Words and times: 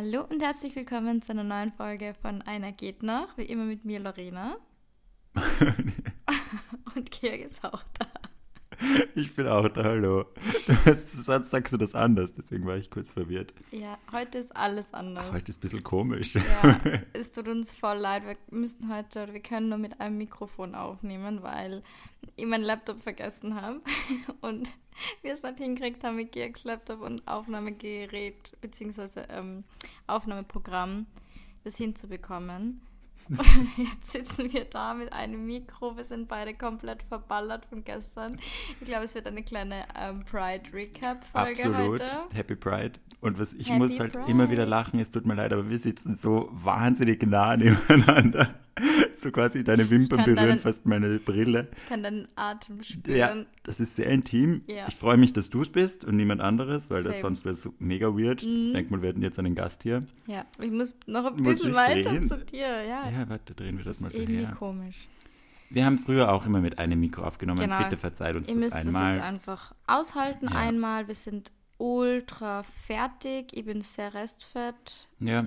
Hallo 0.00 0.24
und 0.30 0.40
herzlich 0.40 0.76
willkommen 0.76 1.22
zu 1.22 1.32
einer 1.32 1.42
neuen 1.42 1.72
Folge 1.72 2.14
von 2.22 2.40
Einer 2.42 2.70
geht 2.70 3.02
noch. 3.02 3.36
Wie 3.36 3.42
immer 3.42 3.64
mit 3.64 3.84
mir 3.84 3.98
Lorena. 3.98 4.56
und 6.94 7.10
Georg 7.10 7.40
ist 7.40 7.64
auch 7.64 7.82
da. 7.98 8.06
Ich 9.14 9.34
bin 9.34 9.46
auch 9.46 9.68
da, 9.68 9.84
hallo. 9.84 10.26
Sonst 11.06 11.50
sagst 11.50 11.72
du 11.72 11.76
das 11.76 11.94
anders, 11.94 12.34
deswegen 12.34 12.66
war 12.66 12.76
ich 12.76 12.90
kurz 12.90 13.12
verwirrt. 13.12 13.52
Ja, 13.70 13.98
heute 14.12 14.38
ist 14.38 14.54
alles 14.56 14.94
anders. 14.94 15.32
Heute 15.32 15.50
ist 15.50 15.58
ein 15.58 15.60
bisschen 15.60 15.82
komisch. 15.82 16.34
Ja, 16.34 16.80
es 17.12 17.32
tut 17.32 17.48
uns 17.48 17.72
voll 17.72 17.98
leid. 17.98 18.24
Wir 18.24 18.36
müssen 18.50 18.92
heute, 18.94 19.32
wir 19.32 19.40
können 19.40 19.68
nur 19.68 19.78
mit 19.78 20.00
einem 20.00 20.18
Mikrofon 20.18 20.74
aufnehmen, 20.74 21.42
weil 21.42 21.82
ich 22.36 22.46
meinen 22.46 22.64
Laptop 22.64 23.00
vergessen 23.00 23.60
habe. 23.60 23.80
Und 24.40 24.70
wir 25.22 25.32
es 25.32 25.42
nicht 25.42 25.58
hinkriegt 25.58 26.02
haben 26.04 26.16
mit 26.16 26.32
Georgs 26.32 26.64
Laptop 26.64 27.00
und 27.00 27.26
Aufnahmegerät 27.26 28.56
beziehungsweise 28.60 29.26
ähm, 29.30 29.64
Aufnahmeprogramm 30.06 31.06
das 31.64 31.76
hinzubekommen. 31.76 32.80
Jetzt 33.76 34.12
sitzen 34.12 34.52
wir 34.52 34.64
da 34.64 34.94
mit 34.94 35.12
einem 35.12 35.46
Mikro. 35.46 35.96
Wir 35.96 36.04
sind 36.04 36.28
beide 36.28 36.54
komplett 36.54 37.02
verballert 37.02 37.66
von 37.66 37.84
gestern. 37.84 38.38
Ich 38.80 38.86
glaube, 38.86 39.04
es 39.04 39.14
wird 39.14 39.26
eine 39.26 39.42
kleine 39.42 39.84
ähm, 39.98 40.24
Pride-Recap-Folge 40.24 41.64
Absolut. 41.64 42.00
heute. 42.00 42.06
Happy 42.34 42.56
Pride. 42.56 42.92
Und 43.20 43.38
was 43.38 43.52
ich 43.54 43.68
Happy 43.68 43.78
muss 43.78 43.98
halt 44.00 44.12
Pride. 44.12 44.30
immer 44.30 44.50
wieder 44.50 44.66
lachen, 44.66 45.00
es 45.00 45.10
tut 45.10 45.26
mir 45.26 45.34
leid, 45.34 45.52
aber 45.52 45.68
wir 45.68 45.78
sitzen 45.78 46.16
so 46.16 46.48
wahnsinnig 46.52 47.22
nah 47.26 47.56
nebeneinander. 47.56 48.54
So 49.20 49.30
quasi 49.32 49.64
deine 49.64 49.90
Wimpern 49.90 50.18
berühren 50.24 50.36
deinen- 50.36 50.58
fast 50.60 50.86
meine 50.86 51.18
Brille. 51.18 51.68
Ich 51.76 51.88
kann 51.88 52.02
deinen 52.02 52.28
Atem 52.36 52.76
Ja, 52.78 52.82
spüren. 52.84 53.46
das 53.64 53.80
ist 53.80 53.96
sehr 53.96 54.06
intim. 54.06 54.62
Ja. 54.68 54.86
Ich 54.88 54.94
freue 54.94 55.16
mich, 55.16 55.32
dass 55.32 55.50
du 55.50 55.62
es 55.62 55.70
bist 55.70 56.04
und 56.04 56.16
niemand 56.16 56.40
anderes, 56.40 56.88
weil 56.90 57.02
das 57.02 57.14
Same. 57.14 57.22
sonst 57.22 57.44
wäre 57.44 57.54
so 57.56 57.74
mega 57.78 58.08
weird. 58.16 58.42
Ich 58.42 58.72
denke 58.72 58.90
mal, 58.92 59.02
wir 59.02 59.08
hätten 59.08 59.22
jetzt 59.22 59.38
einen 59.38 59.54
Gast 59.54 59.82
hier. 59.82 60.06
Ja, 60.26 60.44
ich 60.60 60.70
muss 60.70 60.96
noch 61.06 61.24
ein 61.24 61.42
bisschen 61.42 61.74
weiter 61.74 62.10
drehen. 62.10 62.28
zu 62.28 62.38
dir. 62.38 62.84
Ja, 62.84 63.10
Ja, 63.10 63.28
warte, 63.28 63.54
drehen 63.54 63.76
wir 63.78 63.84
das, 63.84 64.00
mal 64.00 64.10
so 64.10 64.18
irgendwie 64.18 64.40
her. 64.46 64.56
komisch. 64.58 65.08
Wir 65.70 65.84
haben 65.84 65.98
früher 65.98 66.32
auch 66.32 66.46
immer 66.46 66.60
mit 66.60 66.78
einem 66.78 66.98
Mikro 67.00 67.24
aufgenommen. 67.24 67.60
Genau. 67.60 67.78
Bitte 67.82 67.98
verzeiht 67.98 68.36
uns 68.36 68.48
Ihr 68.48 68.54
das 68.54 68.60
müsst 68.64 68.76
es 68.76 68.84
jetzt 68.86 68.94
einmal. 68.96 69.20
einfach 69.20 69.74
aushalten. 69.86 70.46
Ja. 70.46 70.52
Einmal, 70.58 71.08
wir 71.08 71.14
sind 71.14 71.52
ultra 71.76 72.62
fertig. 72.62 73.48
Ich 73.52 73.64
bin 73.66 73.82
sehr 73.82 74.14
restfett. 74.14 75.08
Ja, 75.20 75.44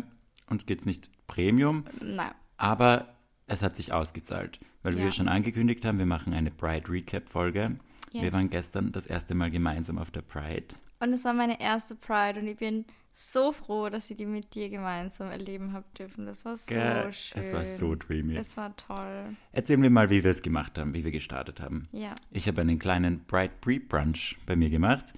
uns 0.49 0.65
geht's 0.65 0.85
nicht 0.85 1.09
Premium, 1.27 1.85
Nein. 2.01 2.31
aber 2.57 3.15
es 3.51 3.61
hat 3.61 3.75
sich 3.75 3.93
ausgezahlt, 3.93 4.59
weil 4.83 4.97
Ja. 4.97 5.03
wir 5.05 5.11
schon 5.11 5.27
angekündigt 5.27 5.85
haben, 5.85 5.97
wir 5.99 6.05
machen 6.05 6.33
eine 6.33 6.51
Pride 6.51 6.89
Recap 6.91 7.29
Folge. 7.29 7.77
Wir 8.11 8.23
Yes. 8.23 8.33
waren 8.33 8.49
gestern 8.49 8.91
das 8.91 9.05
erste 9.07 9.35
Mal 9.35 9.51
gemeinsam 9.51 9.97
auf 9.97 10.11
der 10.11 10.21
Pride. 10.21 10.65
Und 10.99 11.13
es 11.13 11.23
war 11.23 11.33
meine 11.33 11.59
erste 11.59 11.95
Pride 11.95 12.39
und 12.39 12.47
ich 12.47 12.57
bin 12.57 12.85
so 13.13 13.51
froh, 13.51 13.89
dass 13.89 14.09
ich 14.09 14.17
die 14.17 14.25
mit 14.25 14.53
dir 14.55 14.69
gemeinsam 14.69 15.29
erleben 15.31 15.73
habe 15.73 15.85
dürfen. 15.97 16.25
Das 16.25 16.43
war 16.45 16.55
so 16.57 16.73
Gell? 16.73 17.11
schön. 17.13 17.41
Es 17.41 17.53
war 17.53 17.65
so 17.65 17.95
dreamy. 17.95 18.35
Es 18.37 18.55
war 18.57 18.75
toll. 18.77 19.35
Erzählen 19.51 19.81
wir 19.83 19.89
mal, 19.89 20.09
wie 20.09 20.23
wir 20.23 20.31
es 20.31 20.41
gemacht 20.41 20.77
haben, 20.77 20.93
wie 20.93 21.03
wir 21.03 21.11
gestartet 21.11 21.59
haben. 21.59 21.87
Ja. 21.91 22.15
Ich 22.31 22.47
habe 22.47 22.61
einen 22.61 22.79
kleinen 22.79 23.25
Pride 23.25 23.53
Pre-Brunch 23.61 24.37
bei 24.45 24.55
mir 24.55 24.69
gemacht. 24.69 25.13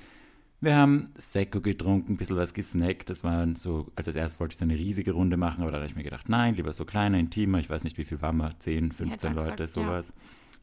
Wir 0.63 0.77
haben 0.77 1.09
Sekko 1.17 1.59
getrunken, 1.59 2.13
ein 2.13 2.17
bisschen 2.17 2.37
was 2.37 2.53
gesnackt. 2.53 3.09
Das 3.09 3.21
war 3.21 3.45
so, 3.57 3.91
also 3.97 4.09
als 4.09 4.15
erstes 4.15 4.39
wollte 4.39 4.53
ich 4.53 4.59
so 4.59 4.63
eine 4.63 4.75
riesige 4.77 5.11
Runde 5.11 5.35
machen, 5.35 5.61
aber 5.61 5.71
dann 5.71 5.81
habe 5.81 5.89
ich 5.89 5.95
mir 5.97 6.03
gedacht, 6.03 6.29
nein, 6.29 6.55
lieber 6.55 6.71
so 6.71 6.85
kleiner, 6.85 7.19
intimer. 7.19 7.59
Ich 7.59 7.69
weiß 7.69 7.83
nicht, 7.83 7.97
wie 7.97 8.05
viel 8.05 8.21
waren 8.21 8.37
wir, 8.37 8.57
10, 8.59 8.93
15 8.93 9.09
Hätte 9.09 9.27
auch 9.27 9.33
Leute, 9.33 9.57
gesagt, 9.57 9.59
ja. 9.59 9.67
sowas. 9.67 10.13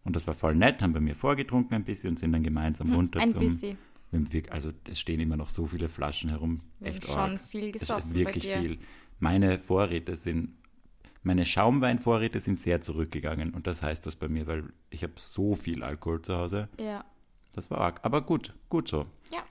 Und 0.04 0.16
das 0.16 0.26
war 0.26 0.32
voll 0.34 0.54
nett, 0.54 0.80
haben 0.80 0.94
bei 0.94 1.00
mir 1.00 1.14
vorgetrunken 1.14 1.74
ein 1.74 1.84
bisschen 1.84 2.10
und 2.10 2.18
sind 2.18 2.32
dann 2.32 2.42
gemeinsam 2.42 2.94
runter 2.94 3.20
Hm, 3.20 3.24
Ein 3.28 3.30
zum. 3.30 3.40
bisschen. 3.40 3.78
Also 4.48 4.72
es 4.88 4.98
stehen 4.98 5.20
immer 5.20 5.36
noch 5.36 5.50
so 5.50 5.66
viele 5.66 5.90
Flaschen 5.90 6.30
herum. 6.30 6.60
Echt 6.80 7.04
schon 7.04 7.16
arg. 7.18 7.40
viel 7.40 7.66
Es 7.66 7.80
gesoffen 7.80 8.10
ist 8.12 8.18
wirklich 8.18 8.46
viel. 8.50 8.78
Meine 9.18 9.58
Vorräte 9.58 10.16
sind, 10.16 10.54
meine 11.22 11.44
Schaumweinvorräte 11.44 12.40
sind 12.40 12.58
sehr 12.58 12.80
zurückgegangen. 12.80 13.50
Und 13.52 13.66
das 13.66 13.82
heißt 13.82 14.06
was 14.06 14.16
bei 14.16 14.28
mir, 14.28 14.46
weil 14.46 14.72
ich 14.88 15.02
habe 15.02 15.12
so 15.16 15.54
viel 15.54 15.82
Alkohol 15.84 16.22
zu 16.22 16.38
Hause. 16.38 16.70
Ja. 16.80 17.04
Das 17.52 17.70
war 17.70 17.82
arg. 17.82 18.00
Aber 18.02 18.22
gut, 18.22 18.54
gut 18.70 18.88
so. 18.88 19.04
Ja. 19.30 19.44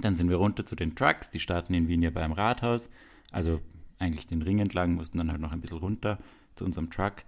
Dann 0.00 0.16
sind 0.16 0.28
wir 0.30 0.36
runter 0.36 0.64
zu 0.66 0.76
den 0.76 0.94
Trucks. 0.94 1.30
Die 1.30 1.40
starten 1.40 1.74
in 1.74 1.88
Wien 1.88 2.02
ja 2.02 2.10
beim 2.10 2.32
Rathaus. 2.32 2.88
Also 3.30 3.60
eigentlich 3.98 4.26
den 4.26 4.42
Ring 4.42 4.58
entlang, 4.58 4.94
mussten 4.94 5.18
dann 5.18 5.30
halt 5.30 5.40
noch 5.40 5.52
ein 5.52 5.60
bisschen 5.60 5.78
runter 5.78 6.18
zu 6.56 6.64
unserem 6.64 6.90
Truck. 6.90 7.24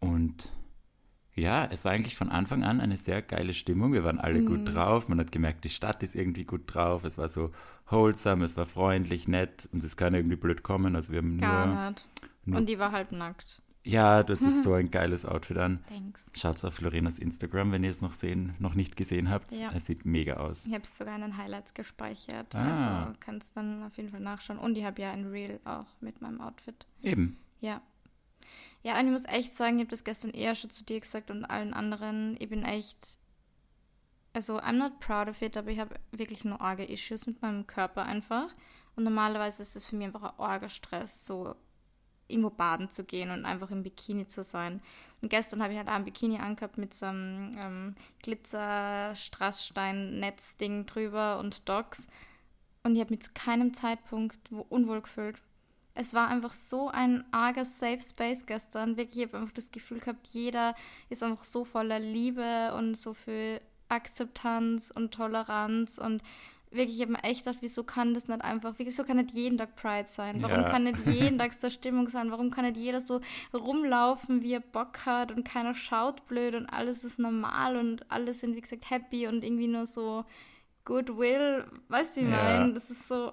Und 0.00 0.52
ja, 1.34 1.66
es 1.66 1.84
war 1.84 1.92
eigentlich 1.92 2.16
von 2.16 2.30
Anfang 2.30 2.64
an 2.64 2.80
eine 2.80 2.96
sehr 2.96 3.22
geile 3.22 3.52
Stimmung. 3.52 3.92
Wir 3.92 4.04
waren 4.04 4.18
alle 4.20 4.40
Mhm. 4.40 4.46
gut 4.46 4.74
drauf. 4.74 5.08
Man 5.08 5.18
hat 5.20 5.32
gemerkt, 5.32 5.64
die 5.64 5.68
Stadt 5.70 6.02
ist 6.02 6.14
irgendwie 6.14 6.44
gut 6.44 6.62
drauf. 6.66 7.04
Es 7.04 7.18
war 7.18 7.28
so 7.28 7.50
wholesome, 7.90 8.44
es 8.44 8.56
war 8.56 8.66
freundlich, 8.66 9.28
nett. 9.28 9.68
Uns 9.72 9.84
ist 9.84 9.96
keiner 9.96 10.18
irgendwie 10.18 10.36
blöd 10.36 10.62
kommen. 10.62 10.96
Also 10.96 11.12
wir 11.12 11.18
haben 11.18 11.38
Gar 11.38 11.66
nur. 11.66 11.90
nicht. 11.90 12.04
nur- 12.46 12.58
Und 12.58 12.68
die 12.68 12.78
war 12.78 12.92
halt 12.92 13.12
nackt. 13.12 13.60
Ja, 13.86 14.22
du 14.22 14.34
hattest 14.34 14.64
so 14.64 14.72
ein 14.74 14.90
geiles 14.90 15.24
Outfit 15.24 15.58
an. 15.58 15.84
Thanks. 15.88 16.30
Schaut 16.34 16.64
auf 16.64 16.80
Lorenas 16.80 17.18
Instagram, 17.18 17.70
wenn 17.72 17.84
ihr 17.84 17.90
es 17.90 18.00
noch 18.00 18.12
sehen, 18.12 18.54
noch 18.58 18.74
nicht 18.74 18.96
gesehen 18.96 19.30
habt. 19.30 19.52
Ja. 19.52 19.70
Es 19.74 19.86
sieht 19.86 20.04
mega 20.04 20.34
aus. 20.34 20.66
Ich 20.66 20.72
habe 20.72 20.82
es 20.82 20.98
sogar 20.98 21.14
in 21.14 21.20
den 21.22 21.36
Highlights 21.36 21.72
gespeichert. 21.72 22.54
Ah. 22.54 23.04
Also 23.04 23.18
kannst 23.20 23.56
dann 23.56 23.84
auf 23.84 23.96
jeden 23.96 24.10
Fall 24.10 24.20
nachschauen. 24.20 24.58
Und 24.58 24.76
ich 24.76 24.84
habe 24.84 25.00
ja 25.00 25.12
ein 25.12 25.26
Reel 25.26 25.60
auch 25.64 25.86
mit 26.00 26.20
meinem 26.20 26.40
Outfit. 26.40 26.86
Eben. 27.02 27.38
Ja. 27.60 27.80
Ja, 28.82 28.98
und 28.98 29.06
ich 29.06 29.12
muss 29.12 29.24
echt 29.26 29.54
sagen, 29.54 29.76
ich 29.76 29.82
habe 29.82 29.90
das 29.90 30.04
gestern 30.04 30.32
eher 30.32 30.54
schon 30.54 30.70
zu 30.70 30.84
dir 30.84 31.00
gesagt 31.00 31.30
und 31.30 31.44
allen 31.44 31.72
anderen. 31.72 32.36
Ich 32.40 32.48
bin 32.48 32.64
echt. 32.64 33.18
Also, 34.32 34.58
I'm 34.60 34.72
not 34.72 35.00
proud 35.00 35.28
of 35.28 35.40
it, 35.40 35.56
aber 35.56 35.70
ich 35.70 35.78
habe 35.78 35.94
wirklich 36.10 36.44
nur 36.44 36.60
arge 36.60 36.84
Issues 36.84 37.26
mit 37.26 37.40
meinem 37.40 37.66
Körper 37.66 38.04
einfach. 38.04 38.54
Und 38.94 39.04
normalerweise 39.04 39.62
ist 39.62 39.76
es 39.76 39.86
für 39.86 39.96
mich 39.96 40.06
einfach 40.06 40.22
ein 40.22 40.38
arger 40.38 40.68
Stress, 40.68 41.24
so 41.24 41.54
irgendwo 42.28 42.50
baden 42.50 42.90
zu 42.90 43.04
gehen 43.04 43.30
und 43.30 43.44
einfach 43.44 43.70
im 43.70 43.82
Bikini 43.82 44.26
zu 44.26 44.42
sein. 44.42 44.80
Und 45.22 45.30
gestern 45.30 45.62
habe 45.62 45.72
ich 45.72 45.78
halt 45.78 45.88
auch 45.88 45.94
ein 45.94 46.04
Bikini 46.04 46.38
angehabt 46.38 46.76
mit 46.78 46.94
so 46.94 47.06
einem 47.06 47.52
ähm, 47.58 47.94
Glitzer-Strassstein-Netz-Ding 48.22 50.86
drüber 50.86 51.38
und 51.38 51.68
Docs. 51.68 52.08
Und 52.82 52.94
ich 52.94 53.00
habe 53.00 53.10
mich 53.10 53.22
zu 53.22 53.30
keinem 53.34 53.74
Zeitpunkt 53.74 54.38
wo 54.50 54.64
unwohl 54.68 55.02
gefühlt. 55.02 55.36
Es 55.94 56.12
war 56.12 56.28
einfach 56.28 56.52
so 56.52 56.88
ein 56.88 57.24
arger 57.32 57.64
Safe 57.64 58.02
Space 58.02 58.44
gestern. 58.44 58.98
Wirklich, 58.98 59.24
ich 59.24 59.28
habe 59.28 59.38
einfach 59.38 59.54
das 59.54 59.70
Gefühl 59.70 59.98
gehabt, 59.98 60.26
jeder 60.28 60.74
ist 61.08 61.22
einfach 61.22 61.44
so 61.44 61.64
voller 61.64 61.98
Liebe 61.98 62.74
und 62.76 62.96
so 62.96 63.14
viel 63.14 63.62
Akzeptanz 63.88 64.92
und 64.94 65.14
Toleranz 65.14 65.98
und 65.98 66.22
wirklich, 66.76 66.96
ich 66.96 67.02
habe 67.02 67.12
mir 67.12 67.24
echt 67.24 67.44
gedacht, 67.44 67.58
wieso 67.62 67.82
kann 67.84 68.14
das 68.14 68.28
nicht 68.28 68.42
einfach, 68.42 68.74
wieso 68.78 69.04
kann 69.04 69.16
nicht 69.16 69.32
jeden 69.32 69.58
Tag 69.58 69.76
Pride 69.76 70.08
sein? 70.08 70.42
Warum 70.42 70.60
Ja. 70.60 70.62
kann 70.64 70.84
nicht 70.84 70.98
jeden 71.06 71.38
Tag 71.38 71.52
so 71.52 71.70
Stimmung 71.70 72.08
sein? 72.08 72.30
Warum 72.30 72.50
kann 72.50 72.64
nicht 72.64 72.76
jeder 72.76 73.00
so 73.00 73.20
rumlaufen, 73.54 74.42
wie 74.42 74.52
er 74.54 74.60
Bock 74.60 75.04
hat 75.06 75.32
und 75.32 75.44
keiner 75.44 75.74
schaut 75.74 76.26
blöd 76.26 76.54
und 76.54 76.66
alles 76.66 77.04
ist 77.04 77.18
normal 77.18 77.76
und 77.76 78.10
alle 78.10 78.34
sind, 78.34 78.56
wie 78.56 78.60
gesagt, 78.60 78.90
happy 78.90 79.26
und 79.26 79.42
irgendwie 79.44 79.68
nur 79.68 79.86
so 79.86 80.24
Goodwill. 80.84 81.64
Weißt 81.88 82.16
du, 82.16 82.20
wie 82.20 82.24
ich 82.26 82.30
Ja. 82.30 82.42
meine? 82.58 82.72
Das 82.74 82.90
ist 82.90 83.08
so, 83.08 83.32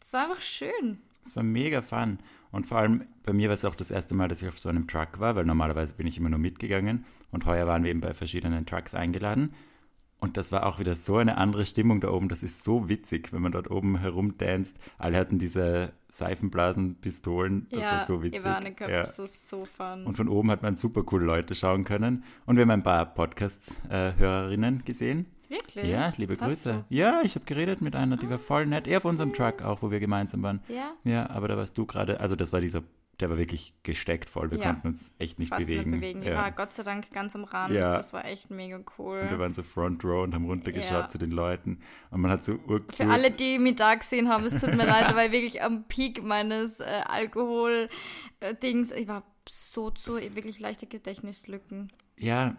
das 0.00 0.12
war 0.12 0.24
einfach 0.24 0.42
schön. 0.42 0.98
Es 1.24 1.36
war 1.36 1.42
mega 1.42 1.82
fun. 1.82 2.18
Und 2.50 2.66
vor 2.66 2.78
allem 2.78 3.06
bei 3.24 3.32
mir 3.32 3.48
war 3.48 3.54
es 3.54 3.64
auch 3.64 3.74
das 3.74 3.90
erste 3.90 4.14
Mal, 4.14 4.28
dass 4.28 4.42
ich 4.42 4.48
auf 4.48 4.58
so 4.58 4.68
einem 4.68 4.88
Truck 4.88 5.20
war, 5.20 5.36
weil 5.36 5.44
normalerweise 5.44 5.94
bin 5.94 6.06
ich 6.06 6.16
immer 6.16 6.30
nur 6.30 6.38
mitgegangen. 6.38 7.04
Und 7.30 7.44
heuer 7.44 7.66
waren 7.66 7.84
wir 7.84 7.90
eben 7.90 8.00
bei 8.00 8.14
verschiedenen 8.14 8.64
Trucks 8.64 8.94
eingeladen. 8.94 9.52
Und 10.20 10.36
das 10.36 10.50
war 10.50 10.66
auch 10.66 10.80
wieder 10.80 10.94
so 10.96 11.16
eine 11.16 11.36
andere 11.36 11.64
Stimmung 11.64 12.00
da 12.00 12.10
oben. 12.10 12.28
Das 12.28 12.42
ist 12.42 12.64
so 12.64 12.88
witzig, 12.88 13.32
wenn 13.32 13.40
man 13.40 13.52
dort 13.52 13.70
oben 13.70 13.98
herumdanzt. 13.98 14.76
Alle 14.98 15.16
hatten 15.16 15.38
diese 15.38 15.92
Seifenblasenpistolen. 16.08 17.68
Das 17.70 17.82
war 17.82 18.06
so 18.06 18.22
witzig. 18.22 18.42
Gehabt, 18.42 18.80
Ja. 18.80 19.02
das 19.04 19.18
ist 19.18 19.48
so 19.48 19.64
fun. 19.64 20.04
Und 20.06 20.16
von 20.16 20.28
oben 20.28 20.50
hat 20.50 20.62
man 20.62 20.74
super 20.74 21.02
cool 21.12 21.22
Leute 21.22 21.54
schauen 21.54 21.84
können. 21.84 22.24
Und 22.46 22.56
wir 22.56 22.62
haben 22.62 22.70
ein 22.70 22.82
paar 22.82 23.06
Podcast-Hörerinnen 23.06 24.84
gesehen. 24.84 25.26
Wirklich? 25.48 25.88
Ja, 25.88 26.12
liebe 26.16 26.34
Hast 26.38 26.42
Grüße. 26.64 26.84
Ja, 26.90 27.20
ich 27.22 27.34
habe 27.34 27.44
geredet 27.46 27.80
mit 27.80 27.96
einer, 27.96 28.16
die 28.18 28.28
war 28.28 28.38
voll 28.38 28.66
nett. 28.66 28.86
Eher 28.86 28.98
auf 28.98 29.04
unserem. 29.06 29.32
Truck 29.32 29.62
auch, 29.62 29.82
wo 29.82 29.90
wir 29.90 29.98
gemeinsam 30.00 30.42
waren. 30.42 30.60
Ja, 30.68 30.92
Ja, 31.04 31.30
aber 31.30 31.48
da 31.48 31.56
warst 31.56 31.78
du 31.78 31.86
gerade, 31.86 32.20
also 32.20 32.36
das 32.36 32.52
war 32.52 32.60
dieser, 32.60 32.82
der 33.20 33.30
war 33.30 33.38
wirklich 33.38 33.74
gesteckt 33.82 34.28
voll. 34.28 34.50
Wir 34.50 34.58
Ja. 34.58 34.66
konnten 34.66 34.88
uns 34.88 35.12
echt 35.18 35.38
nicht 35.38 35.50
bewegen. 35.50 35.90
nicht 35.90 36.00
bewegen. 36.00 36.22
Ich 36.22 36.28
Ja. 36.28 36.36
war 36.36 36.52
Gott 36.52 36.72
sei 36.72 36.84
Dank 36.84 37.10
ganz 37.12 37.34
am 37.34 37.44
Rand. 37.44 37.74
Ja. 37.74 37.96
Das 37.96 38.12
war 38.12 38.24
echt 38.24 38.50
mega 38.50 38.80
cool. 38.98 39.20
Und 39.20 39.30
wir 39.30 39.38
waren 39.38 39.54
so 39.54 39.62
Front 39.62 40.04
Row 40.04 40.22
und 40.22 40.34
haben 40.34 40.44
runtergeschaut 40.46 40.90
Ja. 40.90 41.08
zu 41.08 41.18
den 41.18 41.32
Leuten. 41.32 41.80
Und 42.10 42.20
man 42.20 42.30
hat 42.30 42.44
so 42.44 42.52
urcool, 42.52 42.94
Für 42.94 43.06
alle, 43.08 43.30
die 43.30 43.58
mich 43.58 43.76
da 43.76 43.94
gesehen 43.96 44.28
haben, 44.28 44.44
es 44.44 44.60
tut 44.60 44.74
mir 44.76 44.86
leid, 44.86 45.14
weil 45.16 45.32
wirklich 45.32 45.62
am 45.62 45.84
Peak 45.88 46.22
meines 46.22 46.80
äh, 46.80 47.02
Alkohol-Dings, 47.06 48.92
ich 48.92 49.08
war 49.08 49.22
so 49.48 49.90
zu, 49.90 50.14
wirklich 50.16 50.60
leichte 50.60 50.86
Gedächtnislücken. 50.86 51.90
Ja, 52.16 52.56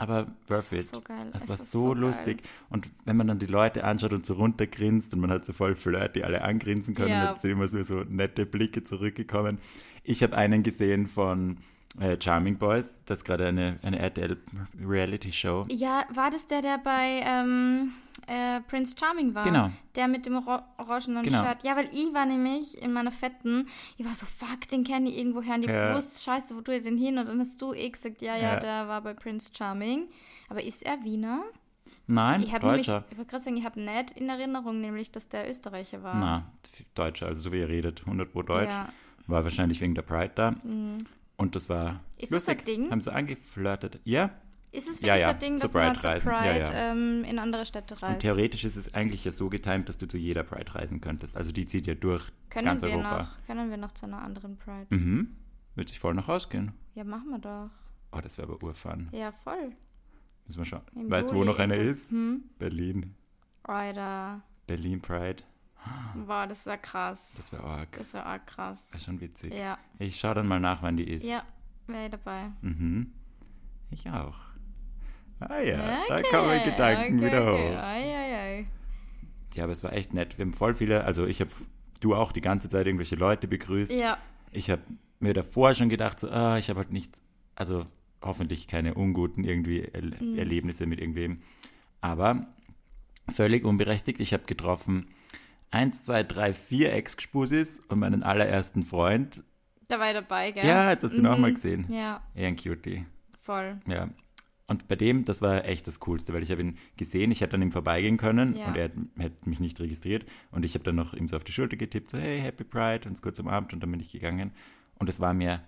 aber 0.00 0.26
worth 0.48 0.72
it. 0.72 0.94
so 0.94 1.00
geil. 1.00 1.26
Es 1.34 1.42
Es 1.44 1.48
war 1.48 1.58
war 1.58 1.66
so, 1.66 1.80
so 1.80 1.94
lustig. 1.94 2.42
Und 2.68 2.88
wenn 3.04 3.16
man 3.16 3.26
dann 3.28 3.38
die 3.38 3.46
Leute 3.46 3.84
anschaut 3.84 4.12
und 4.12 4.26
so 4.26 4.34
runtergrinst 4.34 5.12
und 5.14 5.20
man 5.20 5.30
hat 5.30 5.44
so 5.44 5.52
voll 5.52 5.74
flirty 5.76 6.22
alle 6.22 6.42
angrinsen 6.42 6.94
können, 6.94 7.10
Ja. 7.10 7.30
jetzt 7.30 7.42
sind 7.42 7.52
immer 7.52 7.68
so, 7.68 7.82
so 7.82 8.02
nette 8.08 8.46
Blicke 8.46 8.84
zurückgekommen. 8.84 9.58
Ich 10.02 10.22
habe 10.22 10.36
einen 10.36 10.62
gesehen 10.62 11.06
von 11.08 11.58
äh, 11.98 12.16
Charming 12.20 12.56
Boys, 12.58 12.88
das 13.06 13.18
ist 13.18 13.24
gerade 13.24 13.46
eine, 13.48 13.78
eine 13.82 13.98
RTL-Reality-Show. 13.98 15.66
Ja, 15.70 16.04
war 16.14 16.30
das 16.30 16.46
der, 16.46 16.62
der 16.62 16.78
bei 16.78 17.20
ähm, 17.24 17.92
äh, 18.26 18.60
Prince 18.60 18.94
Charming 18.98 19.34
war? 19.34 19.44
Genau. 19.44 19.70
Der 19.96 20.06
mit 20.08 20.26
dem 20.26 20.36
Ro 20.36 20.60
orangenen 20.78 21.24
Genau. 21.24 21.42
Shirt. 21.44 21.58
Ja, 21.62 21.76
weil 21.76 21.88
ich 21.92 22.12
war 22.14 22.26
nämlich 22.26 22.80
in 22.80 22.92
meiner 22.92 23.10
Fetten, 23.10 23.66
ich 23.96 24.04
war 24.06 24.14
so, 24.14 24.26
fuck, 24.26 24.68
den 24.68 24.84
kenne 24.84 25.08
ich 25.10 25.18
irgendwo 25.18 25.42
her. 25.42 25.56
Und 25.56 25.62
ich 25.64 25.68
Ja. 25.68 25.90
gewusst, 25.90 26.22
scheiße, 26.22 26.54
wo 26.56 26.60
tue 26.60 26.76
ich 26.76 26.82
denn 26.82 26.96
hin? 26.96 27.18
Und 27.18 27.26
dann 27.26 27.40
hast 27.40 27.60
du 27.60 27.72
eh 27.74 27.88
gesagt, 27.90 28.22
ja, 28.22 28.36
ja, 28.36 28.54
Ja. 28.54 28.56
der 28.60 28.88
war 28.88 29.00
bei 29.00 29.14
Prince 29.14 29.50
Charming. 29.56 30.08
Aber 30.48 30.62
ist 30.62 30.82
er 30.84 31.02
Wiener? 31.04 31.42
Nein, 32.06 32.42
Ich 32.42 32.52
habe 32.52 32.66
nämlich, 32.66 32.86
Deutscher. 32.86 33.04
ich 33.10 33.16
wollte 33.18 33.30
gerade 33.30 33.44
sagen, 33.44 33.56
ich 33.56 33.64
habe 33.64 33.80
nicht 33.80 34.12
in 34.16 34.28
Erinnerung, 34.28 34.80
nämlich, 34.80 35.12
dass 35.12 35.28
der 35.28 35.48
Österreicher 35.48 36.02
war. 36.02 36.14
Na, 36.16 36.52
Deutscher, 36.94 37.26
also 37.28 37.40
so 37.40 37.52
wie 37.52 37.60
er 37.60 37.68
redet, 37.68 38.00
100 38.04 38.32
pro 38.32 38.42
Deutsch. 38.42 38.70
Ja. 38.70 38.88
War 39.28 39.44
wahrscheinlich 39.44 39.80
wegen 39.80 39.94
der 39.94 40.02
Pride 40.02 40.32
da. 40.34 40.54
Und 41.40 41.56
das 41.56 41.68
war 41.68 42.00
Ist 42.18 42.32
das 42.32 42.44
so 42.44 42.50
ein 42.52 42.58
lustig. 42.58 42.76
Ding? 42.76 42.90
Haben 42.90 43.00
sie 43.00 43.12
angeflirtet. 43.12 44.00
Ja, 44.04 44.30
Ist 44.72 44.88
es 44.88 45.00
Ja, 45.00 45.14
wirklich 45.14 45.20
ja, 45.22 45.26
so 45.28 45.32
ein 45.32 45.38
Ding, 45.40 45.58
zu 45.58 45.62
dass 45.66 45.74
man 45.74 45.86
Pride 45.94 46.00
zur 46.00 46.10
reisen. 46.10 46.28
Pride 46.28 46.58
Ja, 46.60 46.72
ja. 46.72 46.92
Ähm, 46.92 47.24
in 47.24 47.38
andere 47.38 47.64
Städte 47.66 47.94
und 47.94 48.02
reist? 48.02 48.20
theoretisch 48.20 48.64
ist 48.64 48.76
es 48.76 48.94
eigentlich 48.94 49.24
ja 49.24 49.32
so 49.32 49.48
getimt, 49.48 49.88
dass 49.88 49.98
du 49.98 50.06
zu 50.06 50.16
jeder 50.16 50.44
Pride 50.44 50.74
reisen 50.74 51.00
könntest. 51.00 51.36
Also 51.36 51.50
die 51.50 51.66
zieht 51.66 51.86
ja 51.86 51.94
durch 51.94 52.30
Können 52.50 52.66
ganz 52.66 52.82
wir, 52.82 52.90
Europa. 52.90 53.18
noch, 53.22 53.46
können 53.46 53.70
wir 53.70 53.76
noch 53.78 53.92
zu 53.92 54.06
einer 54.06 54.22
anderen 54.22 54.56
Pride? 54.58 54.86
Mhm. 54.90 55.36
Wird 55.74 55.88
sich 55.88 55.98
voll 55.98 56.14
noch 56.14 56.28
ausgehen. 56.28 56.72
Ja, 56.94 57.04
machen 57.04 57.30
wir 57.30 57.38
doch. 57.38 57.70
Oh, 58.12 58.20
das 58.22 58.38
wäre 58.38 58.48
aber 58.48 58.62
urfun. 58.62 59.08
Ja, 59.12 59.32
voll. 59.32 59.72
Müssen 60.46 60.58
wir 60.58 60.64
schauen. 60.66 60.82
Im 60.94 61.10
weißt 61.10 61.30
du, 61.30 61.34
wo 61.36 61.44
noch 61.44 61.58
irgendwo. 61.58 61.90
ist? 61.90 62.10
Hm? 62.10 62.42
Berlin. 62.58 63.14
Alter. 63.62 64.42
Berlin 64.66 65.00
Pride. 65.00 65.42
Wow, 66.26 66.46
das 66.48 66.66
wäre 66.66 66.78
krass. 66.78 67.34
Das 67.36 67.52
wäre 67.52 67.64
arg. 67.64 67.92
Das 67.96 68.12
wäre 68.14 68.24
arg 68.26 68.46
krass. 68.46 68.86
Das 68.86 68.94
wäre 68.94 69.04
schon 69.04 69.20
witzig. 69.20 69.54
Ja, 69.54 69.78
Ich 69.98 70.18
schaue 70.20 70.34
dann 70.34 70.46
mal 70.48 70.60
nach, 70.60 70.82
wann 70.82 70.96
die 70.96 71.04
ist. 71.08 71.24
ja, 71.24 71.42
wäre 71.86 72.04
ich 72.06 72.10
dabei. 72.10 72.50
Mhm. 72.62 73.12
Ich 73.90 74.08
auch. 74.08 74.36
Ah 75.40 75.58
ja, 75.60 76.04
da 76.08 76.18
Okay, 76.18 76.24
kommen 76.30 76.60
die 76.64 76.70
Gedanken 76.70 77.16
okay, 77.18 77.26
wieder 77.26 77.52
okay. 77.52 77.70
hoch. 77.70 77.78
Ai, 77.78 78.16
ai, 78.16 78.34
ai. 78.36 78.66
Ja, 79.54 79.64
aber 79.64 79.72
es 79.72 79.82
war 79.82 79.92
echt 79.92 80.12
nett. 80.14 80.36
Wir 80.38 80.44
haben 80.44 80.52
voll 80.52 80.74
viele, 80.74 81.04
also 81.04 81.26
ich 81.26 81.40
habe, 81.40 81.50
du 82.00 82.14
auch 82.14 82.32
die 82.32 82.40
ganze 82.42 82.68
Zeit 82.68 82.86
irgendwelche 82.86 83.16
Leute 83.16 83.48
begrüßt. 83.48 83.90
Ja, 83.90 84.18
Ich 84.52 84.68
habe 84.70 84.82
mir 85.18 85.32
davor 85.34 85.74
schon 85.74 85.88
gedacht, 85.88 86.20
so, 86.20 86.30
ah, 86.30 86.58
ich 86.58 86.68
habe 86.68 86.80
halt 86.80 86.92
nicht, 86.92 87.12
also 87.54 87.86
hoffentlich 88.22 88.68
keine 88.68 88.94
unguten 88.94 89.44
irgendwie 89.44 89.80
er 89.80 90.02
Mhm. 90.02 90.38
Erlebnisse 90.38 90.86
mit 90.86 91.00
irgendwem. 91.00 91.40
Aber 92.02 92.46
völlig 93.32 93.64
unberechtigt, 93.64 94.20
ich 94.20 94.32
habe 94.34 94.44
getroffen 94.44 95.08
eins, 95.70 96.02
zwei, 96.02 96.22
drei, 96.22 96.52
vier 96.52 96.92
Ex-Spusis 96.94 97.80
und 97.88 97.98
meinen 98.00 98.22
allerersten 98.22 98.84
Freund. 98.84 99.42
da 99.88 99.98
war 99.98 100.08
ich 100.08 100.14
dabei, 100.14 100.52
gell? 100.52 100.64
Ja, 100.64 100.90
jetzt 100.90 101.02
hast 101.04 101.14
du 101.14 101.18
ihn 101.18 101.26
auch 101.26 101.36
Mhm. 101.36 101.42
mal 101.42 101.52
gesehen. 101.54 101.86
Ja, 101.88 102.22
Eher 102.34 102.48
ein 102.48 102.56
Cutie. 102.56 103.04
voll. 103.40 103.80
Ja. 103.86 104.08
Und 104.68 104.86
bei 104.86 104.94
dem, 104.94 105.24
das 105.24 105.42
war 105.42 105.64
echt 105.64 105.88
das 105.88 105.98
Coolste, 105.98 106.32
weil 106.32 106.44
ich 106.44 106.50
habe 106.52 106.60
ihn 106.60 106.78
gesehen, 106.96 107.32
ich 107.32 107.40
hätte 107.40 107.56
an 107.56 107.62
ihm 107.62 107.72
vorbeigehen 107.72 108.16
können 108.18 108.54
Ja. 108.54 108.66
und 108.68 108.76
er 108.76 108.90
hätte 109.18 109.48
mich 109.48 109.58
nicht 109.58 109.80
registriert. 109.80 110.24
Und 110.52 110.64
ich 110.64 110.74
habe 110.74 110.84
dann 110.84 110.94
noch 110.94 111.12
ihm 111.12 111.26
so 111.26 111.36
auf 111.36 111.42
die 111.42 111.50
Schulter 111.50 111.76
getippt, 111.76 112.08
so 112.10 112.18
hey, 112.18 112.40
Happy 112.40 112.62
Pride 112.62 113.08
und 113.08 113.20
kurz 113.20 113.40
am 113.40 113.48
Abend 113.48 113.72
und 113.72 113.80
dann 113.82 113.90
bin 113.90 113.98
ich 113.98 114.12
gegangen. 114.12 114.52
Und 114.98 115.08
es 115.08 115.18
war 115.18 115.34
mir 115.34 115.62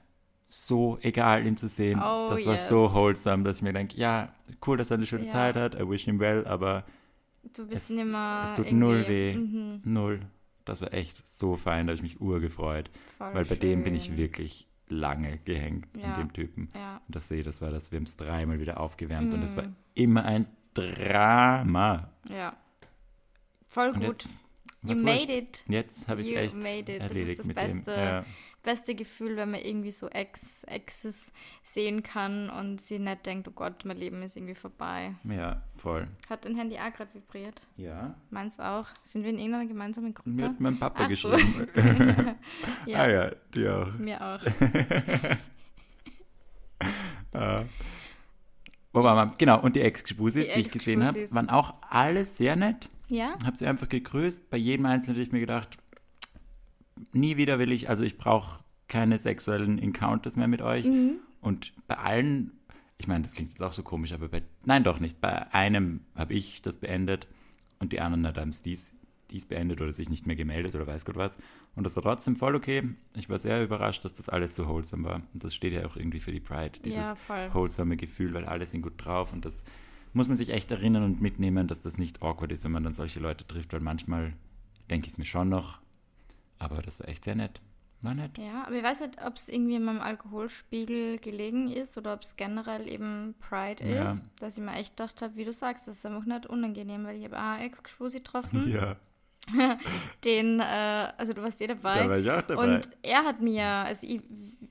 so 0.46 0.99
egal, 1.00 1.44
ihn 1.46 1.56
zu 1.56 1.66
sehen. 1.66 1.99
Oh, 1.99 2.28
das 2.31 2.46
war 2.46 2.54
yes. 2.54 2.69
so 2.69 2.94
wholesome, 2.94 3.43
dass 3.43 3.56
ich 3.56 3.62
mir 3.62 3.72
denke, 3.72 3.96
ja, 3.96 4.32
cool, 4.66 4.76
dass 4.76 4.90
er 4.93 4.99
eine 4.99 5.06
schöne 5.06 5.25
Ja. 5.25 5.31
Zeit 5.31 5.56
hat, 5.56 5.75
I 5.75 5.88
wish 5.88 6.04
him 6.04 6.20
well, 6.20 6.46
aber 6.46 6.84
Du 7.55 7.67
bist 7.67 7.85
Es- 7.85 7.97
nimmer. 7.97 8.43
es 8.44 8.50
tut 8.55 8.67
irgendwie- 8.67 8.75
null 8.81 9.05
weh. 9.09 9.35
Mhm, 9.35 9.81
null. 9.85 10.21
Das 10.65 10.81
war 10.81 10.93
echt 10.94 11.27
so 11.39 11.56
fein, 11.56 11.87
da 11.87 11.91
habe 11.93 11.97
ich 11.97 12.03
mich 12.03 12.21
urgefreut. 12.21 12.91
voll 13.19 13.35
Weil 13.35 13.44
bei 13.44 13.56
dem 13.56 13.83
bin 13.83 13.94
ich 13.94 14.05
schön. 14.06 14.17
wirklich 14.17 14.69
lange 14.89 15.39
gehängt 15.39 15.89
Ja. 15.97 16.15
an 16.15 16.21
dem 16.21 16.33
Typen. 16.33 16.69
Ja. 16.75 17.00
Und 17.06 17.17
das 17.17 17.29
sehe, 17.29 17.43
das 17.43 17.61
war 17.61 17.71
das, 17.71 17.91
wir 17.91 17.97
haben 17.97 18.05
es 18.05 18.17
dreimal 18.17 18.61
wieder 18.61 18.79
aufgewärmt 18.79 19.33
und 19.35 19.43
es 19.43 19.56
war 19.56 19.65
Mm. 19.65 19.77
immer 19.94 20.25
ein 20.25 20.47
Drama. 20.75 22.11
Ja. 22.29 22.56
Voll 23.67 23.88
Und 23.91 24.00
gut. 24.05 24.23
jetzt, 24.25 24.37
You 24.84 25.00
made 25.00 25.32
it. 25.32 25.64
Jetzt 25.69 26.08
habe 26.08 26.20
ich 26.23 26.32
es 26.34 26.55
echt 26.55 26.56
made 26.56 26.79
it. 26.81 26.88
Das 26.88 26.94
ist 26.96 27.00
erledigt 27.02 27.38
das 27.40 27.46
mit 27.46 27.56
Beste. 27.56 27.81
dem. 27.90 27.99
Ja. 27.99 28.25
Beste 28.64 28.94
Gefühl, 28.94 29.37
wenn 29.37 29.50
man 29.50 29.61
irgendwie 29.61 29.90
so 29.90 30.08
Ex 30.08 30.62
Exes 30.64 31.32
sehen 31.64 32.05
kann 32.05 32.49
und 32.49 32.81
sie 32.81 33.00
nicht 33.00 33.26
denkt, 33.26 33.49
oh 33.49 33.52
Gott, 33.52 33.84
mein 33.84 33.96
Leben 33.96 34.23
ist 34.23 34.37
irgendwie 34.37 34.55
vorbei. 34.55 35.14
ja, 35.25 35.62
voll. 35.76 36.06
Hat 36.31 36.44
dein 36.44 36.55
Handy 36.56 36.76
auch 36.79 36.93
gerade 36.93 37.12
vibriert? 37.12 37.61
Ja. 37.76 38.14
Meins 38.31 38.61
auch. 38.61 38.87
Sind 39.05 39.25
wir 39.25 39.31
in 39.31 39.38
irgendeiner 39.38 39.67
gemeinsamen 39.67 40.14
Gruppe? 40.14 40.31
Mir 40.31 40.44
hat 40.50 40.61
mein 40.61 40.79
Papa 40.79 41.05
Ach 41.06 41.11
so. 41.12 41.31
geschrieben. 41.31 41.69
ja, 42.87 42.99
Ah 43.00 43.08
ja, 43.08 43.31
die 43.55 43.69
auch. 43.69 43.93
mir 43.94 44.20
auch. 44.20 44.40
Ah. 47.32 47.64
Wo 48.93 49.02
waren 49.02 49.31
wir? 49.31 49.37
Genau, 49.38 49.61
und 49.61 49.75
die 49.75 49.81
Ex-Spusis, 49.81 50.46
Die 50.49 50.52
die, 50.55 50.61
ich 50.61 50.70
gesehen 50.70 51.05
habe, 51.05 51.31
waren 51.32 51.49
auch 51.49 51.75
alle 51.88 52.25
sehr 52.25 52.56
nett. 52.56 52.90
Ja? 53.12 53.37
Habe 53.44 53.56
sie 53.56 53.67
einfach 53.67 53.88
gegrüßt. 53.88 54.49
Bei 54.49 54.56
jedem 54.56 54.87
Einzelnen 54.87 55.17
habe 55.17 55.23
ich 55.23 55.32
mir 55.32 55.41
gedacht, 55.41 55.76
nie 57.12 57.37
wieder 57.37 57.59
will 57.59 57.70
ich, 57.70 57.91
also 57.91 58.05
ich 58.05 58.17
brauche 58.17 58.61
keine 58.88 59.19
sexuellen 59.19 59.79
Encounters 59.79 60.37
mehr 60.37 60.49
mit 60.49 60.62
euch. 60.62 60.87
Mhm. 60.87 61.19
Und 61.43 61.75
bei 61.87 61.99
allen, 61.99 62.53
ich 62.97 63.06
meine, 63.06 63.23
das 63.23 63.32
klingt 63.32 63.50
jetzt 63.50 63.62
auch 63.62 63.73
so 63.73 63.82
komisch, 63.82 64.12
aber 64.12 64.29
bei, 64.29 64.43
nein, 64.64 64.82
doch 64.82 64.99
nicht. 64.99 65.20
Bei 65.20 65.53
einem 65.53 66.00
habe 66.14 66.32
ich 66.32 66.62
das 66.62 66.79
beendet 66.79 67.26
und 67.79 67.93
die 67.93 68.00
anderen 68.00 68.35
haben 68.35 68.49
es 68.49 68.62
dies, 68.62 68.94
dies 69.31 69.44
beendet 69.44 69.82
oder 69.82 69.93
sich 69.93 70.09
nicht 70.09 70.26
mehr 70.26 70.37
gemeldet 70.37 70.75
oder 70.75 70.87
weiß 70.87 71.05
Gott 71.05 71.17
was. 71.17 71.37
Und 71.75 71.85
das 71.85 71.94
war 71.97 72.03
trotzdem 72.03 72.37
voll 72.37 72.55
okay. 72.55 72.82
Ich 73.14 73.29
war 73.29 73.38
sehr 73.38 73.62
überrascht, 73.62 74.06
dass 74.06 74.14
das 74.14 74.31
alles 74.31 74.56
so 74.56 74.69
wholesome 74.69 75.06
war. 75.06 75.17
Und 75.35 75.44
das 75.44 75.55
steht 75.55 75.75
ja 75.75 75.85
auch 75.85 75.97
irgendwie 75.97 76.20
für 76.20 76.32
die 76.32 76.41
Pride, 76.41 76.79
dieses 76.82 76.99
Ja, 77.29 77.55
wholesome 77.55 77.99
Gefühl, 77.99 78.32
weil 78.32 78.47
alle 78.47 78.64
sind 78.64 78.81
gut 78.81 78.94
drauf 78.97 79.35
und 79.35 79.44
das 79.44 79.64
muss 80.12 80.29
man 80.29 80.37
sich 80.37 80.50
echt 80.50 80.70
erinnern 80.70 81.05
und 81.05 81.20
mitnehmen, 81.23 81.69
dass 81.69 81.81
das 81.82 81.99
nicht 81.99 82.23
awkward 82.23 82.53
ist, 82.53 82.64
wenn 82.64 82.73
man 82.73 82.85
dann 82.85 82.94
solche 82.94 83.20
Leute 83.20 83.47
trifft, 83.47 83.73
weil 83.73 83.81
manchmal 83.81 84.35
denke 84.91 85.06
ich 85.06 85.12
es 85.12 85.19
mir 85.19 85.25
schon 85.25 85.49
noch, 85.49 85.81
aber 86.59 86.82
das 86.82 87.00
war 87.00 87.09
echt 87.09 87.25
sehr 87.25 87.35
nett. 87.35 87.61
War 88.03 88.14
nett. 88.14 88.37
Ja, 88.37 88.64
aber 88.67 88.75
ich 88.76 88.82
weiß 88.82 89.00
nicht, 89.03 89.25
ob 89.25 89.37
es 89.37 89.49
irgendwie 89.49 89.76
in 89.76 89.85
meinem 89.85 90.00
Alkoholspiegel 90.00 91.19
gelegen 91.19 91.70
ist 91.70 91.97
oder 91.97 92.14
ob 92.14 92.23
es 92.23 92.35
generell 92.37 92.88
eben 92.88 93.35
Pride 93.38 93.85
Ja. 93.88 94.12
ist, 94.12 94.23
dass 94.41 94.59
ich 94.59 94.64
mir 94.64 94.75
echt 94.75 94.97
gedacht 94.97 95.23
habe, 95.23 95.37
wie 95.37 95.44
du 95.44 95.53
sagst, 95.53 95.87
das 95.87 95.99
ist 95.99 96.06
einfach 96.06 96.25
nicht 96.26 96.47
unangenehm, 96.47 97.05
weil 97.05 97.17
ich 97.19 97.25
habe 97.25 97.38
auch 97.41 97.59
Ex-Geschwusi 97.64 98.19
getroffen, 98.19 98.69
Ja, 98.70 98.97
den, 100.25 100.61
äh, 100.61 101.12
also 101.17 101.33
du 101.33 101.43
warst 101.43 101.61
eh 101.61 101.67
dabei. 101.67 101.99
da 102.05 102.09
war 102.09 102.19
ich 102.19 102.31
auch 102.31 102.43
dabei. 102.43 102.77
Und 102.77 102.89
er 103.03 103.25
hat 103.25 103.41
mir, 103.41 103.65
also 103.67 104.06
ich 104.06 104.23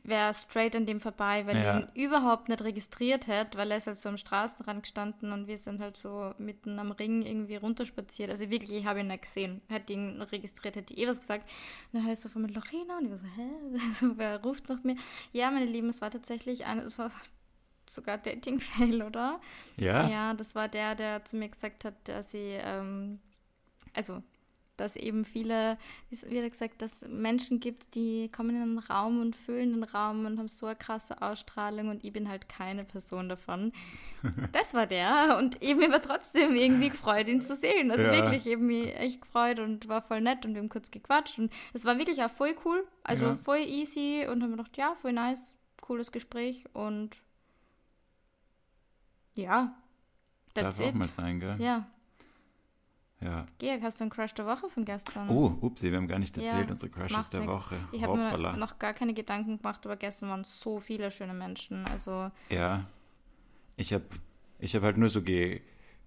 wäre 0.03 0.33
straight 0.33 0.75
an 0.75 0.85
dem 0.85 0.99
vorbei, 0.99 1.45
weil 1.45 1.57
Ja. 1.57 1.77
ich 1.77 1.83
ihn 1.85 2.05
überhaupt 2.05 2.49
nicht 2.49 2.63
registriert 2.63 3.27
hätte, 3.27 3.57
weil 3.57 3.69
er 3.71 3.77
ist 3.77 3.87
halt 3.87 3.97
so 3.97 4.09
am 4.09 4.17
Straßenrand 4.17 4.83
gestanden 4.83 5.31
und 5.31 5.47
wir 5.47 5.57
sind 5.57 5.79
halt 5.79 5.97
so 5.97 6.33
mitten 6.37 6.79
am 6.79 6.91
Ring 6.91 7.21
irgendwie 7.21 7.57
runterspaziert. 7.57 8.29
Also 8.31 8.49
wirklich, 8.49 8.71
ich 8.71 8.85
habe 8.85 9.01
ihn 9.01 9.07
nicht 9.07 9.23
gesehen. 9.23 9.61
Hätte 9.67 9.93
ihn 9.93 10.21
registriert, 10.21 10.75
hätte 10.75 10.93
ich 10.93 10.99
eh 11.01 11.07
was 11.07 11.19
gesagt. 11.19 11.47
Und 11.91 11.99
dann 11.99 12.07
heißt 12.09 12.21
so 12.23 12.29
von 12.29 12.41
mir 12.41 12.47
Lorena 12.49 12.97
und 12.97 13.05
ich 13.05 13.11
war 13.11 13.17
so, 13.19 13.25
hä? 13.35 13.49
So, 13.93 14.17
wer 14.17 14.41
ruft 14.41 14.69
nach 14.69 14.83
mir? 14.83 14.95
Ja, 15.33 15.51
meine 15.51 15.65
Lieben, 15.65 15.89
es 15.89 16.01
war 16.01 16.09
tatsächlich 16.11 16.65
eine, 16.65 16.81
es 16.83 16.97
war 16.97 17.11
sogar 17.87 18.17
Dating-Fail, 18.17 19.01
oder? 19.03 19.39
ja, 19.77 20.07
Ja, 20.09 20.33
das 20.33 20.55
war 20.55 20.67
der, 20.69 20.95
der 20.95 21.25
zu 21.25 21.35
mir 21.35 21.49
gesagt 21.49 21.83
hat, 21.85 21.93
dass 22.05 22.31
sie, 22.31 22.57
ähm, 22.63 23.19
also, 23.93 24.23
dass 24.81 24.95
eben 24.95 25.23
viele, 25.25 25.77
wie 26.09 26.41
gesagt, 26.49 26.81
dass 26.81 27.01
Menschen 27.07 27.59
gibt, 27.59 27.95
die 27.95 28.29
kommen 28.29 28.49
in 28.55 28.61
einen 28.61 28.79
Raum 28.79 29.21
und 29.21 29.35
füllen 29.35 29.71
den 29.73 29.83
Raum 29.83 30.25
und 30.25 30.37
haben 30.37 30.47
so 30.47 30.65
eine 30.65 30.75
krasse 30.75 31.21
Ausstrahlung 31.21 31.89
und 31.89 32.03
ich 32.03 32.11
bin 32.11 32.27
halt 32.27 32.49
keine 32.49 32.83
Person 32.83 33.29
davon. 33.29 33.71
Das 34.51 34.73
war 34.73 34.85
der 34.87 35.37
und 35.39 35.61
eben 35.63 35.79
mir 35.79 35.91
war 35.91 36.01
trotzdem 36.01 36.55
irgendwie 36.55 36.89
gefreut, 36.89 37.27
ihn 37.27 37.41
zu 37.41 37.55
sehen. 37.55 37.89
Also 37.91 38.05
Ja. 38.07 38.11
wirklich 38.13 38.45
eben 38.45 38.67
mich 38.67 38.95
echt 38.95 39.21
gefreut 39.21 39.59
und 39.59 39.87
war 39.87 40.01
voll 40.01 40.21
nett 40.21 40.45
und 40.45 40.53
wir 40.53 40.61
haben 40.61 40.69
kurz 40.69 40.91
gequatscht 40.91 41.39
und 41.39 41.51
es 41.73 41.85
war 41.85 41.97
wirklich 41.97 42.21
auch 42.23 42.29
voll 42.31 42.55
cool, 42.65 42.85
also 43.03 43.23
Ja. 43.25 43.35
voll 43.37 43.59
easy 43.59 44.27
und 44.29 44.43
haben 44.43 44.51
gedacht, 44.51 44.77
ja, 44.77 44.93
voll 44.95 45.13
nice, 45.13 45.55
cooles 45.81 46.11
Gespräch 46.11 46.65
und 46.73 47.17
ja, 49.35 49.75
darf 50.53 50.63
that's 50.75 50.81
auch 50.81 50.89
it. 50.89 50.95
mal 50.95 51.05
sein, 51.07 51.39
gell? 51.39 51.55
Ja. 51.59 51.87
Ja. 53.23 53.45
Georg, 53.59 53.81
hast 53.83 53.99
du 53.99 54.03
einen 54.05 54.11
Crush 54.11 54.33
der 54.33 54.47
Woche 54.47 54.67
von 54.69 54.83
gestern? 54.83 55.29
Oh, 55.29 55.55
upsie, 55.61 55.91
wir 55.91 55.97
haben 55.97 56.07
gar 56.07 56.17
nicht 56.17 56.35
Ja, 56.37 56.43
erzählt, 56.43 56.71
unsere 56.71 56.91
Crushes 56.91 57.29
der 57.29 57.41
nix. 57.41 57.53
Woche. 57.53 57.75
Ich 57.91 58.01
habe 58.03 58.17
mir 58.17 58.57
noch 58.57 58.79
gar 58.79 58.93
keine 58.93 59.13
Gedanken 59.13 59.57
gemacht, 59.57 59.85
aber 59.85 59.95
gestern 59.95 60.29
waren 60.29 60.43
so 60.43 60.79
viele 60.79 61.11
schöne 61.11 61.33
Menschen. 61.33 61.85
Also, 61.85 62.31
Ja, 62.49 62.85
ich 63.77 63.93
habe 63.93 64.05
ich 64.59 64.75
hab 64.75 64.81
halt 64.83 64.97
nur 64.97 65.09
so 65.09 65.21
ge, 65.21 65.61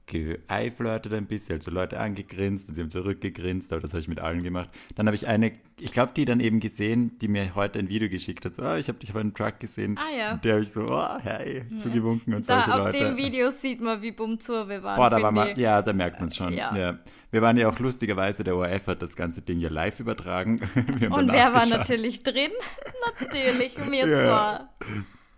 geeiflirtet 0.06 1.12
ein 1.14 1.26
bisschen, 1.26 1.56
also 1.56 1.70
Leute 1.70 1.98
angegrinst 1.98 2.68
und 2.68 2.74
sie 2.74 2.82
haben 2.82 2.90
zurückgegrinst, 2.90 3.72
aber 3.72 3.80
das 3.82 3.92
habe 3.92 4.00
ich 4.00 4.08
mit 4.08 4.20
allen 4.20 4.42
gemacht. 4.42 4.70
Dann 4.94 5.06
habe 5.06 5.16
ich 5.16 5.26
eine, 5.26 5.52
ich 5.80 5.92
glaube, 5.92 6.12
die 6.14 6.24
dann 6.24 6.40
eben 6.40 6.60
gesehen, 6.60 7.16
die 7.18 7.28
mir 7.28 7.54
heute 7.54 7.78
ein 7.78 7.88
Video 7.88 8.08
geschickt 8.08 8.44
hat, 8.44 8.54
so, 8.54 8.62
ah, 8.62 8.76
ich 8.78 8.88
habe 8.88 8.98
dich 8.98 9.10
auf 9.10 9.16
einem 9.16 9.34
Truck 9.34 9.60
gesehen. 9.60 9.98
Ah, 9.98 10.14
ja. 10.16 10.32
Und 10.34 10.44
der 10.44 10.52
habe 10.54 10.62
ich 10.62 10.70
so, 10.70 10.86
oh, 10.88 11.18
hey, 11.22 11.64
zugewunken 11.78 12.34
und 12.34 12.48
da 12.48 12.60
solche 12.62 12.74
auf 12.80 12.86
Leute. 12.86 12.98
dem 12.98 13.16
Video 13.16 13.50
sieht 13.50 13.80
man, 13.80 14.02
wie 14.02 14.12
bumzur 14.12 14.68
wir 14.68 14.82
waren. 14.82 14.96
Boah, 14.96 15.10
da 15.10 15.20
war 15.22 15.32
man, 15.32 15.58
ja, 15.58 15.80
da 15.82 15.92
merkt 15.92 16.20
man 16.20 16.28
es 16.28 16.36
schon. 16.36 16.52
Ja. 16.52 16.76
Ja. 16.76 16.98
Wir 17.30 17.42
waren 17.42 17.56
ja 17.56 17.68
auch 17.68 17.78
lustigerweise, 17.78 18.44
der 18.44 18.54
ORF 18.56 18.86
hat 18.86 19.02
das 19.02 19.16
ganze 19.16 19.42
Ding 19.42 19.58
ja 19.58 19.68
live 19.68 19.98
übertragen. 20.00 20.60
Und 21.10 21.32
wer 21.32 21.52
war 21.52 21.66
natürlich 21.66 22.22
drin? 22.22 22.50
natürlich, 23.20 23.76
wir 23.90 24.06
Ja. 24.06 24.22
zwar. 24.24 24.74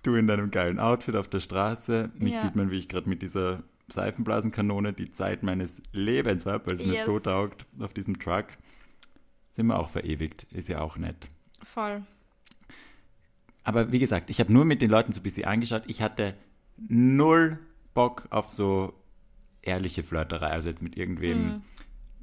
du 0.03 0.15
in 0.17 0.27
deinem 0.27 0.51
geilen 0.51 0.79
Outfit 0.79 1.17
auf 1.17 1.29
der 1.29 1.41
Straße. 1.41 2.11
Mich 2.19 2.35
Ja. 2.35 2.43
sieht 2.43 2.55
man, 2.57 2.71
wie 2.71 2.79
ich 2.79 2.89
gerade 2.89 3.09
mit 3.09 3.23
dieser 3.23 3.63
Seifenblasenkanone 3.88 4.93
die 4.93 5.12
Zeit 5.12 5.43
meines 5.43 5.81
Lebens 5.93 6.47
habe, 6.47 6.66
weil 6.66 6.75
es 6.76 6.85
mir 6.87 6.95
Yes. 6.95 7.07
so 7.07 7.19
taugt 7.21 7.66
auf 7.81 7.95
diesem 7.95 8.19
Truck. 8.19 8.47
Sind 9.52 9.66
wir 9.66 9.78
auch 9.78 9.90
verewigt. 9.90 10.47
Ist 10.52 10.69
ja 10.69 10.81
auch 10.81 10.97
nett. 10.97 11.28
Voll. 11.62 12.05
Aber 13.64 13.90
wie 13.93 13.99
gesagt, 13.99 14.31
ich 14.31 14.38
habe 14.40 14.52
nur 14.52 14.64
mit 14.64 14.83
den 14.83 14.90
Leuten 14.90 15.12
so 15.12 15.21
ein 15.21 15.23
bisschen 15.23 15.45
angeschaut. 15.47 15.83
Ich 15.87 16.02
hatte 16.02 16.35
null 16.76 17.59
Bock 17.95 18.26
auf 18.31 18.50
so 18.50 18.93
ehrliche 19.62 20.02
Flirterei. 20.02 20.49
Also 20.50 20.69
jetzt 20.69 20.83
mit 20.83 20.97
irgendwem 20.97 21.45
Mhm. 21.47 21.62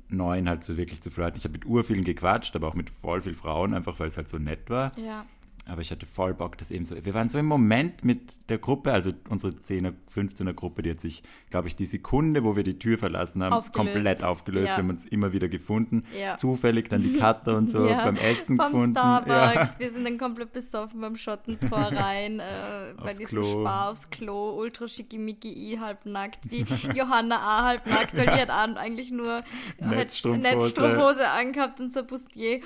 Neuen 0.10 0.48
halt 0.48 0.64
so 0.64 0.78
wirklich 0.78 1.02
zu 1.02 1.10
flirten. 1.10 1.38
Ich 1.38 1.44
habe 1.44 1.54
mit 1.54 1.66
urvielen 1.66 2.04
gequatscht, 2.04 2.56
aber 2.56 2.68
auch 2.68 2.76
mit 2.76 2.90
voll 2.92 3.22
viel 3.22 3.34
Frauen, 3.34 3.74
einfach 3.74 4.00
weil 4.00 4.10
es 4.10 4.18
halt 4.18 4.30
so 4.30 4.38
nett 4.38 4.70
war. 4.70 4.92
Ja. 5.00 5.26
Aber 5.66 5.80
ich 5.80 5.92
hatte 5.92 6.06
voll 6.06 6.34
Bock, 6.34 6.58
das 6.58 6.72
eben 6.72 6.86
so. 6.86 6.94
Wir 7.06 7.14
waren 7.14 7.30
so 7.30 7.40
im 7.40 7.46
Moment 7.46 8.04
mit 8.04 8.50
der 8.50 8.58
Gruppe, 8.58 8.92
also 8.92 9.12
unsere 9.30 9.54
10er, 9.54 9.94
15er 10.14 10.52
Gruppe, 10.52 10.82
die 10.82 10.92
hat 10.92 11.00
sich, 11.00 11.24
glaube 11.50 11.70
ich, 11.70 11.76
die 11.78 11.86
Sekunde, 11.86 12.44
wo 12.44 12.58
wir 12.58 12.64
die 12.64 12.78
Tür 12.78 12.98
verlassen 12.98 13.42
haben, 13.42 13.54
Aufgelöst. 13.54 13.94
komplett 13.94 14.24
aufgelöst. 14.26 14.68
Ja. 14.68 14.74
Wir 14.74 14.78
haben 14.84 14.90
uns 14.90 15.06
immer 15.06 15.32
wieder 15.32 15.48
gefunden. 15.48 16.04
Ja. 16.20 16.38
Zufällig 16.38 16.90
dann 16.90 17.02
die 17.02 17.14
Cutter 17.18 17.56
und 17.56 17.72
so 17.72 17.88
Ja, 17.88 18.04
beim 18.04 18.18
Essen 18.18 18.58
Vom 18.58 18.72
gefunden. 18.72 18.92
Starbucks, 18.92 19.80
wir 19.80 19.90
sind 19.90 20.04
dann 20.04 20.18
komplett 20.18 20.52
besoffen 20.52 21.00
beim 21.00 21.16
Schottentor 21.16 21.80
rein, 21.94 22.42
äh, 22.42 22.94
bei 23.02 23.14
diesem 23.14 23.26
Klo. 23.28 23.62
Spar 23.62 23.92
aufs 23.92 24.10
Klo, 24.10 24.58
ultra 24.60 24.90
schickimicki, 24.90 25.78
halbnackt, 25.80 26.52
die 26.52 26.66
Johanna 26.94 27.38
A. 27.38 27.64
halbnackt, 27.64 28.18
weil 28.18 28.26
die 28.26 28.42
hat 28.42 28.50
eigentlich 28.50 29.12
nur 29.12 29.44
Netzstrumpfhose. 29.80 30.42
Netzstrumpfhose 30.42 31.30
angehabt 31.30 31.80
und 31.80 31.94
so 31.94 32.04
Bustier. 32.04 32.60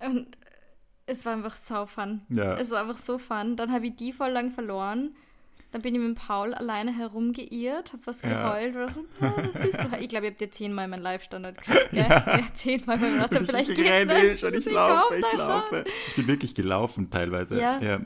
Und 0.00 0.26
es 1.08 1.24
war 1.26 1.32
einfach 1.34 1.54
sau 1.54 1.86
fun. 1.86 2.20
Ja. 2.28 2.56
Es 2.56 2.70
war 2.70 2.82
einfach 2.82 2.96
so 2.98 3.18
fun. 3.18 3.56
Dann 3.56 3.72
habe 3.72 3.86
ich 3.88 3.96
die 3.96 4.12
voll 4.12 4.30
lang 4.30 4.50
verloren. 4.52 5.14
Dann 5.70 5.82
bin 5.82 5.94
ich 5.94 6.00
mit 6.00 6.16
Paul 6.16 6.54
alleine 6.54 6.96
herumgeirrt, 6.96 7.92
habe 7.92 8.06
was 8.06 8.22
Ja. 8.22 8.28
geheult. 8.28 8.74
Oder 8.74 8.88
so, 8.88 9.04
ah, 9.20 9.32
wo 9.36 9.58
bist 9.58 9.78
du? 9.82 9.98
Ich 10.00 10.08
glaube, 10.08 10.26
ich 10.26 10.32
habe 10.32 10.32
dir 10.32 10.50
zehnmal 10.50 10.88
meinen 10.88 11.02
Live-Standard 11.02 11.58
geschickt, 11.62 11.90
gell? 11.90 12.06
Ja. 12.08 12.40
zehnmal, 12.54 12.96
ich 12.96 13.02
mir 13.02 13.10
gedacht 13.12 13.30
habe, 13.32 13.38
Und 13.40 13.46
vielleicht 13.46 13.68
ich 13.70 13.76
geht's 13.76 14.06
nicht. 14.06 14.38
schon, 14.40 14.54
ich 14.54 14.64
Sie 14.64 14.70
laufe, 14.70 15.14
ich 15.16 15.20
da 15.22 15.30
schon. 15.30 15.38
laufe. 15.48 15.84
Ich 16.08 16.14
bin 16.16 16.26
wirklich 16.26 16.54
gelaufen 16.54 17.10
teilweise. 17.10 17.60
Ja. 17.60 18.00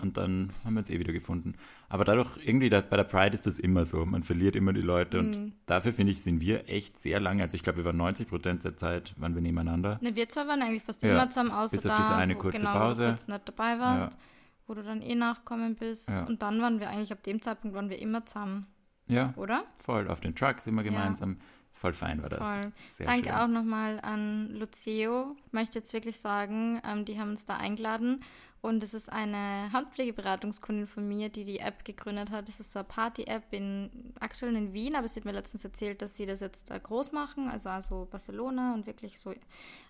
Und 0.00 0.16
dann 0.18 0.52
haben 0.64 0.74
wir 0.74 0.80
uns 0.80 0.90
eh 0.90 0.98
wieder 0.98 1.12
gefunden. 1.14 1.54
Aber 1.94 2.04
dadurch, 2.04 2.36
irgendwie, 2.44 2.70
da, 2.70 2.80
bei 2.80 2.96
der 2.96 3.04
Pride 3.04 3.34
ist 3.34 3.46
das 3.46 3.60
immer 3.60 3.84
so. 3.84 4.04
Man 4.04 4.24
verliert 4.24 4.56
immer 4.56 4.72
die 4.72 4.80
Leute. 4.80 5.20
Und 5.20 5.30
Mhm. 5.38 5.52
dafür, 5.66 5.92
finde 5.92 6.10
ich, 6.10 6.22
sind 6.22 6.40
wir 6.40 6.68
echt 6.68 6.98
sehr 7.00 7.20
lange. 7.20 7.44
Also 7.44 7.54
ich 7.54 7.62
glaube, 7.62 7.78
wir 7.78 7.84
waren 7.84 7.96
90 7.96 8.26
Prozent 8.28 8.64
der 8.64 8.76
Zeit, 8.76 9.14
waren 9.16 9.36
wir 9.36 9.42
nebeneinander. 9.42 9.98
Ne, 10.00 10.16
wir 10.16 10.28
zwei 10.28 10.48
waren 10.48 10.60
eigentlich 10.60 10.82
fast 10.82 11.04
Ja, 11.04 11.12
immer 11.12 11.28
zusammen, 11.28 11.52
außer 11.52 11.76
bis 11.76 11.86
auf 11.86 11.92
da, 11.96 12.02
diese 12.02 12.14
eine 12.16 12.34
kurze 12.34 12.58
genau, 12.58 12.72
Pause. 12.72 13.02
wo 13.02 13.06
du 13.06 13.10
kurz 13.12 13.28
nicht 13.28 13.48
dabei 13.48 13.78
warst, 13.78 14.12
Ja. 14.12 14.18
wo 14.66 14.74
du 14.74 14.82
dann 14.82 15.02
eh 15.02 15.14
nachkommen 15.14 15.76
bist. 15.76 16.08
Ja. 16.08 16.24
Und 16.24 16.42
dann 16.42 16.60
waren 16.60 16.80
wir 16.80 16.88
eigentlich, 16.90 17.12
ab 17.12 17.22
dem 17.22 17.40
Zeitpunkt 17.40 17.76
waren 17.76 17.88
wir 17.88 18.00
immer 18.00 18.26
zusammen, 18.26 18.66
Ja, 19.06 19.32
oder? 19.36 19.62
voll. 19.76 20.08
Auf 20.08 20.20
den 20.20 20.34
Trucks 20.34 20.66
immer 20.66 20.82
gemeinsam. 20.82 21.36
Voll 21.74 21.92
fein 21.92 22.22
war 22.22 22.28
das. 22.28 22.38
Voll. 22.40 22.72
Sehr 22.98 23.06
Danke 23.06 23.28
schön. 23.28 23.34
auch 23.36 23.46
nochmal 23.48 24.00
an 24.00 24.50
Luceo. 24.54 25.36
Ich 25.46 25.52
möchte 25.52 25.78
jetzt 25.78 25.92
wirklich 25.92 26.18
sagen, 26.18 26.80
ähm, 26.84 27.04
die 27.04 27.20
haben 27.20 27.30
uns 27.30 27.46
da 27.46 27.56
eingeladen. 27.56 28.20
Und 28.64 28.82
es 28.82 28.94
ist 28.94 29.12
eine 29.12 29.70
Handpflegeberatungskundin 29.74 30.86
von 30.86 31.06
mir, 31.06 31.28
die 31.28 31.44
die 31.44 31.58
App 31.58 31.84
gegründet 31.84 32.30
hat. 32.30 32.48
Das 32.48 32.60
ist 32.60 32.72
so 32.72 32.78
eine 32.78 32.88
Party-App 32.88 33.42
in, 33.50 33.90
aktuell 34.20 34.56
in 34.56 34.72
Wien, 34.72 34.96
aber 34.96 35.06
sie 35.06 35.20
hat 35.20 35.26
mir 35.26 35.32
letztens 35.32 35.64
erzählt, 35.64 36.00
dass 36.00 36.16
sie 36.16 36.24
das 36.24 36.40
jetzt 36.40 36.70
da 36.70 36.78
groß 36.78 37.12
machen, 37.12 37.48
also, 37.50 37.68
also 37.68 38.08
Barcelona 38.10 38.72
und 38.72 38.86
wirklich 38.86 39.18
so 39.18 39.34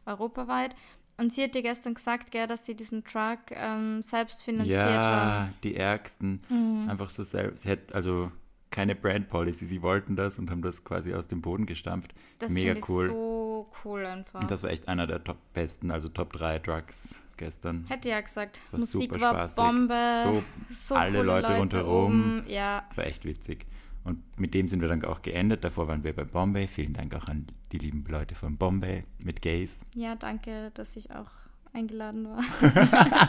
europaweit. 0.06 0.74
Und 1.18 1.32
sie 1.32 1.44
hat 1.44 1.54
dir 1.54 1.62
gestern 1.62 1.94
gesagt, 1.94 2.32
gell, 2.32 2.48
dass 2.48 2.66
sie 2.66 2.74
diesen 2.74 3.04
Truck 3.04 3.38
ähm, 3.52 4.02
selbst 4.02 4.42
finanziert 4.42 4.80
haben. 4.80 5.46
Ja, 5.46 5.52
die 5.62 5.76
Ärgsten. 5.76 6.42
Mhm. 6.48 6.88
Einfach 6.90 7.10
so 7.10 7.22
selbst. 7.22 7.62
Sie 7.62 7.68
hätt- 7.68 7.92
also 7.92 8.32
keine 8.70 8.96
Brand 8.96 9.28
Policy. 9.28 9.66
Sie 9.66 9.82
wollten 9.82 10.16
das 10.16 10.36
und 10.40 10.50
haben 10.50 10.62
das 10.62 10.82
quasi 10.82 11.14
aus 11.14 11.28
dem 11.28 11.40
Boden 11.42 11.66
gestampft. 11.66 12.12
Das 12.40 12.50
Mega 12.50 12.74
cool. 12.88 13.06
so 13.06 13.43
cool 13.84 14.04
einfach. 14.06 14.40
Und 14.40 14.50
das 14.50 14.62
war 14.62 14.70
echt 14.70 14.88
einer 14.88 15.06
der 15.06 15.22
top 15.22 15.38
besten, 15.52 15.90
also 15.90 16.08
Top 16.08 16.32
3 16.32 16.58
Trucks 16.60 17.20
gestern. 17.36 17.84
Hätte 17.88 18.08
ja 18.10 18.20
gesagt, 18.20 18.60
war 18.70 18.80
Musik 18.80 19.10
super 19.10 19.20
war 19.20 19.32
spaßig. 19.48 19.56
Bombe. 19.56 20.42
So, 20.70 20.94
alle 20.94 21.18
coole 21.18 21.22
Leute 21.26 21.56
rundherum. 21.58 22.04
oben. 22.04 22.44
Ja, 22.48 22.84
War 22.94 23.06
echt 23.06 23.24
witzig. 23.24 23.66
Und 24.04 24.22
mit 24.38 24.52
dem 24.54 24.68
sind 24.68 24.80
wir 24.82 24.88
dann 24.88 25.02
auch 25.04 25.22
geendet. 25.22 25.64
Davor 25.64 25.88
waren 25.88 26.04
wir 26.04 26.14
bei 26.14 26.24
Bombay. 26.24 26.66
Vielen 26.68 26.92
Dank 26.92 27.14
auch 27.14 27.26
an 27.26 27.46
die 27.72 27.78
lieben 27.78 28.04
Leute 28.06 28.34
von 28.34 28.56
Bombay 28.58 29.04
mit 29.18 29.40
Gays. 29.42 29.80
ja, 29.94 30.14
danke, 30.14 30.70
dass 30.74 30.94
ich 30.96 31.10
auch 31.10 31.30
eingeladen 31.72 32.28
war. 32.28 32.44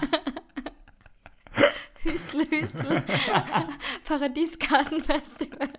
Hüstel, 2.04 2.46
Hüstel. 2.52 3.04
Paradiesgartenfestival. 4.06 5.70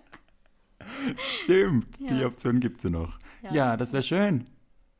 Stimmt, 1.17 1.99
die 1.99 2.05
Ja. 2.19 2.27
Option 2.27 2.59
gibt 2.59 2.77
es 2.77 2.83
ja 2.85 2.89
noch. 2.89 3.17
Ja, 3.41 3.53
Ja. 3.53 3.77
das 3.77 3.93
wäre 3.93 4.03
schön, 4.03 4.45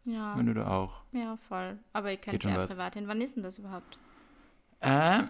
Ja, 0.06 0.38
wenn 0.38 0.46
du 0.48 0.54
da 0.54 0.68
auch. 0.68 1.02
ja, 1.14 1.38
voll. 1.48 1.78
Aber 1.94 2.12
ihr 2.12 2.18
könnt 2.18 2.32
Geht 2.42 2.44
ja 2.46 2.66
privat 2.66 2.94
hin. 2.96 3.08
Wann 3.08 3.22
ist 3.22 3.36
denn 3.36 3.44
das 3.44 3.58
überhaupt? 3.58 3.98
Äh, 4.80 5.24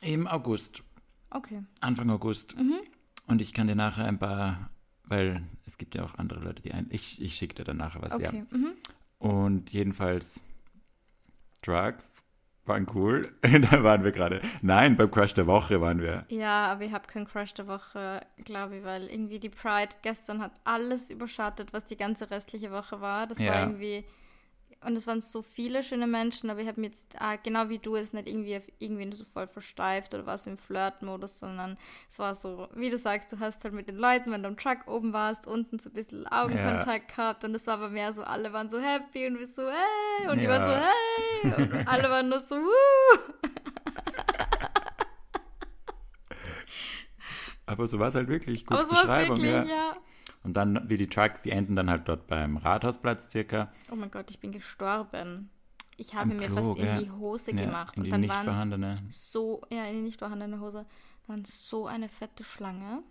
im 0.00 0.26
August. 0.26 0.82
Okay. 1.30 1.62
Anfang 1.80 2.10
August. 2.10 2.56
Mhm. 2.58 2.80
Und 3.26 3.40
ich 3.40 3.52
kann 3.54 3.66
dir 3.68 3.74
nachher 3.76 4.04
ein 4.04 4.18
paar, 4.18 4.70
weil 5.04 5.42
es 5.64 5.78
gibt 5.78 5.94
ja 5.94 6.04
auch 6.04 6.14
andere 6.16 6.40
Leute, 6.40 6.62
die 6.62 6.72
ein. 6.72 6.86
Ich, 6.90 7.20
ich 7.22 7.36
schicke 7.36 7.54
dir 7.54 7.64
dann 7.64 7.78
nachher 7.78 8.02
was, 8.02 8.18
ja. 8.20 8.28
Okay. 8.28 8.44
Mhm. 8.50 8.72
Und 9.18 9.70
jedenfalls, 9.72 10.42
Drugs 11.62 12.21
waren 12.64 12.86
cool. 12.94 13.22
da 13.42 13.82
waren 13.82 14.04
wir 14.04 14.12
gerade. 14.12 14.40
Nein, 14.62 14.96
beim 14.96 15.10
Crush 15.10 15.34
der 15.34 15.46
Woche 15.46 15.80
waren 15.80 16.00
wir. 16.00 16.24
Ja, 16.28 16.66
aber 16.72 16.82
ich 16.84 16.92
habe 16.92 17.06
keinen 17.06 17.26
Crush 17.26 17.54
der 17.54 17.66
Woche, 17.66 18.20
glaube 18.44 18.76
ich, 18.78 18.84
weil 18.84 19.06
irgendwie 19.08 19.40
die 19.40 19.48
Pride 19.50 19.96
gestern 20.02 20.40
hat 20.40 20.52
alles 20.64 21.10
überschattet, 21.10 21.72
was 21.72 21.84
die 21.84 21.96
ganze 21.96 22.30
restliche 22.30 22.70
Woche 22.70 23.00
war. 23.00 23.26
Das 23.26 23.38
war 23.38 23.46
Ja. 23.46 23.60
irgendwie. 23.62 24.04
Und 24.84 24.96
es 24.96 25.06
waren 25.06 25.20
so 25.20 25.42
viele 25.42 25.82
schöne 25.82 26.06
Menschen, 26.06 26.50
aber 26.50 26.60
ich 26.60 26.66
habe 26.66 26.80
mir 26.80 26.88
jetzt, 26.88 27.14
ah, 27.20 27.36
genau 27.36 27.68
wie 27.68 27.78
du, 27.78 27.94
es 27.94 28.12
nicht 28.12 28.28
irgendwie 28.28 28.56
auf 28.56 28.64
irgendwie 28.80 29.14
so 29.14 29.24
voll 29.24 29.46
versteift 29.46 30.12
oder 30.14 30.26
was 30.26 30.46
im 30.46 30.58
Flirt-Modus, 30.58 31.38
sondern 31.38 31.78
es 32.10 32.18
war 32.18 32.34
so, 32.34 32.68
wie 32.74 32.90
du 32.90 32.98
sagst, 32.98 33.32
du 33.32 33.38
hast 33.38 33.62
halt 33.62 33.74
mit 33.74 33.88
den 33.88 33.96
Leuten, 33.96 34.32
wenn 34.32 34.42
du 34.42 34.48
am 34.48 34.56
Truck 34.56 34.86
oben 34.86 35.12
warst, 35.12 35.46
unten 35.46 35.78
so 35.78 35.88
ein 35.90 35.92
bisschen 35.92 36.26
Augenkontakt 36.26 37.14
gehabt 37.14 37.44
und 37.44 37.54
es 37.54 37.66
war 37.66 37.74
aber 37.74 37.90
mehr 37.90 38.12
so, 38.12 38.24
alle 38.24 38.52
waren 38.52 38.68
so 38.70 38.80
happy 38.80 39.26
und 39.26 39.38
wir 39.38 39.46
so, 39.46 39.62
hey, 39.68 40.28
und 40.30 40.38
die 40.40 40.44
Ja. 40.44 40.50
waren 40.50 40.64
so, 40.64 40.74
hey, 40.74 41.64
und 41.64 41.72
alle 41.88 42.10
waren 42.10 42.28
nur 42.28 42.40
so, 42.40 42.56
wuh. 42.56 43.18
Aber 47.66 47.86
so 47.86 47.98
war 47.98 48.08
es 48.08 48.14
halt 48.14 48.28
wirklich. 48.28 48.66
Gute 48.66 48.80
Aber 48.80 48.86
so 48.88 48.94
war 48.94 49.04
es 49.04 49.28
wirklich, 49.28 49.46
ja. 49.52 49.64
ja. 49.64 49.96
Und 50.44 50.54
dann, 50.54 50.88
wie 50.88 50.96
die 50.96 51.06
Trucks, 51.08 51.42
die 51.42 51.50
enden 51.50 51.76
dann 51.76 51.88
halt 51.88 52.08
dort 52.08 52.26
beim 52.26 52.56
Rathausplatz 52.56 53.30
circa. 53.30 53.72
Oh 53.90 53.94
mein 53.96 54.10
Gott, 54.10 54.30
ich 54.30 54.40
bin 54.40 54.50
gestorben. 54.52 55.50
Ich 55.96 56.14
habe 56.14 56.32
Am 56.32 56.38
mir 56.38 56.48
Klo, 56.48 56.56
fast 56.56 56.78
in 56.80 56.98
die 56.98 57.10
Hose 57.10 57.52
Ja, 57.52 57.64
gemacht. 57.66 57.96
in 57.96 58.00
Und 58.00 58.04
die 58.06 58.10
dann 58.10 58.20
nicht 58.22 58.30
waren 58.34 58.44
vorhandene. 58.44 59.02
so, 59.08 59.62
ja, 59.70 59.84
in 59.86 59.96
die 59.96 60.02
nicht 60.02 60.18
vorhandene 60.18 60.58
Hose, 60.58 60.84
waren 61.28 61.44
so 61.44 61.86
eine 61.86 62.08
fette 62.08 62.42
Schlange. 62.44 63.02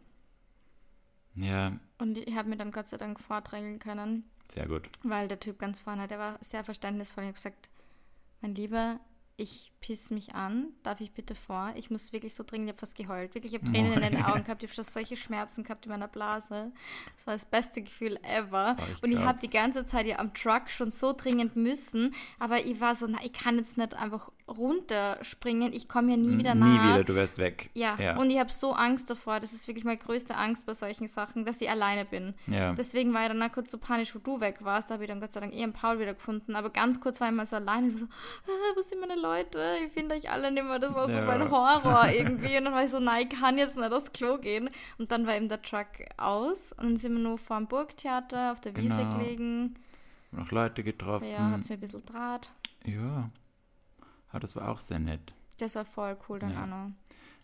Ja, 1.36 1.72
Und 2.00 2.18
ich 2.18 2.36
habe 2.36 2.50
mir 2.50 2.58
dann 2.58 2.72
Gott 2.72 2.90
sei 2.90 2.98
Dank 2.98 3.20
vordrängeln 3.22 3.80
können, 3.80 4.26
sehr 4.50 4.68
gut. 4.68 4.90
weil 5.04 5.30
der 5.30 5.40
Typ 5.40 5.60
ganz 5.60 5.80
vorne, 5.80 6.08
der 6.10 6.20
war 6.20 6.38
sehr 6.42 6.66
verständnisvoll. 6.66 7.24
Ich 7.24 7.28
habe 7.30 7.36
gesagt, 7.36 7.70
mein 8.42 8.54
Lieber, 8.56 9.00
ich 9.38 9.72
piss 9.80 10.12
mich 10.12 10.36
an, 10.36 10.68
darf 10.84 11.02
ich 11.02 11.12
bitte 11.12 11.34
vor? 11.34 11.72
Ich 11.76 11.90
muss 11.90 12.14
wirklich 12.14 12.36
so 12.36 12.44
dringend, 12.44 12.70
ich 12.70 12.74
habe 12.74 12.80
fast 12.80 12.96
geheult. 12.96 13.34
Wirklich, 13.34 13.54
ich 13.54 13.60
habe 13.62 13.72
Tränen 13.72 13.94
in 13.94 14.02
den 14.02 14.24
Augen 14.24 14.44
gehabt, 14.44 14.62
ich 14.62 14.70
habe 14.70 14.76
schon 14.76 14.84
solche 14.84 15.18
Schmerzen 15.18 15.64
gehabt 15.64 15.86
in 15.86 15.92
meiner 15.92 16.08
Blase. 16.08 16.72
Das 17.16 17.26
war 17.26 17.34
das 17.34 17.46
beste 17.46 17.82
Gefühl 17.82 18.20
ever. 18.24 18.76
Oh, 18.80 18.84
ich 18.96 19.04
und 19.04 19.12
ich 19.12 19.18
habe 19.18 19.40
die 19.42 19.50
ganze 19.50 19.86
Zeit 19.86 20.06
ja 20.06 20.20
am 20.20 20.34
Truck 20.34 20.70
schon 20.70 20.92
so 20.92 21.14
dringend 21.14 21.56
müssen, 21.56 22.14
aber 22.40 22.64
ich 22.64 22.80
war 22.80 22.94
so, 22.94 23.08
na, 23.08 23.18
ich 23.24 23.34
kann 23.34 23.58
jetzt 23.58 23.78
nicht 23.78 23.96
einfach 23.96 24.32
runterspringen, 24.48 25.74
ich 25.74 25.88
komme 25.88 26.12
ja 26.12 26.18
nie 26.18 26.38
wieder 26.38 26.54
Nie 26.56 26.62
nach. 26.62 26.94
wieder, 26.94 27.04
du 27.04 27.16
wärst 27.16 27.38
weg. 27.38 27.70
Ja, 27.74 27.96
ja. 28.00 28.18
und 28.18 28.30
ich 28.30 28.38
habe 28.40 28.52
so 28.52 28.74
Angst 28.74 29.10
davor, 29.10 29.40
das 29.40 29.54
ist 29.54 29.68
wirklich 29.68 29.86
meine 29.86 29.98
größte 29.98 30.36
Angst 30.36 30.66
bei 30.66 30.74
solchen 30.74 31.08
Sachen, 31.08 31.46
dass 31.46 31.62
ich 31.62 31.70
alleine 31.70 32.06
bin. 32.06 32.36
ja. 32.48 32.74
Deswegen 32.74 33.14
war 33.14 33.24
ich 33.24 33.28
dann 33.28 33.52
kurz 33.52 33.72
so 33.72 33.78
panisch, 33.78 34.14
wo 34.16 34.20
du 34.20 34.40
weg 34.40 34.64
warst. 34.64 34.90
Da 34.90 34.96
habe 34.96 35.04
ich 35.04 35.10
dann 35.10 35.20
Gott 35.20 35.32
sei 35.34 35.40
Dank 35.40 35.54
eh 35.54 35.64
einen 35.64 35.74
Paul 35.74 36.00
wieder 36.00 36.14
gefunden. 36.14 36.56
Aber 36.56 36.70
ganz 36.70 37.00
kurz 37.00 37.20
war 37.22 37.30
ich 37.30 37.34
mal 37.34 37.46
so 37.46 37.56
alleine 37.56 37.92
so, 37.92 38.06
ah, 38.06 38.76
wo 38.76 38.82
sind 38.82 39.00
meine 39.00 39.16
Leute? 39.22 39.76
Ich 39.86 39.92
finde 39.94 40.16
euch 40.16 40.30
alle 40.30 40.52
nicht 40.52 40.64
mehr. 40.64 40.80
Das 40.80 40.94
war 40.96 41.08
so 41.08 41.14
Ja. 41.18 41.26
mein 41.26 41.50
Horror 41.50 42.10
irgendwie. 42.10 42.58
Und 42.58 42.66
dann 42.66 42.74
war 42.74 42.84
ich 42.84 42.92
so, 42.92 43.00
nein, 43.00 43.28
ich 43.30 43.40
kann 43.40 43.58
jetzt 43.58 43.78
nicht 43.78 43.92
aufs 43.92 44.12
Klo 44.12 44.38
gehen. 44.38 44.70
Und 44.98 45.12
dann 45.12 45.26
war 45.28 45.36
eben 45.36 45.48
der 45.50 45.62
Truck 45.62 45.88
aus. 46.18 46.72
Und 46.74 46.84
dann 46.84 46.98
sind 46.98 47.14
wir 47.14 47.20
nur 47.24 47.38
vor 47.38 47.58
dem 47.58 47.68
Burgtheater 47.68 48.52
auf 48.52 48.60
der 48.62 48.76
Wiese 48.76 48.98
Genau. 48.98 49.18
gelegen. 49.18 49.76
noch 50.34 50.50
Leute 50.52 50.82
getroffen. 50.84 51.28
Ja, 51.30 51.52
hat 51.52 51.60
es 51.62 51.70
mir 51.70 51.76
ein 51.76 51.82
bisschen 51.82 52.06
Draht. 52.06 52.52
Ja. 52.86 53.30
Aber 54.30 54.40
das 54.40 54.56
war 54.56 54.70
auch 54.70 54.80
sehr 54.80 55.00
nett. 55.00 55.34
Das 55.58 55.76
war 55.76 55.84
voll 55.86 56.16
cool 56.30 56.40
dann 56.40 56.54
Ja. 56.54 56.64
auch 56.64 56.68
noch. 56.68 56.92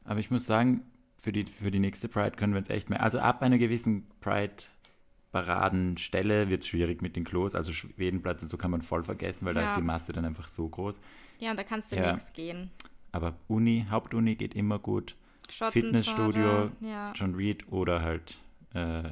Aber 0.05 0.19
ich 0.21 0.31
muss 0.31 0.45
sagen, 0.45 0.89
für 1.21 1.33
die, 1.33 1.43
für 1.43 1.69
die 1.69 1.79
nächste 1.79 2.07
Pride 2.07 2.37
können 2.37 2.53
wir 2.53 2.59
uns 2.59 2.69
echt 2.69 2.89
mehr. 2.89 3.03
Also 3.03 3.19
ab 3.19 3.41
einer 3.41 3.57
gewissen 3.57 4.07
Pride-Paradenstelle 4.21 6.49
wird 6.49 6.63
es 6.63 6.67
schwierig 6.69 7.01
mit 7.01 7.15
den 7.15 7.23
Klos. 7.25 7.55
Also 7.55 7.71
Schwedenplatz, 7.73 8.41
so 8.41 8.57
kann 8.57 8.71
man 8.71 8.81
voll 8.81 9.03
vergessen, 9.03 9.45
weil 9.45 9.53
da 9.53 9.61
Ja. 9.61 9.67
ist 9.71 9.77
die 9.77 9.81
Masse 9.81 10.13
dann 10.13 10.25
einfach 10.25 10.47
so 10.47 10.67
groß. 10.69 10.99
Ja, 11.39 11.51
und 11.51 11.57
da 11.57 11.63
kannst 11.63 11.91
du 11.91 11.95
Ja. 11.95 12.13
nichts 12.13 12.33
gehen. 12.33 12.71
Aber 13.11 13.35
Uni, 13.47 13.85
Hauptuni 13.89 14.35
geht 14.35 14.53
immer 14.55 14.79
gut. 14.79 15.15
Fitnessstudio, 15.49 16.71
Ja, 16.81 17.13
John 17.15 17.35
Reed 17.35 17.71
oder 17.71 18.01
halt 18.01 18.37
äh, 18.73 19.03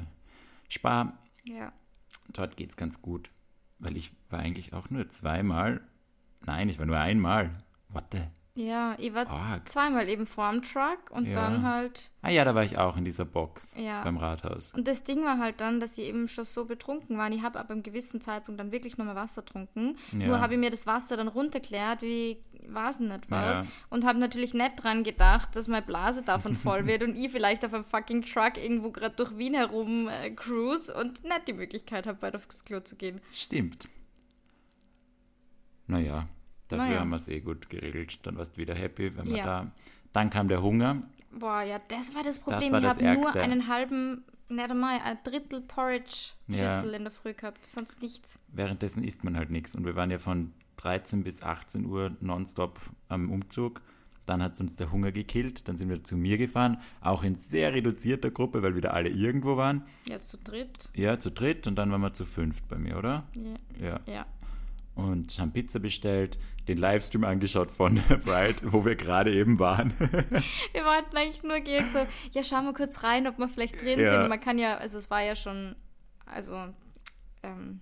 Spa. 0.68 1.16
ja. 1.44 1.72
Dort 2.32 2.56
geht 2.56 2.70
es 2.70 2.76
ganz 2.76 3.00
gut. 3.00 3.30
Weil 3.78 3.96
ich 3.96 4.12
war 4.30 4.40
eigentlich 4.40 4.72
auch 4.72 4.90
nur 4.90 5.08
zweimal. 5.08 5.80
Nein, 6.44 6.68
ich 6.68 6.78
war 6.78 6.86
nur 6.86 6.98
einmal. 6.98 7.56
What 7.88 8.04
the? 8.12 8.20
Ja, 8.58 8.94
ich 8.98 9.12
war 9.12 9.26
Arg. 9.28 9.68
zweimal 9.68 10.08
eben 10.08 10.24
vorm 10.26 10.62
Truck 10.62 11.10
und 11.10 11.26
Ja. 11.26 11.34
dann 11.34 11.62
halt 11.62 12.10
Ah 12.22 12.30
ja, 12.30 12.42
da 12.44 12.54
war 12.54 12.64
ich 12.64 12.78
auch 12.78 12.96
in 12.96 13.04
dieser 13.04 13.26
Box 13.26 13.74
Ja. 13.78 14.02
beim 14.02 14.16
Rathaus. 14.16 14.72
Und 14.72 14.88
das 14.88 15.04
Ding 15.04 15.22
war 15.24 15.38
halt 15.38 15.60
dann, 15.60 15.78
dass 15.78 15.98
ich 15.98 16.06
eben 16.06 16.26
schon 16.26 16.46
so 16.46 16.64
betrunken 16.64 17.18
war. 17.18 17.26
Und 17.26 17.32
ich 17.34 17.42
habe 17.42 17.58
ab 17.60 17.70
einem 17.70 17.82
gewissen 17.82 18.20
Zeitpunkt 18.22 18.58
dann 18.58 18.72
wirklich 18.72 18.96
mehr 18.96 19.14
Wasser 19.14 19.42
getrunken. 19.42 19.96
Ja. 20.12 20.26
Nur 20.26 20.40
habe 20.40 20.54
ich 20.54 20.58
mir 20.58 20.70
das 20.70 20.86
Wasser 20.86 21.18
dann 21.18 21.28
runterklärt, 21.28 22.00
wie 22.00 22.38
weiß 22.68 23.00
ich 23.00 23.08
nicht 23.08 23.30
was. 23.30 23.66
Und 23.90 24.04
habe 24.06 24.18
natürlich 24.18 24.54
nicht 24.54 24.82
dran 24.82 25.04
gedacht, 25.04 25.54
dass 25.54 25.68
meine 25.68 25.84
Blase 25.86 26.22
davon 26.22 26.56
voll 26.56 26.86
wird 26.86 27.02
und 27.02 27.14
ich 27.14 27.30
vielleicht 27.30 27.62
auf 27.64 27.74
einem 27.74 27.84
fucking 27.84 28.22
Truck 28.22 28.56
irgendwo 28.56 28.90
gerade 28.90 29.14
durch 29.14 29.36
Wien 29.36 29.52
herum 29.54 30.08
äh, 30.08 30.30
cruise 30.30 30.92
und 30.92 31.22
nicht 31.24 31.46
die 31.46 31.52
Möglichkeit 31.52 32.06
habe, 32.06 32.18
bald 32.18 32.34
aufs 32.34 32.64
Klo 32.64 32.80
zu 32.80 32.96
gehen. 32.96 33.20
Stimmt. 33.32 33.86
Naja, 35.86 36.26
dafür 36.68 36.86
Naja. 36.86 37.00
haben 37.00 37.10
wir 37.10 37.16
es 37.16 37.28
eh 37.28 37.40
gut 37.40 37.68
geregelt. 37.70 38.18
Dann 38.24 38.36
warst 38.36 38.56
du 38.56 38.60
wieder 38.60 38.74
happy, 38.74 39.16
wenn 39.16 39.26
wir 39.26 39.36
Ja. 39.38 39.44
da. 39.44 39.70
Dann 40.12 40.30
kam 40.30 40.48
der 40.48 40.62
Hunger. 40.62 41.02
Boah, 41.38 41.62
ja, 41.62 41.78
das 41.88 42.14
war 42.14 42.22
das 42.22 42.38
Problem. 42.38 42.72
war 42.72 42.78
ich 42.80 42.84
das 42.86 42.98
habe 43.02 43.20
nur 43.20 43.34
einen 43.36 43.68
halben, 43.68 44.24
nicht 44.48 44.70
einmal, 44.70 45.00
ein 45.04 45.18
Drittel 45.24 45.60
Porridge-Schüssel 45.60 46.90
Ja. 46.90 46.96
in 46.96 47.02
der 47.04 47.10
Früh 47.12 47.34
gehabt. 47.34 47.64
Sonst 47.66 48.00
nichts. 48.00 48.38
Währenddessen 48.48 49.04
isst 49.04 49.24
man 49.24 49.36
halt 49.36 49.50
nichts. 49.50 49.74
Und 49.76 49.84
wir 49.84 49.96
waren 49.96 50.10
ja 50.10 50.18
von 50.18 50.52
13 50.78 51.22
bis 51.24 51.42
18 51.42 51.84
Uhr 51.86 52.16
nonstop 52.20 52.78
am 53.08 53.30
Umzug. 53.30 53.80
Dann 54.24 54.42
hat 54.42 54.58
uns 54.58 54.74
der 54.76 54.90
Hunger 54.90 55.12
gekillt. 55.12 55.68
Dann 55.68 55.76
sind 55.76 55.88
wir 55.88 56.02
zu 56.02 56.16
mir 56.16 56.36
gefahren, 56.38 56.78
auch 57.00 57.22
in 57.22 57.36
sehr 57.36 57.72
reduzierter 57.72 58.30
Gruppe, 58.30 58.62
weil 58.62 58.74
wieder 58.74 58.92
alle 58.92 59.08
irgendwo 59.08 59.56
waren. 59.56 59.84
Jetzt 60.08 60.28
zu 60.28 60.38
dritt. 60.38 60.88
Ja, 60.94 61.18
zu 61.20 61.30
dritt 61.30 61.66
und 61.66 61.76
dann 61.76 61.92
waren 61.92 62.00
wir 62.00 62.12
zu 62.12 62.24
fünft 62.24 62.66
bei 62.68 62.76
mir, 62.76 62.96
oder? 62.98 63.24
Ja. 63.34 63.86
Ja. 63.86 64.00
ja. 64.06 64.26
Und 64.96 65.38
haben 65.38 65.52
Pizza 65.52 65.78
bestellt, 65.78 66.38
den 66.68 66.78
Livestream 66.78 67.22
angeschaut 67.24 67.70
von 67.70 68.00
Bright, 68.24 68.62
wo 68.64 68.84
wir 68.84 68.96
gerade 68.96 69.32
eben 69.32 69.58
waren. 69.60 69.92
Wir 70.00 70.84
wollten 70.84 71.16
eigentlich 71.16 71.42
nur 71.44 71.60
gehen, 71.60 71.86
so, 71.92 72.06
ja, 72.32 72.42
schauen 72.42 72.64
wir 72.64 72.72
kurz 72.72 73.02
rein, 73.04 73.26
ob 73.28 73.38
wir 73.38 73.48
vielleicht 73.48 73.80
drin 73.80 74.00
Ja. 74.00 74.20
sind. 74.20 74.28
Man 74.30 74.40
kann 74.40 74.58
ja, 74.58 74.76
also 74.78 74.96
es 74.98 75.10
war 75.10 75.22
ja 75.22 75.36
schon, 75.36 75.76
also, 76.24 76.56
ähm, 77.42 77.80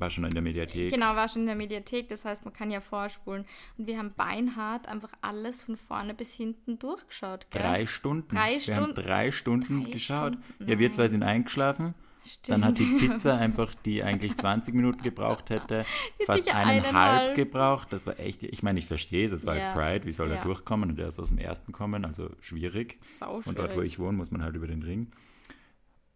War 0.00 0.10
schon 0.10 0.24
in 0.24 0.30
der 0.30 0.42
Mediathek. 0.42 0.92
genau, 0.92 1.14
war 1.14 1.28
schon 1.28 1.42
in 1.42 1.46
der 1.46 1.54
Mediathek, 1.56 2.08
das 2.08 2.24
heißt, 2.24 2.44
man 2.44 2.52
kann 2.52 2.70
ja 2.72 2.80
vorspulen. 2.80 3.46
Und 3.78 3.86
wir 3.86 3.96
haben 3.98 4.12
beinhart 4.16 4.88
einfach 4.88 5.12
alles 5.22 5.62
von 5.62 5.76
vorne 5.76 6.14
bis 6.14 6.34
hinten 6.34 6.80
durchgeschaut, 6.80 7.46
gell? 7.50 7.62
Drei 7.62 7.86
Stunden. 7.86 8.34
Drei 8.34 8.58
Wir 8.66 8.74
haben 8.76 8.84
Stunden? 8.90 8.94
drei 9.08 9.30
Stunden 9.30 9.84
Drei 9.84 9.90
geschaut. 9.92 10.32
Stunden? 10.34 10.68
Ja, 10.72 10.78
wir 10.80 10.90
zwei 10.92 11.08
sind 11.08 11.22
eingeschlafen. 11.22 11.94
Dann 12.48 12.64
hat 12.64 12.78
die 12.78 12.84
Stimmt. 12.84 13.00
Pizza 13.14 13.36
einfach, 13.38 13.74
die 13.84 14.02
eigentlich 14.02 14.36
20 14.36 14.74
Minuten 14.74 15.02
gebraucht 15.02 15.50
hätte, 15.50 15.84
Die 16.20 16.24
fast 16.24 16.48
eineinhalb 16.48 16.84
eineinhalb. 16.88 17.34
gebraucht. 17.36 17.92
Das 17.92 18.06
war 18.06 18.18
echt, 18.20 18.42
ich 18.42 18.62
meine, 18.62 18.78
ich 18.78 18.86
verstehe 18.86 19.26
es, 19.26 19.32
es 19.32 19.46
war 19.46 19.56
Ja. 19.56 19.74
halt 19.74 19.74
Pride, 19.74 20.06
wie 20.06 20.12
soll 20.12 20.28
er 20.30 20.36
Ja. 20.36 20.42
durchkommen? 20.42 20.90
Und 20.90 20.98
er 20.98 21.08
ist 21.08 21.18
aus 21.18 21.28
dem 21.28 21.38
ersten 21.38 21.72
kommen, 21.72 22.04
also 22.04 22.30
schwierig. 22.40 22.98
Sau 23.02 23.40
Von 23.40 23.54
dort, 23.54 23.76
wo 23.76 23.80
ich 23.82 23.98
wohne, 23.98 24.16
muss 24.16 24.30
man 24.30 24.42
halt 24.42 24.54
über 24.56 24.66
den 24.66 24.82
Ring. 24.82 25.10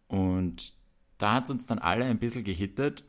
Und 0.07 0.73
da 1.17 1.35
hat 1.35 1.45
es 1.45 1.51
uns 1.51 1.65
dann 1.65 1.79
alle 1.79 2.05
ein 2.05 2.19
bisschen 2.19 2.43
gehittet. 2.43 3.03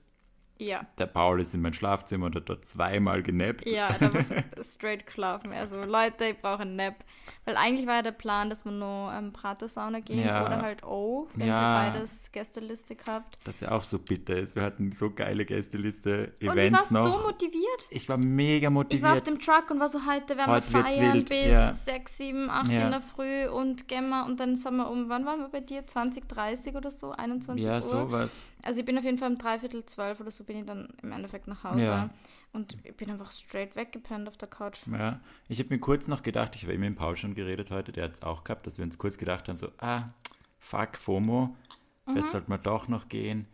Ja, 0.62 0.86
Der 0.98 1.06
Paul 1.06 1.40
ist 1.40 1.54
in 1.54 1.60
mein 1.62 1.72
Schlafzimmer 1.72 2.26
und 2.26 2.36
hat 2.36 2.48
dort 2.48 2.64
zweimal 2.64 3.22
genappt. 3.22 3.66
ja, 3.66 3.88
da 3.98 4.12
war 4.12 4.24
straight 4.64 5.06
geschlafen. 5.06 5.52
Also, 5.52 5.84
Leute, 5.84 6.26
ich 6.26 6.38
brauche 6.40 6.62
einen 6.62 6.76
Nap. 6.76 6.96
Weil 7.44 7.56
eigentlich 7.56 7.88
war 7.88 7.96
ja 7.96 8.02
der 8.02 8.12
Plan, 8.12 8.50
dass 8.50 8.64
wir 8.64 8.70
nur 8.70 9.12
ähm, 9.12 9.32
Pratersauna 9.32 9.98
gehen 9.98 10.24
Ja. 10.24 10.46
oder 10.46 10.62
halt 10.62 10.84
O, 10.84 11.26
wenn 11.34 11.48
Ja. 11.48 11.86
ihr 11.88 11.90
beides 11.92 12.30
Gästeliste 12.30 12.94
gehabt. 12.94 13.36
Das 13.42 13.58
ja 13.58 13.72
auch 13.72 13.82
so 13.82 13.98
bitter 13.98 14.36
ist. 14.36 14.54
Wir 14.54 14.62
hatten 14.62 14.92
so 14.92 15.10
geile 15.10 15.44
Gästeliste, 15.44 16.26
Und 16.26 16.32
ich 16.38 16.48
war 16.48 16.56
Events 16.56 16.88
so 16.90 17.02
motiviert. 17.02 17.88
ich 17.90 18.08
war 18.08 18.16
mega 18.16 18.70
motiviert. 18.70 18.98
Ich 19.00 19.02
war 19.02 19.14
auf 19.14 19.22
dem 19.22 19.40
Truck 19.40 19.70
und 19.72 19.80
war 19.80 19.88
so, 19.88 19.98
heute 20.06 20.36
werden 20.36 20.52
Heute 20.52 20.72
wir 20.72 20.84
feiern 20.84 21.14
wild, 21.14 21.28
bis 21.30 21.46
ja. 21.48 21.72
6, 21.72 22.16
7, 22.18 22.48
8 22.50 22.68
Ja. 22.70 22.82
in 22.82 22.90
der 22.92 23.00
Früh 23.00 23.48
und 23.48 23.88
gehen 23.88 24.08
wir 24.10 24.24
und 24.24 24.38
dann 24.38 24.54
sind 24.54 24.76
wir 24.76 24.88
um, 24.88 25.08
wann 25.08 25.26
waren 25.26 25.40
wir 25.40 25.48
bei 25.48 25.60
dir? 25.60 25.84
20, 25.84 26.28
30 26.28 26.76
oder 26.76 26.92
so? 26.92 27.10
21 27.10 27.64
ja, 27.64 27.74
Uhr? 27.76 27.80
sowas. 27.80 28.40
Also 28.64 28.78
ich 28.78 28.86
bin 28.86 28.96
auf 28.96 29.04
jeden 29.04 29.18
Fall 29.18 29.30
um 29.32 29.38
dreiviertel 29.38 29.84
zwölf 29.86 30.20
oder 30.20 30.30
so 30.30 30.44
bin 30.52 30.60
ich 30.60 30.66
dann 30.66 30.88
im 31.02 31.12
Endeffekt 31.12 31.48
nach 31.48 31.64
Hause. 31.64 31.82
Ja. 31.82 32.10
Und 32.52 32.76
ich 32.84 32.94
bin 32.94 33.10
einfach 33.10 33.32
straight 33.32 33.74
weggepennt 33.74 34.28
auf 34.28 34.36
der 34.36 34.48
Couch. 34.48 34.78
Ja, 34.86 35.20
ich 35.48 35.58
habe 35.58 35.70
mir 35.70 35.80
kurz 35.80 36.08
noch 36.08 36.22
gedacht, 36.22 36.54
ich 36.54 36.64
habe 36.64 36.74
eben 36.74 36.82
mit 36.82 36.96
Paul 36.96 37.16
schon 37.16 37.34
geredet 37.34 37.70
heute, 37.70 37.92
der 37.92 38.04
hat 38.04 38.14
es 38.14 38.22
auch 38.22 38.44
gehabt, 38.44 38.66
dass 38.66 38.76
wir 38.76 38.84
uns 38.84 38.98
kurz 38.98 39.16
gedacht 39.16 39.48
haben, 39.48 39.56
so, 39.56 39.68
ah, 39.78 40.10
fuck, 40.58 40.96
FOMO, 40.96 41.56
vielleicht 42.04 42.30
sollte 42.30 42.50
man 42.50 42.62
doch 42.62 42.88
noch 42.88 43.08
gehen. 43.08 43.46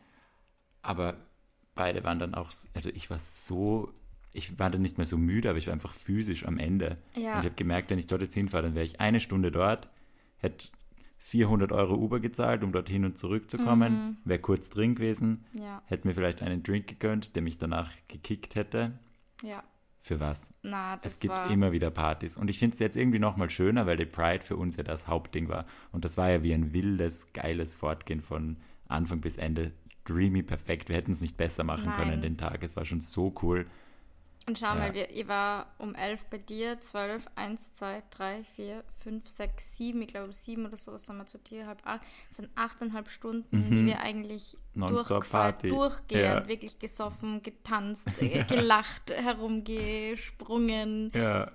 Aber 0.82 1.16
beide 1.76 2.02
waren 2.02 2.18
dann 2.18 2.34
auch, 2.34 2.50
also 2.74 2.90
ich 2.90 3.08
war 3.10 3.20
so, 3.20 3.92
ich 4.32 4.58
war 4.58 4.70
dann 4.70 4.82
nicht 4.82 4.98
mehr 4.98 5.06
so 5.06 5.16
müde, 5.16 5.50
aber 5.50 5.58
ich 5.58 5.68
war 5.68 5.74
einfach 5.74 5.94
physisch 5.94 6.46
am 6.46 6.58
Ende. 6.58 6.96
Ja. 7.14 7.34
Und 7.34 7.38
ich 7.40 7.44
habe 7.44 7.54
gemerkt, 7.54 7.90
wenn 7.90 8.00
ich 8.00 8.08
dort 8.08 8.22
jetzt 8.22 8.34
hinfahre, 8.34 8.64
dann 8.64 8.74
wäre 8.74 8.84
ich 8.84 9.00
eine 9.00 9.20
Stunde 9.20 9.52
dort, 9.52 9.88
hätte 10.38 10.68
400 11.18 11.72
Euro 11.72 11.94
Uber 11.94 12.20
gezahlt, 12.20 12.62
um 12.64 12.72
dorthin 12.72 13.04
und 13.04 13.18
zurückzukommen, 13.18 14.18
wäre 14.24 14.38
kurz 14.40 14.70
drin 14.70 14.94
gewesen, 14.94 15.44
Ja, 15.52 15.82
hätte 15.86 16.06
mir 16.08 16.14
vielleicht 16.14 16.42
einen 16.42 16.62
Drink 16.62 16.86
gegönnt, 16.86 17.34
der 17.36 17.42
mich 17.42 17.58
danach 17.58 17.90
gekickt 18.08 18.54
hätte. 18.54 18.98
ja. 19.42 19.62
Für 20.00 20.20
was? 20.20 20.54
Na, 20.62 20.96
das 20.96 21.14
Es 21.14 21.20
gibt 21.20 21.34
war... 21.34 21.50
immer 21.50 21.72
wieder 21.72 21.90
Partys. 21.90 22.36
Und 22.38 22.48
ich 22.48 22.58
finde 22.60 22.74
es 22.74 22.78
jetzt 22.80 22.96
irgendwie 22.96 23.18
nochmal 23.18 23.50
schöner, 23.50 23.84
weil 23.84 23.96
die 23.98 24.06
Pride 24.06 24.42
für 24.44 24.56
uns 24.56 24.76
ja 24.76 24.82
das 24.84 25.06
Hauptding 25.06 25.48
war. 25.48 25.66
Und 25.92 26.04
das 26.04 26.16
war 26.16 26.30
ja 26.30 26.42
wie 26.42 26.54
ein 26.54 26.72
wildes, 26.72 27.26
geiles 27.34 27.74
Fortgehen 27.74 28.22
von 28.22 28.56
Anfang 28.86 29.20
bis 29.20 29.36
Ende. 29.36 29.72
Dreamy, 30.04 30.42
perfekt. 30.42 30.88
Wir 30.88 30.96
hätten 30.96 31.12
es 31.12 31.20
nicht 31.20 31.36
besser 31.36 31.62
machen 31.64 31.86
Nein. 31.86 31.96
können 31.98 32.22
den 32.22 32.38
Tag. 32.38 32.62
Es 32.62 32.74
war 32.76 32.86
schon 32.86 33.00
so 33.00 33.34
cool. 33.42 33.66
Und 34.48 34.58
schau 34.58 34.68
Ja. 34.68 34.74
mal, 34.76 34.94
wir, 34.94 35.10
ich 35.10 35.28
war 35.28 35.74
um 35.76 35.94
elf 35.94 36.24
bei 36.30 36.38
dir, 36.38 36.80
zwölf, 36.80 37.26
eins, 37.34 37.70
zwei, 37.74 38.02
drei, 38.08 38.42
vier, 38.44 38.82
fünf, 38.96 39.28
sechs, 39.28 39.76
sieben, 39.76 40.00
ich 40.00 40.08
glaube 40.08 40.32
sieben 40.32 40.64
oder 40.64 40.78
sowas 40.78 41.04
sind 41.04 41.18
wir 41.18 41.26
zu 41.26 41.36
dir, 41.36 41.66
halb 41.66 41.86
acht. 41.86 42.00
Das 42.28 42.38
sind 42.38 42.48
achteinhalb 42.54 43.10
Stunden, 43.10 43.70
die 43.70 43.84
wir 43.84 44.00
eigentlich 44.00 44.56
Mhm. 44.72 44.88
Durchgehend, 44.88 46.10
Ja. 46.10 46.48
wirklich 46.48 46.78
gesoffen, 46.78 47.42
getanzt, 47.42 48.08
äh, 48.22 48.42
gelacht, 48.44 49.10
herumgesprungen. 49.10 51.10
Ja, 51.14 51.52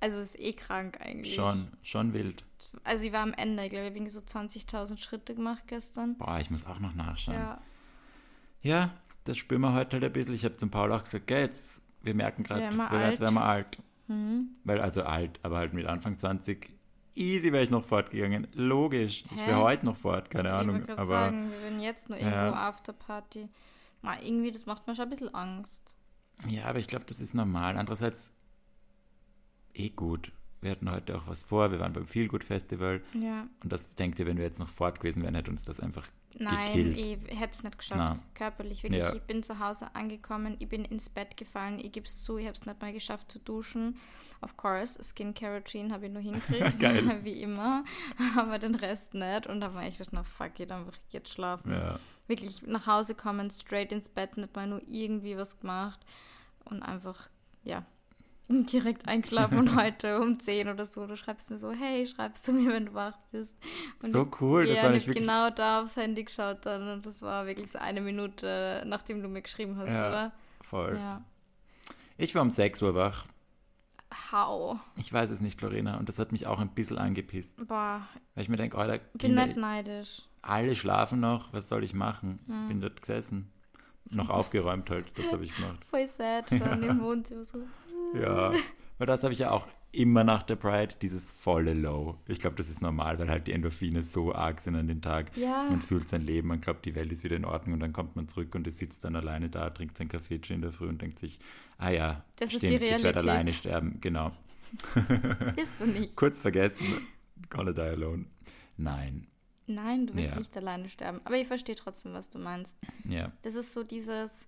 Also 0.00 0.18
ist 0.18 0.36
eh 0.40 0.54
krank 0.54 1.00
eigentlich. 1.00 1.32
schon, 1.32 1.68
schon 1.82 2.12
wild. 2.12 2.44
Also 2.82 3.04
ich 3.04 3.12
war 3.12 3.22
am 3.22 3.34
Ende, 3.34 3.64
ich 3.64 3.70
glaube, 3.70 3.86
ich 3.86 3.94
habe 4.00 4.10
so 4.10 4.18
20.000 4.18 4.98
Schritte 4.98 5.36
gemacht 5.36 5.62
gestern. 5.68 6.18
Boah, 6.18 6.40
ich 6.40 6.50
muss 6.50 6.66
auch 6.66 6.80
noch 6.80 6.96
nachschauen. 6.96 7.36
Ja, 7.36 7.60
Ja, 8.62 8.90
das 9.28 9.36
spüren 9.36 9.60
wir 9.60 9.74
heute 9.74 9.92
halt 9.96 10.04
ein 10.04 10.12
bisschen. 10.12 10.34
Ich 10.34 10.44
habe 10.44 10.56
zum 10.56 10.70
Paul 10.70 10.90
auch 10.92 11.04
gesagt, 11.04 11.26
gell, 11.26 11.42
jetzt, 11.42 11.82
wir 12.02 12.14
merken 12.14 12.42
gerade, 12.44 12.62
jetzt 12.62 13.20
werden 13.20 13.34
wir 13.34 13.44
alt. 13.44 13.78
mhm. 14.06 14.48
Weil, 14.64 14.80
also 14.80 15.02
alt, 15.02 15.38
aber 15.42 15.58
halt 15.58 15.74
mit 15.74 15.86
Anfang 15.86 16.16
20, 16.16 16.70
easy 17.14 17.52
wäre 17.52 17.62
ich 17.62 17.70
noch 17.70 17.84
fortgegangen. 17.84 18.46
Logisch. 18.54 19.24
Ich 19.30 19.40
Hä? 19.42 19.48
wäre 19.48 19.60
heute 19.60 19.84
noch 19.84 19.96
fort, 19.96 20.30
keine 20.30 20.48
ich 20.48 20.54
Ahnung. 20.54 20.80
gerade 20.80 20.92
Aber 21.02 21.06
sagen, 21.06 21.50
wir 21.50 21.60
werden 21.62 21.80
jetzt 21.80 22.08
nur 22.08 22.18
irgendwo 22.18 22.36
Ja. 22.36 22.68
Afterparty. 22.68 23.48
Mal 24.00 24.18
irgendwie, 24.22 24.50
das 24.50 24.64
macht 24.64 24.86
mir 24.86 24.94
schon 24.94 25.04
ein 25.04 25.10
bisschen 25.10 25.34
Angst. 25.34 25.82
Ja, 26.48 26.64
aber 26.66 26.78
ich 26.78 26.86
glaube, 26.86 27.04
das 27.06 27.20
ist 27.20 27.34
normal. 27.34 27.76
Andererseits 27.76 28.32
eh 29.74 29.90
gut. 29.90 30.32
Wir 30.60 30.72
hatten 30.72 30.90
heute 30.90 31.16
auch 31.16 31.26
was 31.26 31.44
vor. 31.44 31.70
Wir 31.70 31.78
waren 31.78 31.92
beim 31.92 32.06
Feelgood 32.06 32.42
Festival. 32.42 33.00
Ja. 33.14 33.46
Und 33.62 33.72
das 33.72 33.92
denkt 33.94 34.18
ihr, 34.18 34.26
wenn 34.26 34.38
wir 34.38 34.44
jetzt 34.44 34.58
noch 34.58 34.68
fort 34.68 35.00
gewesen 35.00 35.22
wären, 35.22 35.34
hätte 35.34 35.50
uns 35.50 35.62
das 35.62 35.78
einfach 35.78 36.08
Nein, 36.36 36.74
gekillt. 36.74 36.96
ich 36.96 37.38
hätte 37.38 37.54
es 37.54 37.62
nicht 37.62 37.78
geschafft. 37.78 38.22
Na. 38.24 38.34
Körperlich, 38.34 38.82
wirklich. 38.82 39.00
Ja. 39.00 39.14
Ich 39.14 39.22
bin 39.22 39.42
zu 39.42 39.58
Hause 39.58 39.94
angekommen, 39.94 40.56
ich 40.58 40.68
bin 40.68 40.84
ins 40.84 41.08
Bett 41.08 41.36
gefallen, 41.36 41.78
ich 41.78 41.92
gebe 41.92 42.06
es 42.06 42.22
zu, 42.22 42.38
ich 42.38 42.46
habe 42.46 42.56
es 42.56 42.66
nicht 42.66 42.80
mal 42.80 42.92
geschafft 42.92 43.30
zu 43.30 43.38
duschen. 43.38 43.96
Of 44.40 44.56
course, 44.56 45.02
Skincare 45.02 45.56
Routine 45.56 45.92
habe 45.92 46.06
ich 46.06 46.12
nur 46.12 46.22
hingekriegt, 46.22 46.80
wie 47.24 47.42
immer, 47.42 47.84
aber 48.36 48.58
den 48.58 48.74
Rest 48.74 49.14
nicht. 49.14 49.46
Und 49.46 49.60
da 49.60 49.74
war 49.74 49.86
ich 49.86 49.98
gedacht, 49.98 50.12
na 50.12 50.22
fuck 50.22 50.60
it, 50.60 50.70
einfach 50.70 50.96
jetzt 51.10 51.30
schlafen. 51.30 51.72
Ja. 51.72 51.98
Wirklich 52.26 52.62
nach 52.62 52.86
Hause 52.86 53.14
kommen, 53.14 53.50
straight 53.50 53.90
ins 53.90 54.08
Bett, 54.08 54.36
nicht 54.36 54.54
mal 54.54 54.66
nur 54.66 54.82
irgendwie 54.86 55.36
was 55.36 55.58
gemacht 55.58 55.98
und 56.66 56.82
einfach, 56.82 57.28
ja, 57.64 57.84
direkt 58.48 59.06
und 59.08 59.76
heute 59.76 60.20
um 60.20 60.40
10 60.40 60.68
oder 60.68 60.86
so, 60.86 61.06
du 61.06 61.16
schreibst 61.16 61.50
mir 61.50 61.58
so, 61.58 61.70
hey, 61.72 62.06
schreibst 62.06 62.46
du 62.48 62.52
mir, 62.52 62.70
wenn 62.72 62.86
du 62.86 62.94
wach 62.94 63.16
bist. 63.30 63.56
Und 64.02 64.12
So 64.12 64.28
cool, 64.40 64.66
das 64.66 64.76
ja, 64.78 64.84
war 64.84 64.90
nicht 64.90 65.02
ich 65.02 65.06
wirklich- 65.08 65.24
genau 65.26 65.50
da 65.50 65.82
aufs 65.82 65.96
Handy 65.96 66.24
geschaut 66.24 66.64
dann 66.64 66.88
und 66.88 67.04
das 67.06 67.20
war 67.22 67.46
wirklich 67.46 67.70
so 67.70 67.78
eine 67.78 68.00
Minute, 68.00 68.82
nachdem 68.86 69.22
du 69.22 69.28
mir 69.28 69.42
geschrieben 69.42 69.76
hast, 69.76 69.90
Ja. 69.92 70.08
oder? 70.08 70.32
Voll. 70.62 70.96
Ja. 70.96 71.22
Ich 72.16 72.34
war 72.34 72.42
um 72.42 72.50
6 72.50 72.82
Uhr 72.82 72.94
wach. 72.94 73.26
How? 74.32 74.78
Ich 74.96 75.12
weiß 75.12 75.28
es 75.30 75.40
nicht, 75.42 75.60
Lorena. 75.60 75.98
Und 75.98 76.08
das 76.08 76.18
hat 76.18 76.32
mich 76.32 76.46
auch 76.46 76.58
ein 76.60 76.70
bisschen 76.70 76.96
angepisst. 76.98 77.66
Boah, 77.68 78.08
Weil 78.34 78.42
ich 78.42 78.48
mir 78.48 78.56
denke, 78.56 78.78
Alter, 78.78 78.98
bin 79.12 79.18
Kinder, 79.18 79.46
nicht 79.46 79.58
neidisch. 79.58 80.22
alle 80.40 80.74
schlafen 80.74 81.20
noch. 81.20 81.52
Was 81.52 81.68
soll 81.68 81.84
ich 81.84 81.92
machen? 81.92 82.40
Hm. 82.46 82.68
Bin 82.68 82.80
dort 82.80 83.00
gesessen. 83.02 83.50
Noch 84.10 84.30
aufgeräumt 84.30 84.88
halt. 84.88 85.06
Das 85.18 85.30
habe 85.30 85.44
ich 85.44 85.54
gemacht. 85.54 85.84
Voll 85.90 86.08
sad 86.08 86.50
dann 86.50 86.82
im 86.82 87.00
Wohnzimmer 87.02 87.44
so. 87.44 87.58
Ja, 88.14 88.52
weil 88.98 89.06
das 89.06 89.22
habe 89.22 89.32
ich 89.32 89.40
ja 89.40 89.50
auch 89.50 89.66
immer 89.90 90.22
nach 90.22 90.42
der 90.42 90.56
Pride 90.56 90.94
dieses 91.00 91.30
volle 91.30 91.72
Low. 91.72 92.16
Ich 92.26 92.40
glaube, 92.40 92.56
das 92.56 92.68
ist 92.68 92.82
normal, 92.82 93.18
weil 93.18 93.30
halt 93.30 93.46
die 93.46 93.52
Endorphine 93.52 94.02
so 94.02 94.34
arg 94.34 94.60
sind 94.60 94.76
an 94.76 94.86
dem 94.86 95.00
Tag. 95.00 95.34
Ja. 95.36 95.66
Man 95.70 95.80
fühlt 95.80 96.08
sein 96.08 96.22
Leben, 96.22 96.48
man 96.48 96.60
glaubt, 96.60 96.84
die 96.84 96.94
Welt 96.94 97.10
ist 97.10 97.24
wieder 97.24 97.36
in 97.36 97.44
Ordnung 97.46 97.74
und 97.74 97.80
dann 97.80 97.92
kommt 97.92 98.14
man 98.16 98.28
zurück 98.28 98.54
und 98.54 98.66
es 98.66 98.78
sitzt 98.78 99.04
dann 99.04 99.16
alleine 99.16 99.48
da, 99.48 99.70
trinkt 99.70 99.96
sein 99.96 100.08
Kaffee 100.08 100.40
in 100.50 100.60
der 100.60 100.72
Früh 100.72 100.88
und 100.88 101.00
denkt 101.00 101.18
sich, 101.18 101.38
ah 101.78 101.90
ja, 101.90 102.24
Das 102.36 102.52
ist 102.52 102.58
stimmt, 102.58 102.82
ich 102.82 103.02
werde 103.02 103.16
alleine 103.20 103.52
sterben. 103.52 103.98
Genau. 104.00 104.32
Bist 105.56 105.80
du 105.80 105.86
nicht. 105.86 106.14
Kurz 106.16 106.40
vergessen, 106.42 107.06
gonna 107.48 107.72
die 107.72 107.80
alone. 107.80 108.26
Nein, 108.76 109.26
Nein, 109.70 110.06
du 110.06 110.14
wirst 110.14 110.30
Ja. 110.30 110.38
nicht 110.38 110.56
alleine 110.56 110.88
sterben. 110.88 111.20
Aber 111.24 111.36
ich 111.36 111.46
verstehe 111.46 111.74
trotzdem, 111.74 112.14
was 112.14 112.30
du 112.30 112.38
meinst. 112.38 112.78
ja. 113.04 113.32
Das 113.42 113.54
ist 113.54 113.72
so 113.74 113.84
dieses, 113.84 114.46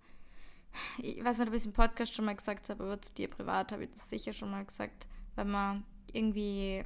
ich 0.99 1.25
weiß 1.25 1.39
nicht, 1.39 1.49
ob 1.49 1.55
ich 1.55 1.61
es 1.61 1.67
im 1.67 1.73
Podcast 1.73 2.15
schon 2.15 2.25
mal 2.25 2.35
gesagt 2.37 2.69
habe, 2.71 2.83
aber 2.85 3.01
zu 3.01 3.13
dir 3.15 3.29
privat 3.29 3.73
habe 3.73 3.85
ich 3.85 3.91
das 3.91 4.09
sicher 4.11 4.33
schon 4.33 4.51
mal 4.51 4.65
gesagt, 4.65 5.07
wenn 5.37 5.51
man 5.51 5.85
irgendwie 6.13 6.85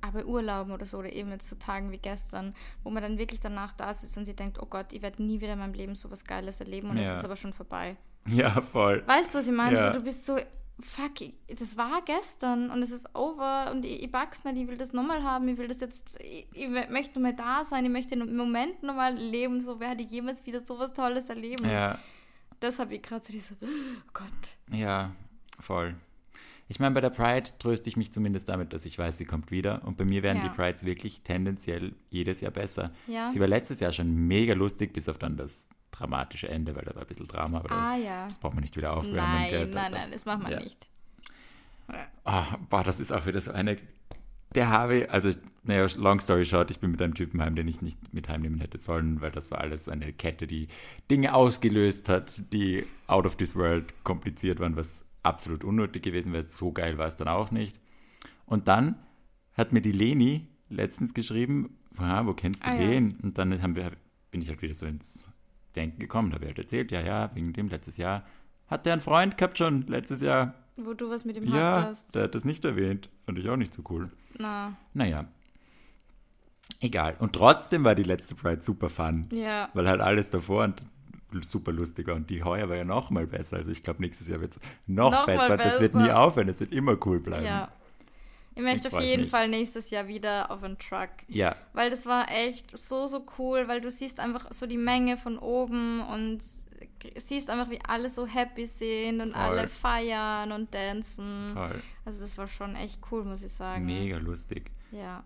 aber 0.00 0.24
Urlauben 0.24 0.72
oder 0.72 0.86
so 0.86 0.98
oder 0.98 1.12
eben 1.12 1.30
jetzt 1.30 1.48
so 1.48 1.56
Tagen 1.56 1.92
wie 1.92 1.98
gestern, 1.98 2.54
wo 2.82 2.90
man 2.90 3.02
dann 3.02 3.18
wirklich 3.18 3.40
danach 3.40 3.72
da 3.72 3.92
sitzt 3.94 4.16
und 4.18 4.24
sie 4.24 4.34
denkt, 4.34 4.58
oh 4.60 4.66
Gott, 4.66 4.86
ich 4.92 5.02
werde 5.02 5.22
nie 5.22 5.40
wieder 5.40 5.52
in 5.52 5.58
meinem 5.60 5.74
Leben 5.74 5.94
so 5.94 6.10
was 6.10 6.24
Geiles 6.24 6.60
erleben 6.60 6.90
und 6.90 6.96
es 6.98 7.06
Ja. 7.06 7.18
ist 7.18 7.24
aber 7.24 7.36
schon 7.36 7.52
vorbei. 7.52 7.96
Ja, 8.26 8.60
voll. 8.60 9.02
Weißt 9.06 9.34
du, 9.34 9.38
was 9.38 9.46
ich 9.46 9.52
meine? 9.52 9.76
Ja. 9.76 9.92
So, 9.92 9.98
du 9.98 10.04
bist 10.04 10.24
so, 10.24 10.38
fuck, 10.80 11.12
das 11.56 11.76
war 11.76 12.02
gestern 12.04 12.70
und 12.70 12.82
es 12.82 12.90
ist 12.90 13.14
over 13.14 13.70
und 13.70 13.84
ich, 13.84 14.02
ich 14.02 14.10
pack's 14.10 14.42
nicht, 14.44 14.56
ich 14.56 14.66
will 14.66 14.76
das 14.76 14.92
nochmal 14.92 15.22
haben, 15.22 15.46
ich 15.48 15.58
will 15.58 15.68
das 15.68 15.80
jetzt, 15.80 16.18
ich, 16.20 16.48
ich 16.52 16.68
möchte 16.68 17.14
nochmal 17.20 17.34
da 17.36 17.64
sein, 17.64 17.84
ich 17.84 17.90
möchte 17.90 18.14
im 18.14 18.36
Moment 18.36 18.82
nochmal 18.82 19.14
leben, 19.14 19.60
so 19.60 19.78
werde 19.78 20.02
ich 20.02 20.10
jemals 20.10 20.44
wieder 20.46 20.60
sowas 20.60 20.92
Tolles 20.94 21.28
erleben. 21.28 21.68
Ja, 21.68 21.98
Das 22.62 22.78
habe 22.78 22.94
ich 22.94 23.02
gerade 23.02 23.24
so 23.24 23.32
diese, 23.32 23.54
oh 23.62 23.66
Gott. 24.12 24.26
ja, 24.70 25.14
voll. 25.60 25.94
Ich 26.68 26.78
meine, 26.80 26.94
bei 26.94 27.00
der 27.02 27.10
Pride 27.10 27.50
tröste 27.58 27.88
ich 27.90 27.96
mich 27.98 28.12
zumindest 28.12 28.48
damit, 28.48 28.72
dass 28.72 28.86
ich 28.86 28.98
weiß, 28.98 29.18
sie 29.18 29.24
kommt 29.26 29.50
wieder. 29.50 29.84
Und 29.84 29.96
bei 29.98 30.04
mir 30.06 30.22
werden 30.22 30.38
Ja. 30.38 30.44
die 30.48 30.54
Prides 30.54 30.84
wirklich 30.84 31.20
tendenziell 31.22 31.94
jedes 32.08 32.40
Jahr 32.40 32.52
besser. 32.52 32.92
Ja. 33.08 33.30
Sie 33.30 33.40
war 33.40 33.46
letztes 33.48 33.80
Jahr 33.80 33.92
schon 33.92 34.14
mega 34.26 34.54
lustig, 34.54 34.92
bis 34.94 35.08
auf 35.08 35.18
dann 35.18 35.36
das 35.36 35.68
dramatische 35.90 36.48
Ende, 36.48 36.74
weil 36.74 36.84
da 36.84 36.94
war 36.94 37.02
ein 37.02 37.08
bisschen 37.08 37.28
Drama. 37.28 37.58
Aber 37.58 37.70
Ah 37.72 37.96
ja. 37.96 38.24
das 38.24 38.38
braucht 38.38 38.54
man 38.54 38.62
nicht 38.62 38.76
wieder 38.76 38.96
aufwärmen. 38.96 39.16
Nein, 39.18 39.50
gell? 39.50 39.66
nein, 39.66 39.92
nein, 39.92 40.08
das 40.12 40.24
macht 40.24 40.42
man 40.44 40.56
nicht. 40.62 40.86
Ah, 42.24 42.56
boah, 42.70 42.82
das 42.84 43.00
ist 43.00 43.12
auch 43.12 43.26
wieder 43.26 43.40
so 43.40 43.50
eine. 43.50 43.76
Der 44.54 44.70
Harvey, 44.70 45.04
also, 45.06 45.30
naja, 45.64 45.86
long 45.96 46.20
story 46.20 46.44
short, 46.44 46.70
ich 46.70 46.80
bin 46.80 46.90
mit 46.90 47.00
einem 47.02 47.14
Typen 47.14 47.40
heim, 47.40 47.54
den 47.54 47.68
ich 47.68 47.82
nicht 47.82 48.12
mit 48.12 48.28
heimnehmen 48.28 48.58
hätte 48.60 48.78
sollen, 48.78 49.20
weil 49.20 49.30
das 49.30 49.50
war 49.50 49.60
alles 49.60 49.88
eine 49.88 50.12
Kette, 50.12 50.46
die 50.46 50.68
Dinge 51.10 51.34
ausgelöst 51.34 52.08
hat, 52.08 52.52
die 52.52 52.84
out 53.06 53.26
of 53.26 53.36
this 53.36 53.54
world 53.54 53.92
kompliziert 54.04 54.58
waren, 54.60 54.74
was 54.76 55.04
absolut 55.22 55.62
unnötig 55.64 56.02
gewesen 56.02 56.32
wäre. 56.32 56.44
So 56.48 56.72
geil 56.72 56.98
war 56.98 57.06
es 57.06 57.16
dann 57.16 57.28
auch 57.28 57.50
nicht. 57.52 57.78
Und 58.46 58.66
dann 58.68 58.96
hat 59.54 59.72
mir 59.72 59.80
die 59.82 59.92
Leni 59.92 60.48
letztens 60.68 61.14
geschrieben, 61.14 61.78
ah, 61.96 62.26
wo 62.26 62.32
kennst 62.34 62.64
du 62.64 62.68
Ah, 62.68 62.74
ja. 62.74 62.86
den? 62.88 63.12
Und 63.22 63.38
dann 63.38 63.62
haben 63.62 63.76
wir, 63.76 63.92
bin 64.30 64.40
ich 64.42 64.48
halt 64.48 64.62
wieder 64.62 64.74
so 64.74 64.86
ins 64.86 65.24
Denken 65.76 66.00
gekommen, 66.00 66.30
da 66.30 66.34
habe 66.36 66.46
ich 66.46 66.48
halt 66.50 66.58
erzählt, 66.58 66.90
ja, 66.90 67.00
ja, 67.02 67.30
wegen 67.34 67.52
dem 67.52 67.68
letztes 67.68 67.96
Jahr. 67.98 68.24
Hat 68.66 68.84
der 68.86 68.94
einen 68.94 69.02
Freund 69.02 69.38
gehabt 69.38 69.58
schon 69.58 69.82
letztes 69.86 70.22
Jahr? 70.22 70.54
Wo 70.76 70.94
du 70.94 71.08
was 71.10 71.24
mit 71.24 71.36
ihm 71.36 71.44
Ja, 71.44 71.82
hattest. 71.82 72.14
der 72.14 72.24
hat 72.24 72.34
das 72.34 72.44
nicht 72.44 72.64
erwähnt. 72.64 73.10
Fand 73.26 73.38
ich 73.38 73.48
auch 73.48 73.56
nicht 73.56 73.72
so 73.74 73.82
cool. 73.90 74.10
Na, 74.38 74.76
Naja. 74.94 75.26
Egal. 76.82 77.16
Und 77.18 77.32
trotzdem 77.32 77.84
war 77.84 77.94
die 77.94 78.02
letzte 78.02 78.34
Pride 78.34 78.60
super 78.62 78.90
fun. 78.90 79.26
ja. 79.32 79.70
Weil 79.72 79.88
halt 79.88 80.00
alles 80.00 80.28
davor 80.30 80.64
und 80.64 80.82
super 81.48 81.72
lustig 81.72 82.06
war. 82.08 82.14
Und 82.16 82.28
die 82.28 82.42
heuer 82.42 82.68
war 82.68 82.76
ja 82.76 82.84
noch 82.84 83.08
mal 83.08 83.26
besser. 83.26 83.56
Also 83.56 83.70
ich 83.70 83.82
glaube, 83.82 84.02
nächstes 84.02 84.28
Jahr 84.28 84.40
wird 84.40 84.52
es 84.56 84.60
noch, 84.86 85.10
Noch 85.10 85.26
mal 85.26 85.36
besser. 85.38 85.56
Das 85.56 85.80
wird 85.80 85.92
besser. 85.94 86.04
nie 86.04 86.10
aufhören. 86.12 86.48
Es 86.50 86.60
wird 86.60 86.72
immer 86.72 86.96
cool 87.06 87.20
bleiben. 87.20 87.46
Ja. 87.46 87.72
Ich 88.54 88.62
möchte 88.62 88.88
auf 88.92 89.00
ich 89.00 89.08
jeden 89.08 89.22
mich. 89.22 89.30
Fall 89.30 89.48
nächstes 89.48 89.88
Jahr 89.88 90.08
wieder 90.08 90.50
auf 90.50 90.62
einen 90.62 90.76
Truck. 90.78 91.08
Ja, 91.28 91.56
Weil 91.72 91.88
das 91.88 92.04
war 92.04 92.30
echt 92.30 92.76
so, 92.76 93.06
so 93.06 93.24
cool, 93.38 93.66
weil 93.66 93.80
du 93.80 93.90
siehst 93.90 94.20
einfach 94.20 94.46
so 94.50 94.66
die 94.66 94.76
Menge 94.76 95.16
von 95.16 95.38
oben 95.38 96.02
und 96.02 96.40
siehst 97.16 97.48
einfach, 97.48 97.70
wie 97.70 97.78
alle 97.88 98.10
so 98.10 98.26
happy 98.26 98.66
sind 98.66 99.22
und 99.22 99.32
Voll. 99.32 99.40
alle 99.40 99.68
feiern 99.68 100.52
und 100.52 100.70
tanzen. 100.70 101.52
voll. 101.54 101.80
Also 102.04 102.20
das 102.20 102.36
war 102.36 102.46
schon 102.48 102.76
echt 102.76 102.98
cool, 103.10 103.24
muss 103.24 103.42
ich 103.42 103.52
sagen. 103.52 103.86
Mega 103.86 104.18
lustig. 104.18 104.70
Ja. 104.90 105.24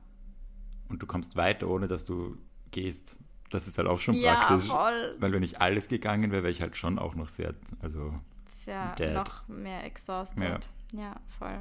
Und 0.89 1.03
du 1.03 1.07
kommst 1.07 1.37
weiter, 1.37 1.69
ohne 1.69 1.89
dass 1.89 2.05
du 2.05 2.37
gehst. 2.71 3.19
Das 3.51 3.67
ist 3.69 3.79
halt 3.79 3.89
auch 3.89 4.01
schon 4.01 4.15
Ja, 4.15 4.45
praktisch. 4.47 4.69
voll. 4.69 5.17
Weil 5.19 5.33
wenn 5.33 5.43
ich 5.43 5.61
alles 5.61 5.89
gegangen 5.89 6.31
wäre, 6.33 6.43
wäre 6.43 6.51
ich 6.53 6.61
halt 6.63 6.77
schon 6.77 6.99
auch 6.99 7.15
noch 7.15 7.29
sehr, 7.29 7.55
also 7.81 8.13
ist 8.47 8.67
ja 8.67 8.95
Dead. 8.97 9.15
noch 9.15 9.47
mehr 9.49 9.85
exhausted. 9.85 10.43
Ja. 10.43 10.59
Ja, 10.93 11.17
voll. 11.39 11.59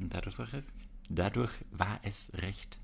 Und 0.00 0.12
dadurch 0.14 0.38
war 0.38 0.46
es, 0.52 0.68
dadurch 1.08 1.50
war 1.70 1.98
es 2.02 2.32
recht 2.34 2.78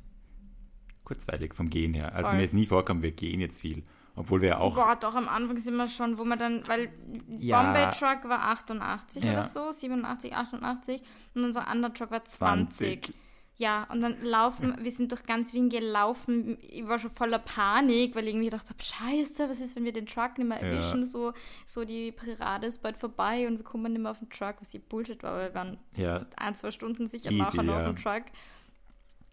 kurzweilig 1.05 1.55
vom 1.55 1.69
Gehen 1.71 1.95
her. 1.95 2.15
Also 2.15 2.29
Voll. 2.29 2.39
mir 2.39 2.45
ist 2.45 2.55
nie 2.55 2.67
vorkommen, 2.67 3.03
wir 3.03 3.13
gehen 3.13 3.41
jetzt 3.41 3.61
viel. 3.61 3.83
Obwohl 4.17 4.41
wir 4.43 4.61
auch. 4.61 4.77
Boah, 4.77 4.95
doch, 4.97 5.15
am 5.17 5.29
Anfang 5.29 5.59
sind 5.59 5.77
wir 5.77 5.89
schon, 5.89 6.19
wo 6.19 6.25
wir 6.25 6.37
dann, 6.37 6.67
weil 6.69 6.89
Ja. 7.37 7.63
Bombay 7.63 7.91
Truck 7.91 8.29
war 8.31 8.43
88 8.49 9.25
Ja. 9.25 9.33
oder 9.33 9.43
so, 9.43 9.73
87, 9.73 10.35
88 10.35 11.03
und 11.35 11.45
unser 11.45 11.67
anderer 11.67 11.93
Truck 11.93 12.13
war 12.13 12.25
20. 12.25 13.03
20. 13.07 13.15
Ja, 13.57 13.85
und 13.85 14.01
dann 14.01 14.21
laufen, 14.25 14.77
wir 14.81 14.91
sind 14.91 15.13
durch 15.13 15.23
ganz 15.25 15.53
Wien 15.53 15.69
gelaufen. 15.71 16.59
Ich 16.61 16.89
war 16.89 16.99
schon 16.99 17.11
voller 17.11 17.39
Panik, 17.39 18.17
weil 18.17 18.25
ich 18.25 18.31
irgendwie 18.31 18.47
gedacht 18.51 18.69
habe, 18.69 18.83
scheiße, 18.83 19.49
was 19.49 19.61
ist, 19.61 19.77
wenn 19.77 19.85
wir 19.85 19.93
den 19.93 20.07
Truck 20.07 20.39
nicht 20.39 20.49
mehr 20.49 20.61
Ja. 20.61 20.67
erwischen? 20.67 21.07
So, 21.07 21.33
so 21.65 21.85
die 21.85 22.11
Parade 22.11 22.67
ist 22.67 22.83
bald 22.83 22.97
vorbei 22.97 23.47
und 23.47 23.59
wir 23.59 23.65
kommen 23.65 23.93
nicht 23.93 24.03
mehr 24.03 24.11
auf 24.11 24.19
den 24.19 24.29
Truck, 24.29 24.57
was 24.59 24.73
hier 24.73 24.81
Bullshit 24.81 25.23
war, 25.23 25.35
weil 25.37 25.49
wir 25.51 25.55
waren 25.55 25.79
Ja, 25.97 26.27
ein, 26.37 26.57
zwei 26.57 26.73
Stunden 26.73 27.07
sicher 27.07 27.31
Easy, 27.31 27.39
nachher 27.43 27.63
noch 27.63 27.75
ja. 27.75 27.87
auf 27.89 27.95
dem 27.95 28.03
Truck. 28.03 28.25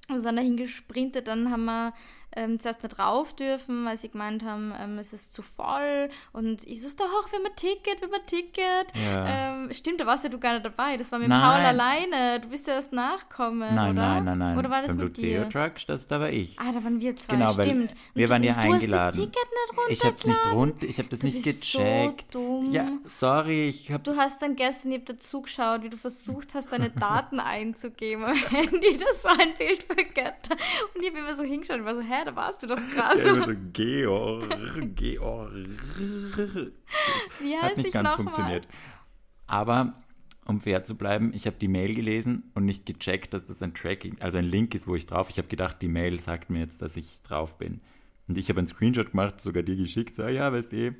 Wir 0.07 0.19
sind 0.19 0.35
dahin 0.35 0.57
gesprintet, 0.57 1.27
dann 1.27 1.49
haben 1.49 1.65
wir 1.65 1.93
ähm, 2.35 2.59
zuerst 2.59 2.83
nicht 2.83 2.97
rauf 2.99 3.33
dürfen, 3.33 3.85
weil 3.85 3.97
sie 3.97 4.09
gemeint 4.09 4.43
haben, 4.45 4.73
ähm, 4.79 4.97
es 4.99 5.13
ist 5.13 5.33
zu 5.33 5.41
voll. 5.41 6.09
Und 6.31 6.65
ich 6.67 6.81
doch, 6.95 7.31
wir 7.31 7.39
haben 7.39 7.45
ein 7.45 7.55
Ticket, 7.55 8.01
wir 8.01 8.07
haben 8.07 8.15
ein 8.15 8.25
Ticket. 8.25 8.87
Ja. 8.95 9.53
Ähm, 9.63 9.73
stimmt, 9.73 9.99
da 9.99 10.05
warst 10.05 10.23
ja 10.23 10.29
du 10.29 10.39
gar 10.39 10.53
nicht 10.53 10.65
dabei. 10.65 10.97
Das 10.97 11.11
war 11.11 11.19
mit 11.19 11.29
Nein. 11.29 11.41
Paul 11.41 11.59
alleine. 11.65 12.39
Du 12.39 12.49
bist 12.49 12.67
ja 12.67 12.75
erst 12.75 12.93
nachkommen, 12.93 13.59
nein, 13.59 13.91
oder? 13.91 14.01
nein, 14.01 14.23
nein, 14.25 14.37
nein. 14.37 14.57
Oder 14.57 14.69
war 14.69 14.81
das 14.81 14.89
Beim 14.89 14.97
mit 14.97 15.17
Luceo 15.17 15.43
dir? 15.43 15.49
Truck, 15.49 15.73
das, 15.87 16.07
da 16.07 16.19
war 16.19 16.29
ich. 16.29 16.59
Ah, 16.59 16.71
da 16.71 16.83
waren 16.83 16.99
wir 16.99 17.15
zwei, 17.15 17.33
Genau, 17.35 17.57
weil 17.57 17.65
stimmt. 17.65 17.93
wir 18.13 18.29
waren 18.29 18.43
ja 18.43 18.53
und 18.55 18.65
du 18.65 18.71
eingeladen. 18.73 19.07
Hast 19.07 19.17
das 19.17 19.25
Ticket 19.25 19.35
nicht 19.35 19.77
runtergeladen? 19.77 19.93
Ich 19.93 20.03
hab's 20.05 20.25
nicht 20.25 20.45
rund, 20.53 20.83
ich 20.83 20.99
hab 20.99 21.09
das 21.09 21.19
Du 21.19 21.25
nicht 21.27 21.43
bist 21.43 21.61
gecheckt. 21.61 22.33
So 22.33 22.39
dumm. 22.39 22.71
Ja, 22.71 22.87
sorry, 23.05 23.69
ich 23.69 23.91
hab 23.91 24.03
Du 24.03 24.15
hast 24.15 24.41
dann 24.41 24.55
gestern, 24.55 24.91
ich 24.91 24.99
hab 24.99 25.05
da 25.05 25.17
zugeschaut, 25.17 25.83
wie 25.83 25.89
du 25.89 25.97
versucht 25.97 26.53
hast, 26.53 26.71
deine 26.71 26.89
Daten 26.89 27.39
einzugeben 27.39 28.25
am 28.25 28.35
Handy. 28.49 28.97
Das 28.97 29.23
war 29.23 29.39
ein 29.39 29.53
Bild 29.57 29.83
für 29.83 29.95
Götter. 29.95 30.55
Und 30.95 31.01
ich 31.01 31.09
habe 31.09 31.19
immer 31.19 31.35
so 31.35 31.43
hingeschaut 31.43 31.79
und 31.79 31.85
war 31.85 31.95
so, 31.95 32.01
hä, 32.01 32.20
da 32.25 32.35
warst 32.35 32.63
du 32.63 32.67
doch 32.67 32.79
krass. 32.95 33.23
ja, 33.23 33.41
so 33.41 33.53
Georg, 33.73 34.95
Georg. 34.95 35.53
Wie 37.39 37.55
Hat 37.57 37.63
heißt 37.63 37.77
nicht 37.77 37.87
ich 37.87 37.93
ganz 37.93 38.13
funktioniert. 38.13 38.67
Aber 39.47 39.93
um 40.45 40.59
fair 40.59 40.83
zu 40.83 40.95
bleiben, 40.95 41.33
ich 41.33 41.45
habe 41.45 41.57
die 41.57 41.67
Mail 41.67 41.93
gelesen 41.93 42.51
und 42.55 42.65
nicht 42.65 42.85
gecheckt, 42.85 43.33
dass 43.33 43.45
das 43.45 43.61
ein 43.61 43.73
Tracking, 43.73 44.17
also 44.19 44.37
ein 44.37 44.45
Link 44.45 44.73
ist, 44.75 44.87
wo 44.87 44.95
ich 44.95 45.05
drauf. 45.05 45.29
Ich 45.29 45.37
habe 45.37 45.47
gedacht, 45.47 45.81
die 45.81 45.87
Mail 45.87 46.19
sagt 46.19 46.49
mir 46.49 46.59
jetzt, 46.59 46.81
dass 46.81 46.97
ich 46.97 47.21
drauf 47.21 47.57
bin. 47.57 47.81
Und 48.27 48.37
ich 48.37 48.49
habe 48.49 48.59
einen 48.59 48.67
Screenshot 48.67 49.11
gemacht, 49.11 49.41
sogar 49.41 49.63
dir 49.63 49.75
geschickt, 49.75 50.15
so, 50.15 50.27
ja, 50.27 50.51
weißt 50.51 50.71
du 50.71 50.75
eh. 50.77 50.93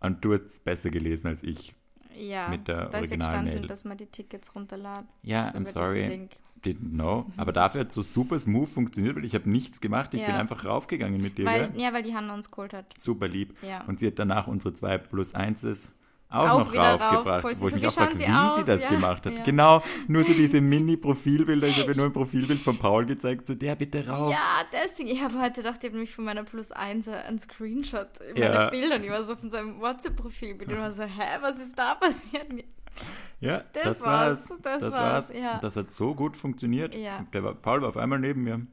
Und 0.00 0.24
du 0.24 0.32
hast 0.32 0.46
es 0.46 0.60
besser 0.60 0.90
gelesen 0.90 1.26
als 1.26 1.42
ich. 1.42 1.68
Mal? 1.68 2.22
Ja, 2.22 2.48
mit 2.48 2.68
der 2.68 2.86
da 2.88 2.98
ist 2.98 3.10
ja 3.10 3.16
gestanden, 3.16 3.66
dass 3.66 3.84
man 3.84 3.96
die 3.96 4.06
Tickets 4.06 4.54
runterladen. 4.54 5.08
Ja, 5.22 5.50
I'm 5.50 5.66
sorry. 5.66 6.28
Didn't 6.64 6.90
know. 6.92 7.26
Aber 7.36 7.52
dafür 7.52 7.82
hat 7.82 7.92
so 7.92 8.02
super 8.02 8.38
smooth 8.38 8.68
funktioniert, 8.68 9.16
weil 9.16 9.24
ich 9.24 9.34
habe 9.34 9.48
nichts 9.50 9.80
gemacht. 9.80 10.14
Ich 10.14 10.20
Ja. 10.20 10.26
bin 10.26 10.36
einfach 10.36 10.64
raufgegangen 10.64 11.20
mit 11.20 11.38
dir. 11.38 11.46
Weil, 11.46 11.72
ja, 11.76 11.92
weil 11.92 12.02
die 12.02 12.14
Hanna 12.14 12.34
uns 12.34 12.50
geholt 12.50 12.72
hat. 12.72 12.86
Super 12.98 13.28
lieb. 13.28 13.56
Ja. 13.62 13.84
Und 13.86 14.00
sie 14.00 14.06
hat 14.08 14.18
danach 14.18 14.46
unsere 14.46 14.74
2 14.74 14.98
plus 14.98 15.34
1 15.34 15.90
auch, 16.32 16.48
Auch 16.48 16.58
noch 16.60 16.76
raufgebracht. 16.76 17.40
Sie 17.40 17.44
wo 17.44 17.48
ich 17.50 17.58
so, 17.58 17.64
mich 17.64 17.82
wie 17.82 17.86
auch 17.88 17.92
frage, 17.92 18.12
wie 18.12 18.18
sie 18.18 18.24
sie 18.24 18.30
aus? 18.32 18.64
das 18.64 18.82
Ja. 18.82 18.88
gemacht 18.88 19.26
hat. 19.26 19.32
Ja. 19.34 19.42
Genau, 19.42 19.82
nur 20.06 20.22
so 20.22 20.32
diese 20.32 20.60
Mini-Profilbilder. 20.60 21.66
Ich 21.66 21.80
habe 21.80 21.96
nur 21.96 22.06
ein 22.06 22.12
Profilbild 22.12 22.60
von 22.60 22.78
Paul 22.78 23.04
gezeigt, 23.04 23.48
so 23.48 23.54
der 23.56 23.74
bitte 23.74 24.06
rauf. 24.06 24.30
Ja, 24.30 24.62
deswegen. 24.72 25.08
Ich 25.08 25.20
habe 25.20 25.40
heute 25.40 25.62
gedacht, 25.62 25.78
ich 25.80 25.86
habe 25.86 25.94
nämlich 25.96 26.14
von 26.14 26.24
meiner 26.24 26.44
Plus 26.44 26.70
1 26.70 27.08
einen 27.08 27.40
Screenshot 27.40 28.06
in 28.32 28.40
Ja. 28.42 28.54
meinen 28.54 28.70
Bildern. 28.70 29.02
Ich 29.02 29.10
war 29.10 29.24
so 29.24 29.34
von 29.34 29.50
seinem 29.50 29.80
WhatsApp-Profilbild 29.80 30.70
und 30.72 30.78
war 30.78 30.92
so, 30.92 31.02
hä, 31.02 31.38
was 31.40 31.58
ist 31.58 31.76
da 31.76 31.96
passiert? 31.96 32.46
Ja, 33.40 33.62
Das 33.72 33.84
das, 33.84 34.02
war's, 34.02 34.48
das 34.62 34.80
Das, 34.82 34.92
war's, 34.92 35.32
ja. 35.32 35.58
Das 35.60 35.76
hat 35.76 35.90
so 35.90 36.14
gut 36.14 36.36
funktioniert. 36.36 36.94
Ja. 36.94 37.24
Der 37.32 37.42
war, 37.42 37.54
Paul 37.54 37.80
war 37.82 37.88
auf 37.88 37.96
einmal 37.96 38.18
neben 38.18 38.42
mir. 38.44 38.66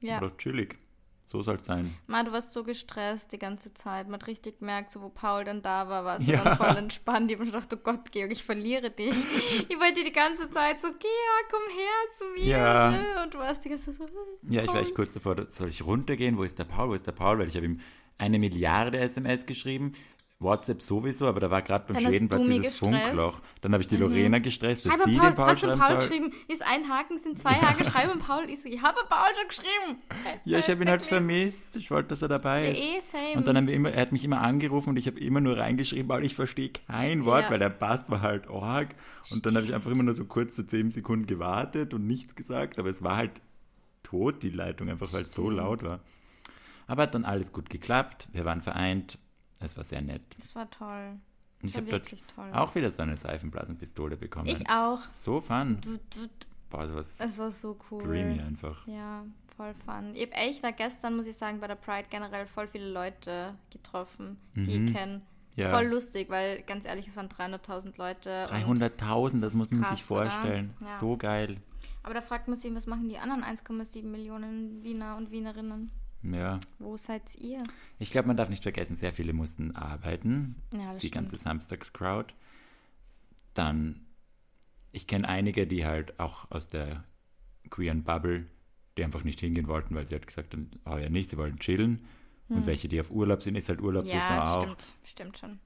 Ja. 0.00 0.20
War 0.20 0.28
doch 0.30 0.36
chillig. 0.36 0.76
So 1.22 1.42
soll's 1.42 1.66
sein. 1.66 1.94
Ma, 2.06 2.22
du 2.22 2.32
warst 2.32 2.54
so 2.54 2.64
gestresst 2.64 3.32
die 3.32 3.38
ganze 3.38 3.74
Zeit. 3.74 4.06
Man 4.08 4.14
hat 4.18 4.26
richtig 4.28 4.60
gemerkt, 4.60 4.90
so 4.90 5.02
wo 5.02 5.10
Paul 5.10 5.44
dann 5.44 5.60
da 5.60 5.86
war, 5.88 6.02
warst 6.04 6.26
Ja. 6.26 6.38
du 6.38 6.44
dann 6.44 6.56
voll 6.56 6.76
entspannt. 6.78 7.30
Ich 7.30 7.36
habe 7.36 7.44
mir 7.44 7.52
gedacht, 7.52 7.68
oh 7.74 7.76
Gott, 7.76 8.10
Georg, 8.12 8.32
ich 8.32 8.42
verliere 8.42 8.90
dich. 8.90 9.10
ich 9.68 9.78
wollte 9.78 9.96
dir 9.96 10.04
die 10.04 10.12
ganze 10.12 10.50
Zeit 10.50 10.80
so, 10.80 10.88
Georg, 10.88 11.46
komm 11.50 11.76
her 11.76 12.16
zu 12.16 12.24
mir. 12.34 12.46
Ja. 12.56 12.90
ne? 12.90 13.22
Und 13.22 13.34
du 13.34 13.38
warst 13.38 13.62
die 13.64 13.68
ganze 13.68 13.86
Zeit 13.92 13.96
so, 13.96 14.04
äh, 14.04 14.54
Ja, 14.54 14.62
ich 14.62 14.68
war 14.68 14.80
echt 14.80 14.94
kurz 14.94 15.12
davor, 15.12 15.36
soll 15.48 15.68
ich 15.68 15.84
runtergehen? 15.84 16.38
Wo 16.38 16.44
ist 16.44 16.58
der 16.58 16.64
Paul? 16.64 16.88
Wo 16.88 16.94
ist 16.94 17.06
der 17.06 17.12
Paul? 17.12 17.38
Weil 17.38 17.48
ich 17.48 17.56
habe 17.56 17.66
ihm 17.66 17.78
eine 18.16 18.38
Milliarde 18.38 18.98
SMS 18.98 19.44
geschrieben. 19.44 19.92
WhatsApp 20.40 20.80
sowieso, 20.82 21.26
aber 21.26 21.40
da 21.40 21.50
war 21.50 21.62
gerade 21.62 21.84
beim 21.92 22.00
Dann 22.00 22.12
Schwedenplatz 22.12 22.42
dieses 22.44 22.58
gestresst. 22.58 22.78
Funkloch. 22.78 23.40
Dann 23.60 23.72
habe 23.72 23.82
ich 23.82 23.88
die 23.88 23.96
Lorena 23.96 24.38
gestresst, 24.38 24.86
dass 24.86 24.92
sie 25.04 25.16
Paul, 25.16 25.26
den 25.30 25.34
Paul 25.34 25.46
hast 25.48 25.62
du 25.62 25.66
schreiben 25.66 25.80
Paul 25.80 25.88
soll. 25.90 25.98
geschrieben? 25.98 26.32
Ist 26.46 26.62
ein 26.62 26.88
Haken, 26.88 27.18
sind 27.18 27.40
zwei 27.40 27.50
Haken, 27.60 27.84
schreibe 27.84 28.16
Paul. 28.18 28.48
Ich 28.48 28.62
so, 28.62 28.68
ich 28.68 28.80
habe 28.80 28.98
Paul 29.08 29.26
schon 29.36 29.48
geschrieben. 29.48 29.98
Ja, 30.44 30.60
ich 30.60 30.68
habe 30.70 30.80
ihn 30.80 30.88
halt 30.88 31.02
vermisst. 31.02 31.76
Ich 31.76 31.90
wollte, 31.90 32.10
dass 32.10 32.22
er 32.22 32.28
dabei 32.28 32.70
ist. 32.70 32.78
Eh, 32.78 33.00
same. 33.18 33.32
Und 33.36 33.48
dann 33.48 33.56
haben 33.56 33.66
wir 33.66 33.74
immer, 33.74 33.90
er 33.90 34.00
hat 34.02 34.12
mich 34.12 34.22
immer 34.24 34.40
angerufen 34.40 34.90
und 34.90 34.96
ich 34.96 35.08
habe 35.08 35.18
immer 35.18 35.40
nur 35.40 35.58
reingeschrieben, 35.58 36.08
weil 36.08 36.24
ich 36.24 36.36
verstehe 36.36 36.70
kein 36.70 37.24
Wort, 37.24 37.44
Ja. 37.46 37.50
weil 37.50 37.58
der 37.58 37.70
Bass 37.70 38.08
war 38.08 38.20
halt 38.22 38.48
arg. 38.48 38.94
Und 39.32 39.44
dann 39.44 39.56
habe 39.56 39.66
ich 39.66 39.74
einfach 39.74 39.90
immer 39.90 40.04
nur 40.04 40.14
so 40.14 40.24
kurz 40.24 40.54
so 40.54 40.62
zehn 40.62 40.92
Sekunden 40.92 41.26
gewartet 41.26 41.94
und 41.94 42.06
nichts 42.06 42.36
gesagt, 42.36 42.78
aber 42.78 42.90
es 42.90 43.02
war 43.02 43.16
halt 43.16 43.32
tot, 44.04 44.44
die 44.44 44.50
Leitung, 44.50 44.88
einfach 44.88 45.12
weil 45.12 45.22
es 45.22 45.34
so 45.34 45.50
laut 45.50 45.82
war. 45.82 45.98
Aber 46.86 47.02
hat 47.02 47.14
dann 47.14 47.24
alles 47.24 47.52
gut 47.52 47.68
geklappt, 47.70 48.28
wir 48.32 48.44
waren 48.44 48.62
vereint, 48.62 49.18
es 49.60 49.76
war 49.76 49.84
sehr 49.84 50.00
nett. 50.02 50.22
das 50.38 50.54
war 50.54 50.68
toll. 50.70 51.16
Ich 51.62 51.74
habe 51.76 51.86
dort 51.90 52.04
wirklich 52.04 52.22
toll. 52.34 52.50
auch 52.52 52.74
wieder 52.76 52.90
so 52.92 53.02
eine 53.02 53.16
Seifenblasenpistole 53.16 54.16
bekommen. 54.16 54.46
Ich 54.46 54.68
auch. 54.70 55.00
So 55.10 55.40
fun. 55.40 55.78
Boah, 56.70 56.86
sowas 56.86 57.18
Es 57.18 57.38
war 57.38 57.50
so 57.50 57.76
cool. 57.90 58.02
dreamy 58.02 58.40
einfach. 58.40 58.86
Ja, 58.86 59.24
voll 59.56 59.74
fun. 59.84 60.14
Ich 60.14 60.22
habe 60.22 60.32
echt 60.34 60.62
da 60.62 60.70
gestern, 60.70 61.16
muss 61.16 61.26
ich 61.26 61.36
sagen, 61.36 61.58
bei 61.60 61.66
der 61.66 61.74
Pride 61.74 62.06
generell 62.10 62.46
voll 62.46 62.68
viele 62.68 62.88
Leute 62.90 63.54
getroffen, 63.70 64.38
die 64.54 64.84
ich 64.84 64.94
kenne. 64.94 65.16
Mhm. 65.18 65.22
Ja. 65.56 65.70
Voll 65.70 65.86
lustig, 65.86 66.30
weil 66.30 66.62
ganz 66.62 66.84
ehrlich, 66.84 67.08
es 67.08 67.16
waren 67.16 67.28
300.000 67.28 67.96
Leute. 67.98 68.42
und- 68.44 68.50
300.000, 68.80 69.40
das 69.40 69.54
muss 69.54 69.68
man 69.72 69.80
krass, 69.80 69.90
sich 69.96 70.04
vorstellen. 70.04 70.74
Ja. 70.80 70.98
So 70.98 71.16
geil. 71.16 71.56
Aber 72.04 72.14
da 72.14 72.20
fragt 72.22 72.46
man 72.46 72.56
sich, 72.56 72.72
was 72.72 72.86
machen 72.86 73.08
die 73.08 73.18
anderen 73.18 73.42
1,7 73.42 74.08
Millionen 74.12 74.84
Wiener 74.84 75.16
und 75.16 75.32
Wienerinnen? 75.32 75.90
Ja. 76.22 76.58
Wo 76.78 76.96
seid 76.96 77.22
ihr? 77.36 77.62
Ich 77.98 78.10
glaube, 78.10 78.28
man 78.28 78.36
darf 78.36 78.48
nicht 78.48 78.62
vergessen, 78.62 78.96
sehr 78.96 79.12
viele 79.12 79.32
mussten 79.32 79.74
arbeiten. 79.76 80.56
Ja, 80.72 80.92
das 80.92 81.00
die 81.02 81.08
stimmt. 81.08 81.14
ganze 81.14 81.36
Samstagscrowd. 81.36 82.34
Dann, 83.54 84.00
ich 84.92 85.06
kenne 85.06 85.28
einige, 85.28 85.66
die 85.66 85.84
halt 85.84 86.18
auch 86.18 86.50
aus 86.50 86.68
der 86.68 87.04
queeren 87.70 88.02
Bubble, 88.04 88.46
die 88.96 89.04
einfach 89.04 89.24
nicht 89.24 89.40
hingehen 89.40 89.68
wollten, 89.68 89.94
weil 89.94 90.06
sie 90.06 90.14
halt 90.14 90.26
gesagt 90.26 90.54
haben, 90.54 90.70
heuer 90.86 91.08
nicht, 91.08 91.30
sie 91.30 91.36
wollen 91.38 91.58
chillen. 91.58 92.04
Und 92.50 92.66
welche, 92.66 92.88
die 92.88 92.98
auf 92.98 93.10
Urlaub 93.10 93.42
sind, 93.42 93.56
ist 93.56 93.68
halt 93.68 93.82
Urlaubssaison 93.82 94.22
Hm. 94.28 94.34
Ja, 94.36 94.54
auch. 94.54 94.62
stimmt. 94.62 94.84
Stimmt 95.04 95.38
schon. 95.38 95.58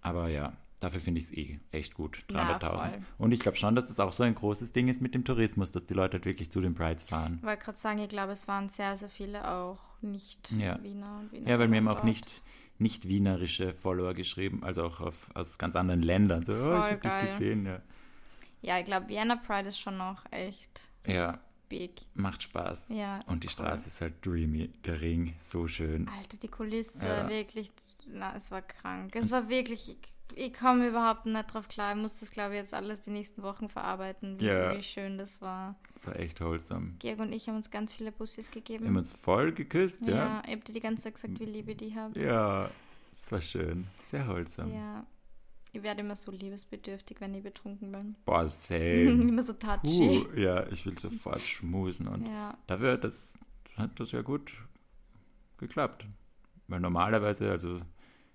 Aber 0.00 0.28
ja, 0.28 0.54
dafür 0.80 1.00
finde 1.00 1.20
ich 1.20 1.26
es 1.26 1.32
eh 1.32 1.60
echt 1.72 1.94
gut. 1.94 2.24
Ja, 2.30 2.58
300.000. 2.58 2.78
voll. 2.78 3.02
Und 3.18 3.32
ich 3.32 3.40
glaube 3.40 3.56
schon, 3.56 3.74
dass 3.76 3.86
das 3.86 4.00
auch 4.00 4.12
so 4.12 4.22
ein 4.22 4.34
großes 4.34 4.72
Ding 4.72 4.88
ist 4.88 5.00
mit 5.00 5.14
dem 5.14 5.24
Tourismus, 5.24 5.72
dass 5.72 5.86
die 5.86 5.94
Leute 5.94 6.14
halt 6.14 6.24
wirklich 6.24 6.50
zu 6.50 6.60
den 6.60 6.74
Prides 6.74 7.04
fahren. 7.04 7.36
Ich 7.40 7.46
wollte 7.46 7.64
gerade 7.64 7.78
sagen, 7.78 7.98
ich 8.00 8.08
glaube, 8.08 8.32
es 8.32 8.48
waren 8.48 8.68
sehr, 8.68 8.96
sehr 8.96 9.10
viele 9.10 9.48
auch 9.50 9.78
nicht 10.02 10.50
Ja. 10.52 10.82
Wiener 10.82 11.22
Wiener. 11.30 11.48
Ja, 11.48 11.58
weil 11.58 11.68
mir 11.68 11.76
haben 11.76 11.88
auch 11.88 12.02
nicht, 12.02 12.42
nicht 12.78 13.06
wienerische 13.06 13.74
Follower 13.74 14.14
geschrieben, 14.14 14.64
also 14.64 14.82
auch 14.84 15.00
auf, 15.00 15.28
aus 15.34 15.58
ganz 15.58 15.76
anderen 15.76 16.02
Ländern. 16.02 16.44
So, 16.44 16.54
oh, 16.54 16.56
Voll 16.56 16.98
ich 17.00 17.08
habe 17.08 17.20
dich 17.20 17.30
gesehen. 17.38 17.66
Ja. 17.66 17.82
Ja, 18.62 18.78
ich 18.78 18.84
glaube, 18.84 19.08
Vienna 19.08 19.36
Pride 19.36 19.68
ist 19.68 19.78
schon 19.78 19.96
noch 19.96 20.22
echt 20.30 20.82
ja, 21.06 21.38
big. 21.70 21.92
macht 22.14 22.42
Spaß. 22.42 22.86
Ja, 22.90 23.20
Und 23.26 23.42
die 23.42 23.46
cool. 23.48 23.52
Straße 23.52 23.86
ist 23.88 24.00
halt 24.02 24.24
dreamy, 24.24 24.68
der 24.84 25.00
Ring, 25.00 25.34
so 25.48 25.66
schön. 25.66 26.08
Alter, 26.08 26.36
die 26.36 26.48
Kulisse, 26.48 27.06
Ja. 27.06 27.28
wirklich, 27.28 27.70
na, 28.06 28.36
es 28.36 28.50
war 28.50 28.60
krank. 28.60 29.16
Es 29.16 29.30
war 29.30 29.48
wirklich, 29.48 29.96
ich, 30.36 30.54
komme 30.54 30.88
überhaupt 30.88 31.26
nicht 31.26 31.52
drauf 31.52 31.68
klar. 31.68 31.94
Ich 31.94 32.00
muss 32.00 32.20
das, 32.20 32.30
glaube 32.30 32.54
ich, 32.54 32.60
jetzt 32.60 32.74
alles 32.74 33.00
die 33.02 33.10
nächsten 33.10 33.42
Wochen 33.42 33.68
verarbeiten, 33.68 34.38
wie, 34.40 34.46
Ja. 34.46 34.76
wie 34.76 34.82
schön 34.82 35.18
das 35.18 35.40
war. 35.42 35.76
Das 35.94 36.06
war 36.06 36.18
echt 36.18 36.40
wholesome. 36.40 36.94
Georg 36.98 37.18
und 37.20 37.32
ich 37.32 37.48
haben 37.48 37.56
uns 37.56 37.70
ganz 37.70 37.92
viele 37.92 38.12
Bussis 38.12 38.50
gegeben. 38.50 38.84
Wir 38.84 38.88
haben 38.90 38.96
uns 38.96 39.14
voll 39.14 39.52
geküsst, 39.52 40.06
ja. 40.06 40.14
ja. 40.14 40.42
ich 40.46 40.52
habe 40.52 40.64
dir 40.64 40.72
die 40.72 40.80
ganze 40.80 41.04
Zeit 41.04 41.14
gesagt, 41.14 41.40
wie 41.40 41.44
lieb 41.44 41.68
ich 41.68 41.76
die 41.76 41.94
habe. 41.94 42.18
Ja, 42.20 42.70
es 43.18 43.30
war 43.30 43.40
schön. 43.40 43.86
Sehr 44.10 44.26
wholesome. 44.26 44.74
Ja. 44.74 45.06
Ich 45.72 45.82
werde 45.82 46.00
immer 46.00 46.16
so 46.16 46.32
liebesbedürftig, 46.32 47.20
wenn 47.20 47.32
ich 47.34 47.44
betrunken 47.44 47.92
bin. 47.92 48.16
Boah, 48.24 48.46
same. 48.46 48.80
immer 49.28 49.42
so 49.42 49.52
touchy. 49.52 50.26
Uh, 50.26 50.38
ja, 50.38 50.66
ich 50.68 50.84
will 50.84 50.98
sofort 50.98 51.42
schmusen 51.42 52.08
und 52.08 52.26
Ja, 52.26 52.56
dafür 52.66 52.96
das, 52.96 53.34
hat 53.76 54.00
das 54.00 54.10
ja 54.10 54.22
gut 54.22 54.52
geklappt. 55.58 56.06
Weil 56.66 56.80
normalerweise, 56.80 57.50
also 57.50 57.80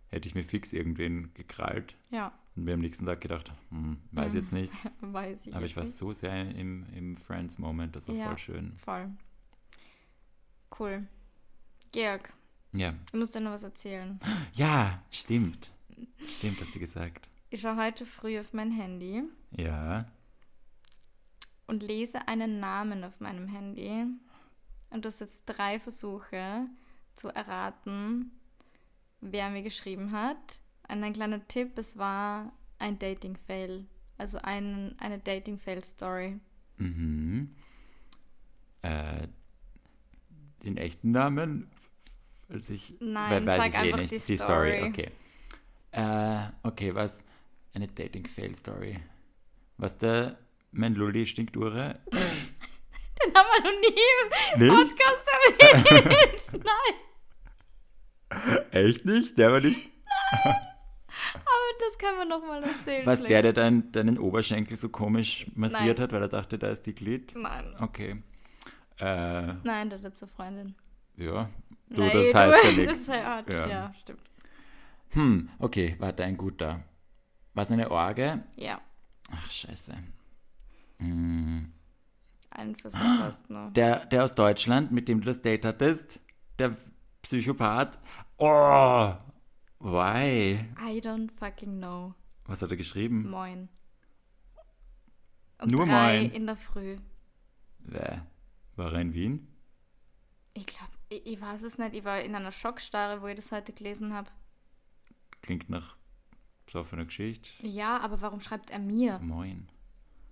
hätte 0.09 0.27
ich 0.27 0.35
mir 0.35 0.43
fix 0.43 0.71
irgendwen 0.73 1.33
gekrallt 1.33 1.95
ja, 2.11 2.31
und 2.55 2.63
mir 2.65 2.73
am 2.75 2.79
nächsten 2.81 3.05
Tag 3.05 3.21
gedacht, 3.21 3.51
hm, 3.69 3.97
weiß 4.11 4.33
jetzt 4.35 4.51
nicht. 4.53 4.73
weiß 5.01 5.47
ich. 5.47 5.55
Aber 5.55 5.65
ich 5.65 5.75
war 5.75 5.83
nicht. 5.83 5.97
so 5.97 6.13
sehr 6.13 6.55
im, 6.55 6.85
im 6.93 7.17
Friends-Moment, 7.17 7.95
das 7.95 8.07
war 8.07 8.15
Ja. 8.15 8.27
voll 8.27 8.37
schön. 8.37 8.73
Voll. 8.77 9.09
Cool. 10.79 11.07
Georg, 11.91 12.33
Ja. 12.73 12.93
ich 13.07 13.13
muss 13.13 13.31
dir 13.31 13.39
noch 13.41 13.51
was 13.51 13.63
erzählen. 13.63 14.19
Ja, 14.53 15.01
stimmt. 15.11 15.71
Stimmt, 16.27 16.59
hast 16.61 16.75
du 16.75 16.79
gesagt. 16.79 17.29
Ich 17.49 17.61
schaue 17.61 17.77
heute 17.77 18.05
früh 18.05 18.39
auf 18.39 18.51
mein 18.53 18.71
Handy 18.71 19.23
Ja. 19.51 20.05
und 21.67 21.83
lese 21.83 22.27
einen 22.27 22.59
Namen 22.59 23.03
auf 23.03 23.19
meinem 23.21 23.47
Handy. 23.47 24.05
Und 24.89 25.03
du 25.05 25.07
hast 25.07 25.19
jetzt 25.21 25.45
drei 25.45 25.79
Versuche 25.79 26.67
zu 27.15 27.29
erraten, 27.29 28.31
wer 29.31 29.49
mir 29.49 29.61
geschrieben 29.63 30.11
hat. 30.11 30.59
Und 30.87 31.03
ein 31.03 31.13
kleiner 31.13 31.45
Tipp, 31.47 31.77
es 31.77 31.97
war 31.97 32.51
ein 32.79 32.99
Dating-Fail. 32.99 33.85
Also 34.17 34.37
ein, 34.39 34.95
eine 34.99 35.19
Dating-Fail-Story. 35.19 36.39
Mhm. 36.77 37.55
Äh, 38.81 39.27
den 40.63 40.77
echten 40.77 41.11
Namen? 41.11 41.69
Als 42.49 42.69
ich, 42.69 42.93
Nein, 42.99 43.43
we- 43.43 43.47
weiß 43.47 43.57
sag 43.57 43.67
ich 43.69 43.73
eh 43.75 43.77
einfach 43.79 43.97
nicht. 43.99 44.11
die 44.11 44.17
Die 44.17 44.37
Story, 44.37 44.77
Story. 44.77 44.83
okay. 44.89 45.11
Äh, 45.91 46.49
okay, 46.63 46.93
was? 46.93 47.23
Eine 47.73 47.87
Dating-Fail-Story. 47.87 48.99
Was 49.77 49.97
der, 49.97 50.37
mein 50.71 50.93
Lulli 50.95 51.25
stinkt 51.25 51.57
Ure? 51.57 51.99
Den 52.11 53.33
haben 53.33 53.47
wir 53.51 53.71
noch 53.71 53.79
nie 53.81 54.65
im? 54.65 54.75
Podcast 54.75 55.25
erwähnt. 55.59 56.53
Nein, 56.63 56.95
Echt 58.71 59.05
nicht? 59.05 59.37
Der 59.37 59.51
war 59.51 59.59
nicht. 59.61 59.89
aber 60.31 61.71
das 61.79 61.97
können 61.97 62.17
wir 62.17 62.25
nochmal 62.25 62.63
erzählen. 62.63 63.05
Was, 63.05 63.23
der, 63.23 63.41
der 63.41 63.53
dein, 63.53 63.91
deinen 63.91 64.17
Oberschenkel 64.17 64.75
so 64.77 64.89
komisch 64.89 65.47
massiert 65.55 65.97
Nein. 65.97 66.03
hat, 66.03 66.11
weil 66.13 66.21
er 66.21 66.29
dachte, 66.29 66.57
da 66.57 66.67
ist 66.69 66.83
die 66.85 66.95
Glied? 66.95 67.33
Nein. 67.35 67.73
Okay. 67.79 68.21
Äh, 68.99 69.53
Nein, 69.63 69.89
der 69.89 70.01
hat 70.01 70.17
zur 70.17 70.27
Freundin. 70.27 70.75
ja. 71.17 71.49
Du, 71.89 72.01
Nein, 72.01 72.11
das 72.13 72.33
heißt 72.33 72.55
ja 72.63 72.69
Das 72.69 72.77
nichts. 72.77 72.99
ist 73.01 73.07
ja, 73.09 73.43
Ja. 73.47 73.67
ja, 73.67 73.93
stimmt. 73.99 74.21
Hm, 75.09 75.49
okay, 75.59 75.95
warte, 75.99 76.23
ein 76.23 76.35
guter. 76.35 76.81
Was 77.53 77.69
eine 77.71 77.91
Orge? 77.91 78.43
Ja, 78.55 78.81
Ach, 79.31 79.51
scheiße. 79.51 79.93
Hm. 80.99 81.71
einen 82.49 82.75
Versuch 82.75 82.99
hast 82.99 83.49
du 83.49 83.53
noch. 83.53 83.73
Der, 83.73 84.05
der 84.07 84.23
aus 84.23 84.33
Deutschland, 84.33 84.91
mit 84.91 85.07
dem 85.07 85.19
du 85.21 85.27
das 85.27 85.41
Date 85.41 85.63
hattest, 85.65 86.19
der 86.57 86.75
Psychopath. 87.21 87.99
Oh, 88.37 89.13
why? 89.79 90.67
I 90.77 90.99
don't 90.99 91.31
fucking 91.31 91.79
know. 91.79 92.13
Was 92.47 92.61
hat 92.61 92.71
er 92.71 92.77
geschrieben? 92.77 93.29
Moin. 93.29 93.69
Um 95.61 95.69
Nur 95.69 95.85
drei 95.85 96.21
moin. 96.21 96.31
in 96.31 96.45
der 96.45 96.57
Früh. 96.57 96.97
Bäh. 97.79 98.19
War 98.75 98.93
er 98.93 98.99
in 99.01 99.13
Wien? 99.13 99.47
Ich 100.53 100.65
glaube, 100.67 100.91
ich, 101.09 101.25
ich 101.25 101.41
weiß 101.41 101.63
es 101.63 101.77
nicht. 101.77 101.95
Ich 101.95 102.03
war 102.03 102.21
in 102.21 102.35
einer 102.35 102.51
Schockstarre, 102.51 103.21
wo 103.21 103.27
ich 103.27 103.35
das 103.37 103.51
heute 103.51 103.71
gelesen 103.73 104.13
habe. 104.13 104.29
Klingt 105.41 105.69
nach 105.69 105.95
so 106.69 106.83
einer 106.91 107.05
Geschichte. 107.05 107.49
Ja, 107.65 107.99
aber 107.99 108.19
warum 108.21 108.41
schreibt 108.41 108.69
er 108.69 108.79
mir? 108.79 109.19
Moin. 109.19 109.69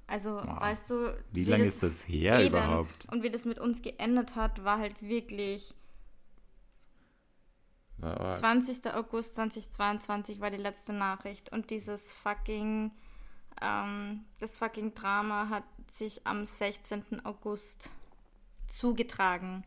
Also, 0.08 0.36
weißt 0.46 0.90
du, 0.90 1.18
Wie 1.32 1.46
lange 1.46 1.64
ist 1.64 1.82
das 1.82 2.06
her 2.08 2.40
Eben. 2.40 2.50
überhaupt? 2.50 3.08
Und 3.12 3.24
wie 3.24 3.30
das 3.30 3.46
mit 3.46 3.58
uns 3.60 3.82
geändert 3.82 4.36
hat, 4.36 4.64
war 4.66 4.78
halt 4.80 5.02
wirklich 5.02 5.74
War, 8.04 8.36
20. 8.36 8.94
August 8.94 9.36
2022 9.36 10.40
war 10.40 10.52
die 10.52 10.58
letzte 10.58 10.94
Nachricht 10.94 11.52
und 11.52 11.70
dieses 11.70 12.12
fucking, 12.14 12.92
ähm, 13.62 14.26
das 14.40 14.58
fucking 14.58 14.94
Drama 14.94 15.50
hat 15.50 15.64
sich 15.92 16.26
am 16.26 16.46
16. 16.46 17.26
August 17.26 17.90
zugetragen. 18.70 19.64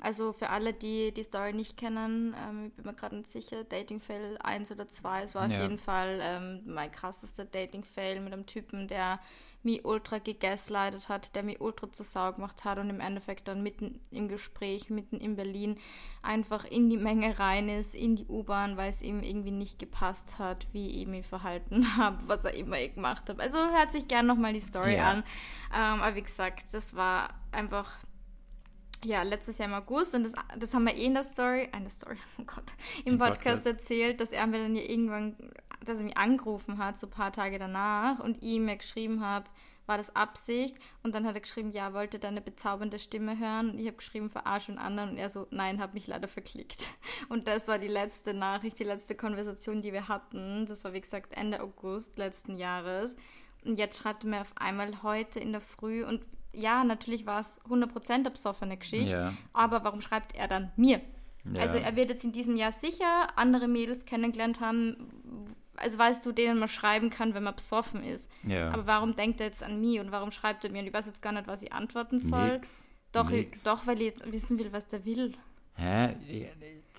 Also 0.00 0.32
für 0.32 0.50
alle, 0.50 0.72
die 0.72 1.12
die 1.12 1.24
Story 1.24 1.52
nicht 1.52 1.76
kennen, 1.76 2.34
ähm, 2.48 2.66
ich 2.68 2.74
bin 2.74 2.86
mir 2.86 2.94
gerade 2.94 3.16
nicht 3.16 3.30
sicher, 3.30 3.64
Dating-Fail 3.64 4.38
1 4.38 4.70
oder 4.70 4.88
2, 4.88 5.24
es 5.24 5.34
war 5.34 5.46
auf 5.46 5.50
Ja. 5.50 5.62
jeden 5.62 5.78
Fall 5.78 6.20
ähm, 6.22 6.62
mein 6.66 6.92
krassester 6.92 7.44
Dating-Fail 7.44 8.20
mit 8.20 8.32
einem 8.32 8.46
Typen, 8.46 8.86
der 8.86 9.18
mich 9.62 9.84
ultra 9.84 10.18
gegaslightet 10.18 11.08
hat, 11.08 11.34
der 11.34 11.42
mich 11.42 11.60
ultra 11.60 11.90
zur 11.92 12.06
Sau 12.06 12.32
gemacht 12.32 12.64
hat 12.64 12.78
und 12.78 12.90
im 12.90 13.00
Endeffekt 13.00 13.48
dann 13.48 13.62
mitten 13.62 14.00
im 14.10 14.28
Gespräch, 14.28 14.88
mitten 14.88 15.16
in 15.18 15.36
Berlin, 15.36 15.78
einfach 16.22 16.64
in 16.64 16.88
die 16.90 16.96
Menge 16.96 17.38
rein 17.38 17.68
ist, 17.68 17.94
in 17.94 18.16
die 18.16 18.26
U-Bahn, 18.26 18.76
weil 18.76 18.90
es 18.90 19.02
ihm 19.02 19.22
irgendwie 19.22 19.50
nicht 19.50 19.78
gepasst 19.78 20.38
hat, 20.38 20.66
wie 20.72 21.02
ich 21.02 21.06
mich 21.06 21.26
verhalten 21.26 21.84
habe, 21.96 22.18
was 22.28 22.44
er 22.44 22.54
immer 22.54 22.78
gemacht 22.88 23.28
habe. 23.28 23.42
Also 23.42 23.58
hört 23.58 23.92
sich 23.92 24.06
gern 24.08 24.26
nochmal 24.26 24.52
die 24.52 24.60
Story 24.60 24.94
Ja. 24.96 25.10
an. 25.10 25.24
Ähm, 25.74 26.02
aber 26.02 26.14
wie 26.16 26.22
gesagt, 26.22 26.72
das 26.72 26.94
war 26.94 27.30
einfach 27.52 27.96
ja, 29.04 29.22
letztes 29.22 29.58
Jahr 29.58 29.68
im 29.68 29.74
August 29.74 30.14
und 30.14 30.24
das, 30.24 30.32
das 30.58 30.74
haben 30.74 30.86
wir 30.86 30.94
eh 30.94 31.04
in 31.04 31.14
der 31.14 31.24
Story, 31.24 31.68
eine 31.72 31.90
Story, 31.90 32.16
oh 32.38 32.44
Gott, 32.44 32.72
im, 33.04 33.14
Im 33.14 33.18
Podcast, 33.18 33.64
Podcast. 33.64 33.66
erzählt, 33.66 34.20
dass 34.20 34.32
er 34.32 34.46
mir 34.46 34.58
dann 34.58 34.76
ja 34.76 34.82
irgendwann, 34.82 35.36
dass 35.84 35.98
er 35.98 36.04
mich 36.04 36.16
angerufen 36.16 36.78
hat, 36.78 36.98
so 36.98 37.06
ein 37.06 37.10
paar 37.10 37.32
Tage 37.32 37.58
danach 37.58 38.20
und 38.20 38.38
ich 38.38 38.50
ihm 38.50 38.68
ja 38.68 38.74
geschrieben 38.74 39.20
habe, 39.20 39.46
war 39.88 39.96
das 39.96 40.14
Absicht? 40.14 40.76
Und 41.02 41.14
dann 41.14 41.26
hat 41.26 41.34
er 41.34 41.40
geschrieben, 41.40 41.70
ja, 41.70 41.94
wollte 41.94 42.18
deine 42.18 42.42
bezaubernde 42.42 42.98
Stimme 42.98 43.38
hören. 43.38 43.70
Und 43.70 43.78
ich 43.78 43.86
habe 43.86 43.96
geschrieben, 43.96 44.28
verarsch 44.28 44.68
und 44.68 44.76
anderen. 44.76 45.10
Und 45.10 45.16
er 45.16 45.30
so, 45.30 45.46
nein, 45.50 45.80
habe 45.80 45.94
mich 45.94 46.06
leider 46.06 46.28
verklickt. 46.28 46.86
Und 47.30 47.48
das 47.48 47.68
war 47.68 47.78
die 47.78 47.88
letzte 47.88 48.34
Nachricht, 48.34 48.78
die 48.78 48.84
letzte 48.84 49.14
Konversation, 49.14 49.80
die 49.80 49.94
wir 49.94 50.06
hatten. 50.08 50.66
Das 50.66 50.84
war, 50.84 50.92
wie 50.92 51.00
gesagt, 51.00 51.32
Ende 51.32 51.62
August 51.62 52.18
letzten 52.18 52.58
Jahres. 52.58 53.16
Und 53.64 53.78
jetzt 53.78 53.98
schreibt 53.98 54.24
er 54.24 54.30
mir 54.30 54.40
auf 54.42 54.52
einmal 54.56 55.02
heute 55.02 55.40
in 55.40 55.52
der 55.52 55.62
Früh 55.62 56.04
und 56.04 56.22
ja, 56.58 56.84
natürlich 56.84 57.26
war 57.26 57.40
es 57.40 57.60
100% 57.68 58.10
eine 58.10 58.30
besoffene 58.30 58.76
Geschichte, 58.76 59.10
Ja. 59.12 59.32
aber 59.52 59.84
warum 59.84 60.00
schreibt 60.00 60.34
er 60.34 60.48
dann 60.48 60.72
mir? 60.76 61.00
Ja. 61.52 61.62
Also 61.62 61.78
er 61.78 61.96
wird 61.96 62.10
jetzt 62.10 62.24
in 62.24 62.32
diesem 62.32 62.56
Jahr 62.56 62.72
sicher 62.72 63.28
andere 63.38 63.68
Mädels 63.68 64.04
kennengelernt 64.04 64.60
haben, 64.60 65.08
also 65.76 65.96
weißt 65.96 66.26
du, 66.26 66.32
denen 66.32 66.58
man 66.58 66.68
schreiben 66.68 67.08
kann, 67.10 67.32
wenn 67.34 67.44
man 67.44 67.54
besoffen 67.54 68.02
ist. 68.02 68.28
Ja. 68.42 68.70
Aber 68.72 68.86
warum 68.86 69.14
denkt 69.16 69.40
er 69.40 69.46
jetzt 69.46 69.62
an 69.62 69.80
mich 69.80 70.00
und 70.00 70.10
warum 70.10 70.30
schreibt 70.32 70.64
er 70.64 70.70
mir? 70.70 70.80
Und 70.80 70.88
ich 70.88 70.92
weiß 70.92 71.06
jetzt 71.06 71.22
gar 71.22 71.32
nicht, 71.32 71.46
was 71.46 71.62
ich 71.62 71.72
antworten 71.72 72.18
soll. 72.18 72.54
Nix. 72.54 72.86
Doch, 73.12 73.30
ich, 73.30 73.46
Nix. 73.46 73.62
doch, 73.62 73.86
weil 73.86 73.98
ich 74.00 74.06
jetzt 74.08 74.30
wissen 74.32 74.58
will, 74.58 74.72
was 74.72 74.88
der 74.88 75.04
will. 75.04 75.34
Hä? 75.74 76.16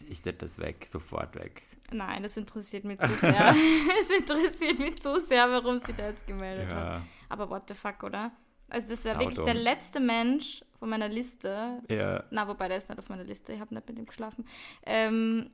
Ich, 0.08 0.22
tät 0.22 0.42
das 0.42 0.58
weg, 0.58 0.86
sofort 0.90 1.36
weg. 1.36 1.64
Nein, 1.92 2.24
das 2.24 2.38
interessiert 2.38 2.86
mich 2.86 3.00
zu 3.00 3.08
sehr. 3.20 3.54
Es 4.02 4.10
interessiert 4.18 4.80
mich 4.80 5.02
zu 5.02 5.20
sehr, 5.20 5.50
warum 5.52 5.78
sie 5.80 5.94
da 5.94 6.08
jetzt 6.08 6.26
gemeldet 6.26 6.68
hat. 6.70 6.86
Ja. 6.86 7.02
Aber 7.28 7.50
what 7.50 7.64
the 7.68 7.74
fuck, 7.76 8.02
oder? 8.04 8.32
Also 8.70 8.90
das 8.90 9.06
wäre 9.06 9.20
wirklich 9.20 9.44
der 9.44 9.54
letzte 9.54 10.00
Mensch 10.00 10.62
von 10.80 10.90
meiner 10.90 11.10
Liste. 11.10 11.82
Ja. 11.90 12.24
Na, 12.32 12.48
wobei 12.48 12.68
der 12.68 12.78
ist 12.78 12.90
nicht 12.90 13.00
auf 13.00 13.10
meiner 13.10 13.24
Liste. 13.24 13.54
Ich 13.54 13.60
habe 13.60 13.74
nicht 13.74 13.88
mit 13.88 13.98
ihm 13.98 14.06
geschlafen. 14.06 14.46
Ähm, 14.86 15.50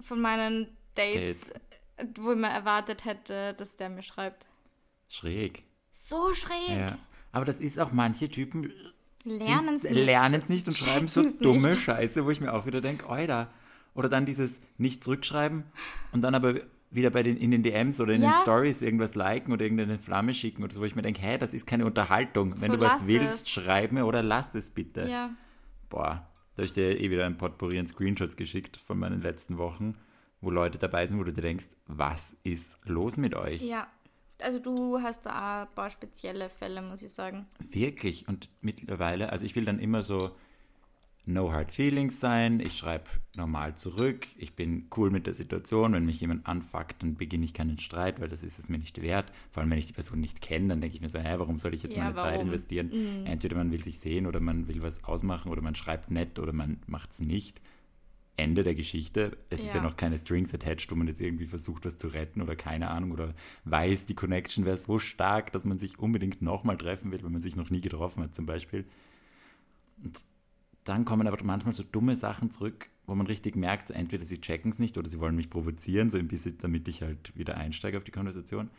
von 0.00 0.20
meinen 0.20 0.76
Dates, 0.94 1.52
wo 2.16 2.32
ich 2.32 2.38
mir 2.38 2.48
erwartet 2.48 3.04
hätte, 3.04 3.54
dass 3.54 3.76
der 3.76 3.88
mir 3.88 4.02
schreibt. 4.02 4.46
Schräg. 5.08 5.64
So 5.92 6.32
schräg. 6.32 6.78
Ja. 6.78 6.98
Aber 7.32 7.44
das 7.44 7.60
ist 7.60 7.78
auch 7.78 7.92
manche 7.92 8.28
Typen 8.28 8.72
Lernen 9.24 9.76
es 9.76 9.84
nicht. 9.84 9.94
lernen 9.94 10.40
es 10.40 10.48
nicht 10.48 10.68
und 10.68 10.76
schreiben 10.76 11.08
so 11.08 11.22
dumme 11.40 11.70
nicht. 11.70 11.82
Scheiße, 11.82 12.24
wo 12.24 12.30
ich 12.30 12.40
mir 12.40 12.52
auch 12.52 12.66
wieder 12.66 12.80
denke, 12.80 13.08
Alter. 13.08 13.48
Oder 13.94 14.08
dann 14.08 14.26
dieses 14.26 14.60
nicht 14.76 15.02
zurückschreiben 15.02 15.64
und 16.12 16.22
dann 16.22 16.34
aber 16.34 16.60
wieder 16.94 17.10
bei 17.10 17.22
den, 17.22 17.36
in 17.36 17.50
den 17.50 17.62
DMs 17.62 18.00
oder 18.00 18.12
in 18.12 18.20
den 18.20 18.30
Ja. 18.30 18.42
Stories 18.42 18.82
irgendwas 18.82 19.14
liken 19.14 19.52
oder 19.52 19.62
irgendeine 19.64 19.98
Flamme 19.98 20.32
schicken 20.34 20.62
oder 20.64 20.72
so, 20.72 20.80
wo 20.80 20.84
ich 20.84 20.94
mir 20.94 21.02
denke, 21.02 21.20
hä, 21.22 21.38
das 21.38 21.52
ist 21.54 21.66
keine 21.66 21.86
Unterhaltung. 21.86 22.54
Wenn 22.60 22.70
So 22.72 22.76
du 22.76 22.82
was 22.82 23.06
willst, 23.06 23.46
es. 23.46 23.50
schreib 23.50 23.92
mir 23.92 24.06
oder 24.06 24.22
lass 24.22 24.54
es 24.54 24.70
bitte. 24.70 25.08
Ja. 25.08 25.30
Boah, 25.88 26.28
da 26.56 26.62
habe 26.62 26.66
ich 26.66 26.72
dir 26.72 27.00
eh 27.00 27.10
wieder 27.10 27.26
ein 27.26 27.36
Potpourri 27.38 27.78
an 27.78 27.86
Screenshots 27.88 28.36
geschickt 28.36 28.76
von 28.76 28.98
meinen 28.98 29.22
letzten 29.22 29.58
Wochen, 29.58 29.96
wo 30.40 30.50
Leute 30.50 30.78
dabei 30.78 31.06
sind, 31.06 31.18
wo 31.18 31.24
du 31.24 31.32
dir 31.32 31.42
denkst, 31.42 31.66
was 31.86 32.36
ist 32.42 32.78
los 32.84 33.16
mit 33.16 33.34
euch? 33.34 33.62
Ja. 33.62 33.88
Also 34.42 34.58
du 34.58 35.00
hast 35.00 35.26
da 35.26 35.30
auch 35.62 35.68
ein 35.68 35.74
paar 35.74 35.90
spezielle 35.90 36.48
Fälle, 36.48 36.82
muss 36.82 37.02
ich 37.02 37.12
sagen. 37.12 37.46
Wirklich. 37.70 38.26
Und 38.28 38.50
mittlerweile, 38.60 39.30
also 39.30 39.44
ich 39.44 39.54
will 39.54 39.64
dann 39.64 39.78
immer 39.78 40.02
so 40.02 40.32
no 41.26 41.52
hard 41.52 41.72
feelings 41.72 42.20
sein. 42.20 42.60
Ich 42.60 42.76
schreibe 42.76 43.04
normal 43.36 43.76
zurück. 43.76 44.26
Ich 44.36 44.54
bin 44.54 44.86
cool 44.96 45.10
mit 45.10 45.26
der 45.26 45.34
Situation. 45.34 45.92
Wenn 45.94 46.04
mich 46.06 46.20
jemand 46.20 46.46
anfuckt, 46.46 47.02
dann 47.02 47.14
beginne 47.14 47.44
ich 47.44 47.54
keinen 47.54 47.78
Streit, 47.78 48.20
weil 48.20 48.28
das 48.28 48.42
ist 48.42 48.58
es 48.58 48.68
mir 48.68 48.78
nicht 48.78 49.00
wert. 49.02 49.32
Vor 49.50 49.62
allem, 49.62 49.70
wenn 49.70 49.78
ich 49.78 49.86
die 49.86 49.92
Person 49.92 50.20
nicht 50.20 50.40
kenne, 50.40 50.68
dann 50.68 50.80
denke 50.80 50.96
ich 50.96 51.02
mir 51.02 51.08
so, 51.08 51.18
hä, 51.18 51.34
warum 51.38 51.58
soll 51.58 51.74
ich 51.74 51.82
jetzt 51.82 51.96
Ja, 51.96 52.02
meine 52.04 52.14
Zeit 52.16 52.34
warum? 52.34 52.48
investieren? 52.48 52.92
Entweder 53.24 53.56
man 53.56 53.72
will 53.72 53.82
sich 53.82 53.98
sehen 53.98 54.26
oder 54.26 54.40
man 54.40 54.68
will 54.68 54.82
was 54.82 55.02
ausmachen 55.04 55.50
oder 55.50 55.62
man 55.62 55.74
schreibt 55.74 56.10
nett 56.10 56.38
oder 56.38 56.52
man 56.52 56.78
macht 56.86 57.12
es 57.12 57.20
nicht. 57.20 57.60
Ende 58.36 58.64
der 58.64 58.74
Geschichte. 58.74 59.36
Es 59.48 59.60
ist 59.60 59.68
ja 59.68 59.76
Ja. 59.76 59.82
noch 59.82 59.96
keine 59.96 60.18
Strings 60.18 60.52
attached, 60.52 60.90
wo 60.90 60.96
man 60.96 61.06
jetzt 61.06 61.20
irgendwie 61.20 61.46
versucht, 61.46 61.84
was 61.84 61.98
zu 61.98 62.08
retten 62.08 62.42
oder 62.42 62.56
keine 62.56 62.90
Ahnung 62.90 63.12
oder 63.12 63.32
weiß, 63.64 64.06
die 64.06 64.14
Connection 64.14 64.64
wäre 64.64 64.76
so 64.76 64.98
stark, 64.98 65.52
dass 65.52 65.64
man 65.64 65.78
sich 65.78 66.00
unbedingt 66.00 66.42
nochmal 66.42 66.76
treffen 66.76 67.12
will, 67.12 67.22
wenn 67.22 67.30
man 67.32 67.42
sich 67.42 67.54
noch 67.54 67.70
nie 67.70 67.80
getroffen 67.80 68.24
hat 68.24 68.34
zum 68.34 68.44
Beispiel. 68.44 68.84
Und 70.02 70.18
dann 70.84 71.04
kommen 71.04 71.26
aber 71.26 71.42
manchmal 71.42 71.74
so 71.74 71.82
dumme 71.82 72.16
Sachen 72.16 72.50
zurück, 72.50 72.88
wo 73.06 73.14
man 73.14 73.26
richtig 73.26 73.56
merkt, 73.56 73.90
entweder 73.90 74.24
sie 74.24 74.40
checken 74.40 74.70
es 74.70 74.78
nicht 74.78 74.96
oder 74.98 75.08
sie 75.08 75.20
wollen 75.20 75.36
mich 75.36 75.50
provozieren, 75.50 76.10
so 76.10 76.18
ein 76.18 76.28
bisschen, 76.28 76.58
damit 76.58 76.88
ich 76.88 77.02
halt 77.02 77.36
wieder 77.36 77.56
einsteige 77.56 77.98
auf 77.98 78.04
die 78.04 78.10
Konversation. 78.12 78.70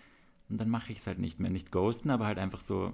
Und 0.50 0.60
dann 0.60 0.70
mache 0.70 0.92
ich 0.92 1.00
es 1.00 1.08
halt 1.08 1.20
nicht 1.20 1.40
mehr. 1.40 1.50
Nicht 1.52 1.72
ghosten, 1.72 2.10
aber 2.12 2.26
halt 2.28 2.38
einfach 2.38 2.62
so 2.62 2.94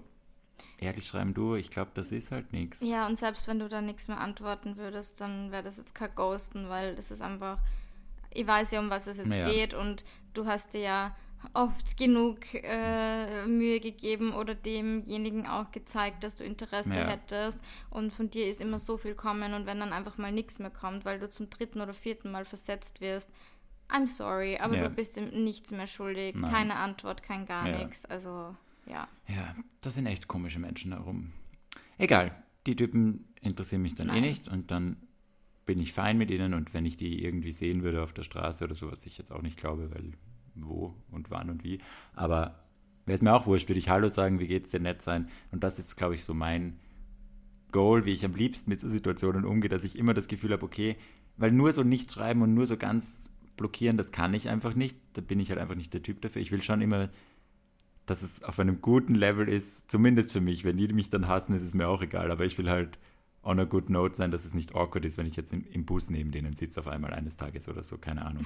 ehrlich 0.77 1.07
schreiben, 1.07 1.33
du, 1.33 1.55
ich 1.55 1.69
glaube, 1.69 1.91
das 1.93 2.11
ist 2.11 2.31
halt 2.31 2.53
nichts. 2.53 2.79
Ja, 2.81 3.05
und 3.07 3.17
selbst 3.17 3.47
wenn 3.47 3.59
du 3.59 3.67
da 3.69 3.81
nichts 3.81 4.07
mehr 4.07 4.19
antworten 4.19 4.77
würdest, 4.77 5.19
dann 5.21 5.51
wäre 5.51 5.63
das 5.63 5.77
jetzt 5.77 5.93
kein 5.95 6.13
Ghosten, 6.15 6.69
weil 6.69 6.95
das 6.95 7.11
ist 7.11 7.21
einfach, 7.21 7.59
ich 8.31 8.47
weiß 8.47 8.71
ja, 8.71 8.79
um 8.79 8.89
was 8.89 9.07
es 9.07 9.17
jetzt 9.17 9.33
Ja. 9.33 9.45
geht 9.51 9.73
und 9.73 10.03
du 10.33 10.45
hast 10.45 10.73
dir 10.73 10.81
ja 10.81 11.15
oft 11.53 11.97
genug 11.97 12.39
äh, 12.53 13.45
Mühe 13.47 13.79
gegeben 13.79 14.33
oder 14.33 14.55
demjenigen 14.55 15.47
auch 15.47 15.71
gezeigt, 15.71 16.23
dass 16.23 16.35
du 16.35 16.43
Interesse 16.43 16.89
Ja. 16.95 17.07
hättest 17.09 17.59
und 17.89 18.13
von 18.13 18.29
dir 18.29 18.47
ist 18.49 18.61
immer 18.61 18.79
so 18.79 18.97
viel 18.97 19.15
kommen 19.15 19.53
und 19.53 19.65
wenn 19.65 19.79
dann 19.79 19.93
einfach 19.93 20.17
mal 20.17 20.31
nichts 20.31 20.59
mehr 20.59 20.69
kommt, 20.71 21.03
weil 21.05 21.19
du 21.19 21.29
zum 21.29 21.49
dritten 21.49 21.81
oder 21.81 21.93
vierten 21.93 22.31
Mal 22.31 22.45
versetzt 22.45 23.01
wirst, 23.01 23.29
I'm 23.89 24.07
sorry, 24.07 24.57
aber 24.57 24.75
Ja. 24.75 24.87
du 24.87 24.95
bist 24.95 25.17
ihm 25.17 25.43
nichts 25.43 25.71
mehr 25.71 25.87
schuldig, 25.87 26.35
Nein. 26.35 26.51
keine 26.51 26.75
Antwort, 26.75 27.23
kein 27.23 27.45
gar 27.45 27.67
Ja. 27.67 27.79
nichts, 27.79 28.05
also 28.05 28.55
ja. 28.85 29.07
Ja, 29.27 29.55
das 29.81 29.95
sind 29.95 30.05
echt 30.05 30.27
komische 30.27 30.59
Menschen 30.59 30.91
darum. 30.91 31.33
Egal, 31.97 32.35
die 32.65 32.75
Typen 32.75 33.33
interessieren 33.41 33.81
mich 33.81 33.95
dann 33.95 34.09
eh 34.09 34.13
Nein. 34.13 34.21
nicht 34.21 34.47
und 34.47 34.71
dann 34.71 34.97
bin 35.65 35.79
ich 35.79 35.93
fein 35.93 36.17
mit 36.17 36.31
ihnen 36.31 36.53
und 36.53 36.73
wenn 36.73 36.85
ich 36.85 36.97
die 36.97 37.23
irgendwie 37.23 37.51
sehen 37.51 37.83
würde 37.83 38.01
auf 38.03 38.13
der 38.13 38.23
Straße 38.23 38.63
oder 38.63 38.75
so, 38.75 38.91
was 38.91 39.05
ich 39.05 39.17
jetzt 39.17 39.31
auch 39.31 39.41
nicht 39.41 39.57
glaube, 39.57 39.91
weil 39.93 40.13
wo 40.55 40.95
und 41.11 41.31
wann 41.31 41.49
und 41.49 41.63
wie, 41.63 41.79
aber 42.13 42.59
wäre 43.05 43.15
es 43.15 43.21
mir 43.21 43.33
auch 43.33 43.45
wurscht, 43.45 43.69
würde 43.69 43.79
ich 43.79 43.89
Hallo 43.89 44.09
sagen, 44.09 44.39
wie 44.39 44.47
geht's 44.47 44.71
dir, 44.71 44.79
nett 44.79 45.01
sein 45.01 45.27
und 45.51 45.63
das 45.63 45.79
ist, 45.79 45.97
glaube 45.97 46.15
ich, 46.15 46.23
so 46.23 46.33
mein 46.33 46.79
Goal, 47.71 48.05
wie 48.05 48.11
ich 48.11 48.25
am 48.25 48.35
liebsten 48.35 48.69
mit 48.69 48.79
so 48.79 48.89
Situationen 48.89 49.45
umgehe, 49.45 49.69
dass 49.69 49.83
ich 49.83 49.97
immer 49.97 50.13
das 50.13 50.27
Gefühl 50.27 50.51
habe, 50.51 50.65
okay, 50.65 50.97
weil 51.37 51.51
nur 51.51 51.71
so 51.71 51.83
nicht 51.83 52.11
schreiben 52.11 52.41
und 52.41 52.53
nur 52.53 52.67
so 52.67 52.77
ganz 52.77 53.05
blockieren, 53.55 53.97
das 53.97 54.11
kann 54.11 54.33
ich 54.33 54.49
einfach 54.49 54.75
nicht, 54.75 54.97
da 55.13 55.21
bin 55.21 55.39
ich 55.39 55.49
halt 55.49 55.59
einfach 55.59 55.75
nicht 55.75 55.93
der 55.93 56.03
Typ 56.03 56.21
dafür. 56.21 56.41
Ich 56.41 56.51
will 56.51 56.63
schon 56.63 56.81
immer 56.81 57.09
dass 58.11 58.23
es 58.23 58.43
auf 58.43 58.59
einem 58.59 58.81
guten 58.81 59.15
Level 59.15 59.47
ist, 59.47 59.89
zumindest 59.89 60.33
für 60.33 60.41
mich. 60.41 60.63
Wenn 60.63 60.77
die 60.77 60.87
mich 60.89 61.09
dann 61.09 61.27
hassen, 61.27 61.55
ist 61.55 61.63
es 61.63 61.73
mir 61.73 61.87
auch 61.87 62.01
egal. 62.01 62.29
Aber 62.31 62.45
ich 62.45 62.57
will 62.57 62.69
halt 62.69 62.99
on 63.43 63.59
a 63.59 63.63
good 63.63 63.89
note 63.89 64.15
sein, 64.15 64.31
dass 64.31 64.45
es 64.45 64.53
nicht 64.53 64.75
awkward 64.75 65.05
ist, 65.05 65.17
wenn 65.17 65.25
ich 65.25 65.35
jetzt 65.35 65.51
im, 65.53 65.65
im 65.71 65.85
Bus 65.85 66.09
neben 66.09 66.31
denen 66.31 66.55
sitze 66.55 66.79
auf 66.79 66.87
einmal 66.87 67.13
eines 67.13 67.37
Tages 67.37 67.67
oder 67.67 67.83
so. 67.83 67.97
Keine 67.97 68.23
Ahnung. 68.25 68.45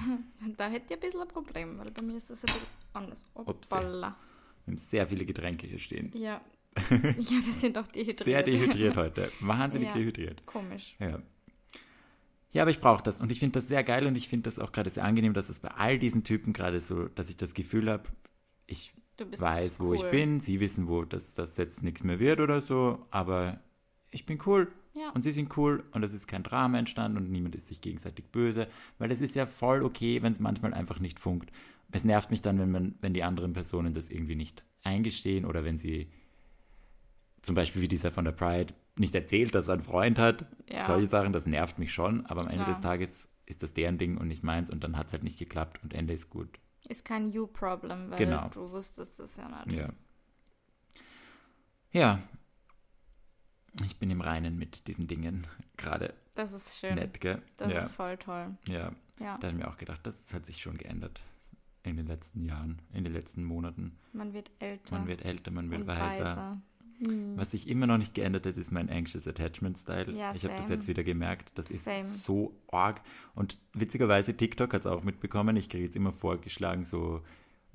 Da 0.56 0.68
hätte 0.68 0.86
ich 0.88 0.94
ein 0.94 1.00
bisschen 1.00 1.20
ein 1.20 1.28
Problem, 1.28 1.78
weil 1.78 1.90
bei 1.90 2.02
mir 2.02 2.16
ist 2.16 2.30
das 2.30 2.42
ein 2.42 2.46
bisschen 2.46 2.66
anders. 2.94 3.24
Hoppala. 3.34 4.16
Wir 4.64 4.72
haben 4.72 4.78
sehr 4.78 5.06
viele 5.06 5.24
Getränke 5.26 5.66
hier 5.66 5.78
stehen. 5.78 6.10
Ja. 6.14 6.40
ja, 6.90 7.44
wir 7.44 7.52
sind 7.52 7.78
auch 7.78 7.86
dehydriert. 7.86 8.24
Sehr 8.24 8.42
dehydriert 8.42 8.96
heute. 8.96 9.30
Wahnsinnig 9.40 9.88
Ja. 9.88 9.94
dehydriert. 9.94 10.44
Komisch. 10.46 10.94
Ja. 10.98 11.20
Ja, 12.52 12.62
aber 12.62 12.70
ich 12.70 12.80
brauche 12.80 13.02
das 13.02 13.20
und 13.20 13.30
ich 13.30 13.38
finde 13.38 13.60
das 13.60 13.68
sehr 13.68 13.84
geil 13.84 14.06
und 14.06 14.16
ich 14.16 14.28
finde 14.28 14.44
das 14.44 14.58
auch 14.58 14.72
gerade 14.72 14.88
sehr 14.88 15.04
angenehm, 15.04 15.34
dass 15.34 15.50
es 15.50 15.60
bei 15.60 15.68
all 15.72 15.98
diesen 15.98 16.24
Typen 16.24 16.54
gerade 16.54 16.80
so, 16.80 17.08
dass 17.08 17.28
ich 17.28 17.36
das 17.36 17.52
Gefühl 17.52 17.90
habe, 17.90 18.04
ich 18.66 18.94
weiß, 19.18 19.78
wo 19.78 19.92
ich 19.92 20.02
cool. 20.04 20.10
bin, 20.10 20.40
sie 20.40 20.58
wissen, 20.60 20.88
wo 20.88 21.04
das, 21.04 21.34
das 21.34 21.56
jetzt 21.58 21.82
nichts 21.82 22.02
mehr 22.02 22.18
wird 22.18 22.40
oder 22.40 22.62
so, 22.62 23.06
aber 23.10 23.60
ich 24.10 24.24
bin 24.24 24.38
cool 24.46 24.72
Ja. 24.96 25.10
und 25.10 25.22
sie 25.22 25.32
sind 25.32 25.54
cool 25.58 25.84
und 25.92 26.02
es 26.04 26.12
ist 26.14 26.26
kein 26.26 26.42
Drama 26.42 26.78
entstanden 26.78 27.18
und 27.18 27.30
niemand 27.30 27.54
ist 27.54 27.68
sich 27.68 27.80
gegenseitig 27.82 28.26
böse, 28.32 28.66
weil 28.98 29.12
es 29.12 29.20
ist 29.20 29.34
ja 29.34 29.46
voll 29.46 29.82
okay, 29.82 30.22
wenn 30.22 30.32
es 30.32 30.40
manchmal 30.40 30.72
einfach 30.72 30.98
nicht 31.00 31.20
funkt. 31.20 31.52
Es 31.92 32.02
nervt 32.02 32.30
mich 32.30 32.40
dann, 32.40 32.58
wenn 32.58 32.70
man, 32.70 32.94
wenn 33.00 33.12
die 33.14 33.22
anderen 33.22 33.52
Personen 33.52 33.92
das 33.94 34.08
irgendwie 34.08 34.34
nicht 34.36 34.64
eingestehen 34.82 35.44
oder 35.44 35.64
wenn 35.64 35.78
sie 35.78 36.10
zum 37.42 37.54
Beispiel 37.54 37.82
wie 37.82 37.88
dieser 37.88 38.10
von 38.10 38.24
der 38.24 38.32
Pride 38.32 38.74
nicht 38.96 39.14
erzählt, 39.14 39.54
dass 39.54 39.68
er 39.68 39.74
einen 39.74 39.82
Freund 39.82 40.18
hat. 40.18 40.46
Ja. 40.70 40.84
Solche 40.84 41.06
Sachen, 41.06 41.32
das 41.32 41.46
nervt 41.46 41.78
mich 41.78 41.92
schon, 41.92 42.24
aber 42.26 42.40
am 42.40 42.48
Ende 42.48 42.64
des 42.64 42.80
Tages 42.80 43.28
ist 43.44 43.62
das 43.62 43.74
deren 43.74 43.98
Ding 43.98 44.16
und 44.16 44.26
nicht 44.28 44.42
meins 44.42 44.70
und 44.70 44.82
dann 44.82 44.96
hat 44.96 45.08
es 45.08 45.12
halt 45.12 45.22
nicht 45.22 45.38
geklappt 45.38 45.78
und 45.82 45.92
Ende 45.94 46.14
ist 46.14 46.30
gut. 46.30 46.58
Ist 46.88 47.04
kein 47.04 47.28
You-Problem, 47.28 48.10
weil 48.10 48.18
Genau. 48.18 48.48
du 48.48 48.70
wusstest 48.70 49.20
es 49.20 49.36
ja 49.36 49.64
nicht. 49.66 49.76
Ja. 49.78 49.88
Ja. 51.92 52.22
Ich 53.84 53.96
bin 53.98 54.10
im 54.10 54.20
Reinen 54.20 54.58
mit 54.58 54.86
diesen 54.88 55.06
Dingen 55.06 55.46
gerade 55.76 56.14
Das 56.34 56.52
ist 56.52 56.78
schön. 56.78 56.94
nett, 56.94 57.20
gell? 57.20 57.42
Das 57.56 57.70
ja. 57.70 57.78
ist 57.80 57.92
voll 57.92 58.16
toll. 58.16 58.56
ja. 58.68 58.92
Ja, 59.18 59.38
Da 59.38 59.46
habe 59.48 59.56
ich 59.56 59.64
mir 59.64 59.68
auch 59.70 59.78
gedacht, 59.78 60.00
das 60.02 60.14
hat 60.34 60.44
sich 60.44 60.58
schon 60.58 60.76
geändert 60.76 61.22
in 61.84 61.96
den 61.96 62.06
letzten 62.06 62.44
Jahren, 62.44 62.82
in 62.92 63.02
den 63.02 63.14
letzten 63.14 63.44
Monaten. 63.44 63.96
man 64.12 64.34
wird 64.34 64.50
älter. 64.58 64.94
Man 64.98 65.06
wird 65.08 65.24
älter, 65.24 65.50
man 65.50 65.70
wird 65.70 65.86
weiser. 65.86 66.24
weiser. 66.24 66.60
Hm. 67.06 67.32
Was 67.36 67.52
sich 67.52 67.66
immer 67.66 67.86
noch 67.86 67.96
nicht 67.96 68.14
geändert 68.14 68.44
hat, 68.44 68.56
ist 68.58 68.70
mein 68.72 68.90
Anxious 68.90 69.26
Attachment 69.26 69.78
Style. 69.78 70.12
Ja, 70.12 70.32
ich 70.34 70.44
habe 70.44 70.54
das 70.56 70.68
jetzt 70.68 70.86
wieder 70.88 71.02
gemerkt. 71.04 71.52
Das 71.54 71.70
ist 71.70 71.84
Same. 71.84 72.02
so 72.02 72.54
arg. 72.70 73.00
Und 73.34 73.58
witzigerweise, 73.72 74.36
TikTok 74.36 74.74
hat 74.74 74.80
es 74.80 74.86
auch 74.86 75.02
mitbekommen. 75.02 75.56
Ich 75.56 75.68
kriege 75.70 75.84
jetzt 75.84 75.96
immer 75.96 76.12
vorgeschlagen, 76.12 76.84
so 76.84 77.22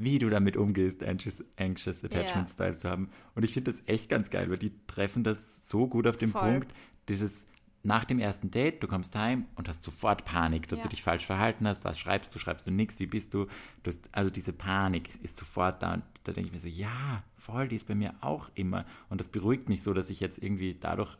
wie 0.03 0.19
du 0.19 0.29
damit 0.29 0.57
umgehst, 0.57 1.03
Anxious, 1.03 1.43
Anxious 1.57 2.03
Attachment 2.03 2.47
Ja. 2.49 2.53
Style 2.53 2.77
zu 2.77 2.89
haben. 2.89 3.09
Und 3.35 3.43
ich 3.43 3.53
finde 3.53 3.71
das 3.71 3.81
echt 3.85 4.09
ganz 4.09 4.29
geil, 4.29 4.49
weil 4.49 4.57
die 4.57 4.73
treffen 4.87 5.23
das 5.23 5.67
so 5.69 5.87
gut 5.87 6.07
auf 6.07 6.17
den 6.17 6.29
Voll. 6.31 6.41
Punkt. 6.59 6.73
dieses 7.09 7.45
nach 7.83 8.05
dem 8.05 8.19
ersten 8.19 8.51
Date, 8.51 8.83
du 8.83 8.87
kommst 8.87 9.15
heim 9.15 9.47
und 9.55 9.67
hast 9.67 9.83
sofort 9.83 10.23
Panik, 10.23 10.67
dass 10.69 10.77
Ja. 10.77 10.83
du 10.83 10.89
dich 10.89 11.01
falsch 11.01 11.25
verhalten 11.25 11.67
hast. 11.67 11.83
Was 11.83 11.97
schreibst 11.97 12.33
du? 12.33 12.37
Schreibst 12.37 12.67
du 12.67 12.71
nichts? 12.71 12.99
Wie 12.99 13.07
bist 13.07 13.33
du? 13.33 13.45
du 13.81 13.89
hast, 13.91 13.99
also 14.11 14.29
diese 14.29 14.53
Panik 14.53 15.09
ist, 15.09 15.19
ist 15.23 15.35
sofort 15.37 15.81
da. 15.81 15.95
Und 15.95 16.03
da 16.23 16.31
denke 16.31 16.47
ich 16.49 16.53
mir 16.53 16.59
so, 16.59 16.67
ja, 16.67 17.23
voll, 17.35 17.67
die 17.67 17.75
ist 17.77 17.87
bei 17.87 17.95
mir 17.95 18.13
auch 18.21 18.49
immer. 18.53 18.85
Und 19.09 19.19
das 19.19 19.29
beruhigt 19.29 19.67
mich 19.67 19.81
so, 19.81 19.93
dass 19.95 20.11
ich 20.11 20.19
jetzt 20.19 20.37
irgendwie 20.43 20.75
dadurch, 20.79 21.17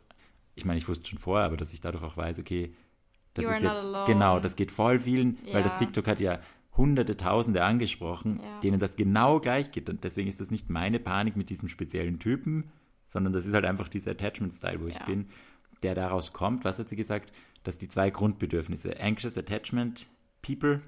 ich 0.54 0.64
meine, 0.64 0.78
ich 0.78 0.86
wusste 0.86 1.08
schon 1.10 1.18
vorher, 1.18 1.46
aber 1.46 1.56
dass 1.56 1.72
ich 1.72 1.80
dadurch 1.80 2.04
auch 2.04 2.16
weiß, 2.16 2.38
okay, 2.38 2.72
das 3.34 3.44
You 3.44 3.50
ist 3.50 3.62
jetzt, 3.62 4.06
genau, 4.06 4.38
das 4.38 4.54
geht 4.54 4.70
voll 4.70 5.00
vielen, 5.00 5.38
weil 5.52 5.64
das 5.64 5.72
Ja. 5.72 5.78
TikTok 5.78 6.06
hat 6.06 6.20
ja 6.20 6.38
hunderte, 6.76 7.16
tausende 7.16 7.64
angesprochen, 7.64 8.40
Ja. 8.42 8.58
denen 8.60 8.78
das 8.80 8.96
genau 8.96 9.40
gleich 9.40 9.70
geht. 9.70 9.88
Und 9.90 10.04
deswegen 10.04 10.28
ist 10.28 10.40
das 10.40 10.50
nicht 10.50 10.70
meine 10.70 10.98
Panik 10.98 11.36
mit 11.36 11.50
diesem 11.50 11.68
speziellen 11.68 12.18
Typen, 12.18 12.70
sondern 13.08 13.32
das 13.32 13.44
ist 13.46 13.52
halt 13.52 13.66
einfach 13.66 13.88
dieser 13.88 14.12
Attachment-Style, 14.12 14.80
wo 14.80 14.86
ich 14.86 14.96
Ja. 14.96 15.04
bin, 15.04 15.26
der 15.82 15.94
daraus 15.94 16.32
kommt. 16.32 16.64
Was 16.64 16.78
hat 16.78 16.88
sie 16.88 16.96
gesagt? 16.96 17.32
Dass 17.62 17.76
die 17.78 17.88
zwei 17.88 18.10
Grundbedürfnisse, 18.10 18.98
Anxious 19.00 19.36
Attachment 19.36 20.06
People, 20.40 20.80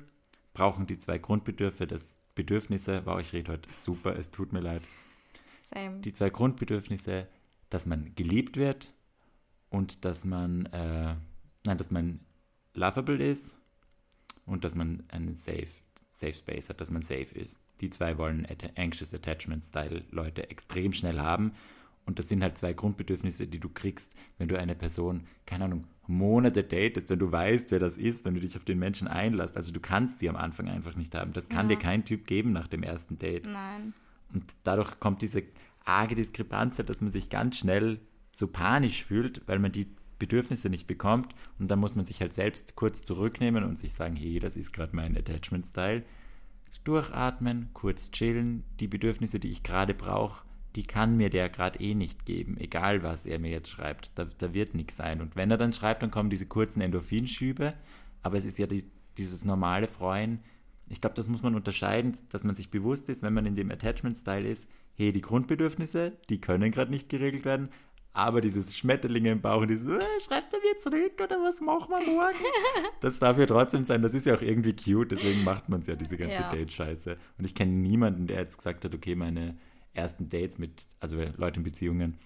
brauchen 0.54 0.86
die 0.86 0.98
zwei 0.98 1.18
Grundbedürfnisse, 1.18 1.86
das 1.86 2.04
Bedürfnisse, 2.34 3.02
wow, 3.04 3.20
ich 3.20 3.32
rede 3.32 3.52
heute 3.52 3.68
super, 3.74 4.16
es 4.16 4.30
tut 4.30 4.52
mir 4.52 4.60
leid. 4.60 4.82
Same. 5.72 6.00
Die 6.00 6.12
zwei 6.12 6.30
Grundbedürfnisse, 6.30 7.28
dass 7.70 7.86
man 7.86 8.14
geliebt 8.14 8.56
wird 8.56 8.90
und 9.70 10.04
dass 10.04 10.24
man, 10.24 10.66
äh, 10.66 11.14
nein, 11.64 11.78
dass 11.78 11.90
man 11.90 12.20
lovable 12.74 13.24
ist 13.24 13.54
und 14.46 14.64
dass 14.64 14.74
man 14.74 15.02
einen 15.08 15.34
safe, 15.34 15.66
safe 16.10 16.32
Space 16.34 16.68
hat, 16.68 16.80
dass 16.80 16.90
man 16.90 17.02
safe 17.02 17.34
ist. 17.34 17.58
Die 17.80 17.90
zwei 17.90 18.18
wollen 18.18 18.46
Anxious 18.76 19.12
Attachment 19.12 19.64
Style 19.64 20.04
Leute 20.10 20.48
extrem 20.50 20.92
schnell 20.92 21.18
haben. 21.18 21.52
Und 22.06 22.18
das 22.18 22.28
sind 22.28 22.42
halt 22.42 22.58
zwei 22.58 22.74
Grundbedürfnisse, 22.74 23.46
die 23.46 23.58
du 23.58 23.70
kriegst, 23.70 24.12
wenn 24.36 24.46
du 24.48 24.58
eine 24.58 24.74
Person, 24.74 25.26
keine 25.46 25.64
Ahnung, 25.64 25.84
Monate 26.06 26.62
datest, 26.62 27.08
wenn 27.08 27.18
du 27.18 27.32
weißt, 27.32 27.70
wer 27.70 27.78
das 27.78 27.96
ist, 27.96 28.26
wenn 28.26 28.34
du 28.34 28.40
dich 28.40 28.56
auf 28.58 28.64
den 28.64 28.78
Menschen 28.78 29.08
einlässt. 29.08 29.56
Also 29.56 29.72
du 29.72 29.80
kannst 29.80 30.20
die 30.20 30.28
am 30.28 30.36
Anfang 30.36 30.68
einfach 30.68 30.96
nicht 30.96 31.14
haben. 31.14 31.32
Das 31.32 31.48
kann 31.48 31.70
Ja. 31.70 31.76
dir 31.76 31.80
kein 31.82 32.04
Typ 32.04 32.26
geben 32.26 32.52
nach 32.52 32.68
dem 32.68 32.82
ersten 32.82 33.18
Date. 33.18 33.46
Nein. 33.46 33.94
Und 34.34 34.44
dadurch 34.64 35.00
kommt 35.00 35.22
diese 35.22 35.44
arge 35.84 36.14
Diskrepanz, 36.14 36.76
dass 36.76 37.00
man 37.00 37.10
sich 37.10 37.30
ganz 37.30 37.56
schnell 37.58 38.00
so 38.32 38.48
panisch 38.48 39.04
fühlt, 39.04 39.40
weil 39.46 39.58
man 39.58 39.72
die 39.72 39.86
Bedürfnisse 40.18 40.70
nicht 40.70 40.86
bekommt. 40.86 41.34
Und 41.58 41.70
dann 41.70 41.78
muss 41.78 41.94
man 41.94 42.06
sich 42.06 42.20
halt 42.20 42.32
selbst 42.32 42.76
kurz 42.76 43.02
zurücknehmen 43.02 43.64
und 43.64 43.78
sich 43.78 43.92
sagen, 43.92 44.16
hey, 44.16 44.38
das 44.38 44.56
ist 44.56 44.72
gerade 44.72 44.94
mein 44.94 45.16
Attachment-Style. 45.16 46.04
Durchatmen, 46.84 47.70
kurz 47.72 48.10
chillen. 48.10 48.62
Die 48.78 48.88
Bedürfnisse, 48.88 49.40
die 49.40 49.50
ich 49.50 49.62
gerade 49.62 49.94
brauche, 49.94 50.44
die 50.76 50.82
kann 50.82 51.16
mir 51.16 51.30
der 51.30 51.48
gerade 51.48 51.80
eh 51.80 51.94
nicht 51.94 52.26
geben, 52.26 52.56
egal 52.58 53.02
was 53.02 53.26
er 53.26 53.38
mir 53.38 53.50
jetzt 53.50 53.70
schreibt. 53.70 54.10
Da, 54.16 54.26
da 54.38 54.52
wird 54.52 54.74
nichts 54.74 54.96
sein. 54.96 55.20
Und 55.20 55.36
wenn 55.36 55.50
er 55.50 55.56
dann 55.56 55.72
schreibt, 55.72 56.02
dann 56.02 56.10
kommen 56.10 56.30
diese 56.30 56.46
kurzen 56.46 56.80
Endorphinschübe. 56.80 57.74
Aber 58.22 58.36
es 58.36 58.44
ist 58.44 58.58
ja 58.58 58.66
die, 58.66 58.84
dieses 59.16 59.44
normale 59.44 59.88
Freuen. 59.88 60.40
Ich 60.88 61.00
glaube, 61.00 61.16
das 61.16 61.28
muss 61.28 61.42
man 61.42 61.54
unterscheiden, 61.54 62.14
dass 62.30 62.44
man 62.44 62.54
sich 62.54 62.70
bewusst 62.70 63.08
ist, 63.08 63.22
wenn 63.22 63.32
man 63.32 63.46
in 63.46 63.54
dem 63.54 63.70
Attachment-Style 63.70 64.48
ist, 64.48 64.66
hey, 64.96 65.12
die 65.12 65.22
Grundbedürfnisse, 65.22 66.12
die 66.28 66.40
können 66.40 66.70
gerade 66.70 66.90
nicht 66.90 67.08
geregelt 67.08 67.44
werden, 67.44 67.70
aber 68.14 68.40
dieses 68.40 68.76
Schmetterlinge 68.76 69.32
im 69.32 69.40
Bauch 69.40 69.60
und 69.60 69.68
dieses, 69.68 69.86
äh, 69.88 70.20
schreibt 70.20 70.52
er 70.52 70.60
mir 70.60 70.78
zurück 70.78 71.20
oder 71.22 71.36
was 71.42 71.60
machen 71.60 71.90
wir 71.90 72.12
morgen? 72.12 72.38
das 73.00 73.18
darf 73.18 73.36
ja 73.38 73.44
trotzdem 73.44 73.84
sein, 73.84 74.02
das 74.02 74.14
ist 74.14 74.24
ja 74.24 74.36
auch 74.36 74.40
irgendwie 74.40 74.74
cute, 74.74 75.10
deswegen 75.10 75.42
macht 75.42 75.68
man 75.68 75.80
es 75.80 75.88
ja, 75.88 75.96
diese 75.96 76.16
ganze 76.16 76.34
Ja. 76.34 76.50
Date-Scheiße. 76.50 77.16
Und 77.36 77.44
ich 77.44 77.56
kenne 77.56 77.72
niemanden, 77.72 78.28
der 78.28 78.38
jetzt 78.38 78.56
gesagt 78.56 78.84
hat, 78.84 78.94
okay, 78.94 79.16
meine 79.16 79.58
ersten 79.92 80.28
Dates 80.28 80.58
mit, 80.58 80.86
also 81.00 81.20
Leute 81.36 81.58
in 81.58 81.64
Beziehungen, 81.64 82.16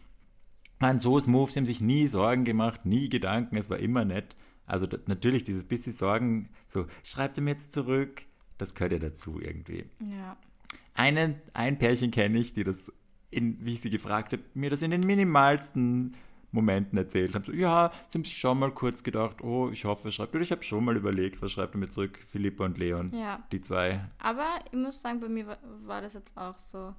waren 0.79 1.01
so 1.01 1.19
smooth, 1.19 1.51
sie 1.51 1.61
haben 1.61 1.67
sich 1.67 1.81
nie 1.81 2.07
Sorgen 2.07 2.45
gemacht, 2.45 2.85
nie 2.85 3.09
Gedanken, 3.09 3.57
es 3.57 3.71
war 3.71 3.79
immer 3.79 4.05
nett. 4.05 4.37
Also 4.67 4.87
natürlich 5.07 5.45
dieses 5.45 5.65
bisschen 5.65 5.95
Sorgen, 5.95 6.51
so, 6.69 6.85
schreibt 7.03 7.39
er 7.39 7.43
mir 7.43 7.53
jetzt 7.53 7.73
zurück, 7.73 8.27
das 8.59 8.75
gehört 8.75 8.93
ja 8.93 8.99
dazu 8.99 9.41
irgendwie. 9.41 9.87
Ja. 10.01 10.37
Einen, 10.93 11.37
ein 11.55 11.79
Pärchen 11.79 12.11
kenne 12.11 12.39
ich, 12.39 12.53
die 12.53 12.65
das, 12.65 12.93
in, 13.31 13.65
wie 13.65 13.73
ich 13.75 13.81
sie 13.81 13.91
gefragt 13.91 14.33
habe, 14.33 14.43
mir 14.55 14.71
das 14.71 14.83
in 14.83 14.91
den 14.91 15.01
minimalsten 15.03 16.15
Momenten 16.51 16.97
erzählt 16.97 17.35
haben. 17.35 17.45
So, 17.45 17.53
ja, 17.53 17.93
sie 18.09 18.19
haben 18.19 18.25
sich 18.25 18.39
schon 18.39 18.59
mal 18.59 18.71
kurz 18.71 19.03
gedacht, 19.03 19.43
oh, 19.43 19.69
ich 19.71 19.85
hoffe, 19.85 20.09
er 20.09 20.13
schreibt. 20.13 20.35
Oder 20.35 20.43
ich 20.43 20.51
habe 20.51 20.63
schon 20.63 20.83
mal 20.85 20.97
überlegt, 20.97 21.43
was 21.43 21.53
schreibt 21.53 21.75
er 21.75 21.79
mir 21.79 21.91
zurück? 21.91 22.19
Philippa 22.27 22.65
und 22.65 22.79
Leon, 22.79 23.13
Ja. 23.15 23.43
die 23.53 23.61
zwei. 23.61 24.01
Aber 24.19 24.47
ich 24.73 24.79
muss 24.79 25.01
sagen, 25.01 25.21
bei 25.21 25.29
mir 25.29 25.47
war, 25.47 25.59
war 25.85 26.01
das 26.01 26.15
jetzt 26.15 26.35
auch 26.39 26.59
so. 26.59 26.95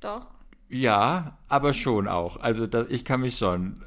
Doch, 0.00 0.28
Ja, 0.68 1.38
aber 1.48 1.72
schon 1.74 2.08
auch. 2.08 2.36
Also 2.38 2.66
da, 2.66 2.86
ich 2.88 3.04
kann 3.04 3.20
mich 3.20 3.36
schon. 3.38 3.84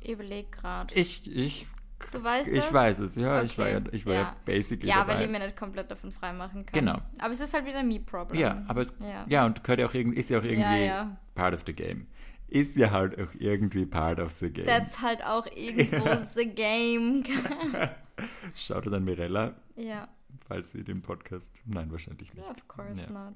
ich 0.00 0.10
überlege 0.10 0.48
gerade. 0.50 0.92
Ich, 0.94 1.26
ich, 1.26 1.66
Du 2.12 2.22
weißt 2.22 2.48
ich 2.48 2.60
das? 2.64 2.72
weiß 2.72 2.98
es, 3.00 3.16
ja. 3.16 3.42
Ich 3.42 3.58
war 3.58 3.68
ja, 3.68 3.78
Okay, 3.78 3.88
ich 3.92 4.06
war 4.06 4.14
ja, 4.14 4.20
ja. 4.20 4.36
basically 4.44 4.88
Ja, 4.88 4.98
dabei. 4.98 5.14
weil 5.16 5.24
ich 5.24 5.30
mir 5.30 5.38
nicht 5.40 5.56
komplett 5.56 5.90
davon 5.90 6.12
freimachen 6.12 6.64
kann. 6.64 6.78
Genau. 6.78 6.98
Aber 7.18 7.32
es 7.32 7.40
ist 7.40 7.52
halt 7.52 7.66
wieder 7.66 7.78
ein 7.80 7.88
Me-Problem. 7.88 8.40
Ja, 8.40 8.62
aber 8.68 8.82
es, 8.82 8.92
Ja. 9.00 9.24
ja. 9.28 9.46
und 9.46 9.62
gehört 9.64 9.80
ja 9.80 9.86
auch 9.88 9.94
irgendwie, 9.94 10.18
ist 10.18 10.30
ja 10.30 10.38
auch 10.38 10.44
irgendwie 10.44 10.86
Ja, 10.86 11.16
part 11.34 11.54
of 11.54 11.64
the 11.66 11.72
game. 11.72 12.06
Ist 12.46 12.76
ja 12.76 12.90
halt 12.92 13.18
auch 13.20 13.28
irgendwie 13.38 13.84
part 13.84 14.20
of 14.20 14.32
the 14.32 14.50
game. 14.50 14.64
That's 14.66 15.02
halt 15.02 15.22
auch 15.24 15.46
irgendwo 15.54 16.16
the 16.34 16.46
game. 16.48 17.24
Schaut 18.54 18.86
dann 18.86 19.04
Mirella, 19.04 19.54
ja, 19.76 20.08
falls 20.46 20.70
sie 20.72 20.82
den 20.82 21.02
Podcast. 21.02 21.50
Nein, 21.66 21.90
wahrscheinlich 21.90 22.32
nicht. 22.32 22.48
of 22.48 22.66
course 22.68 23.12
not. 23.12 23.34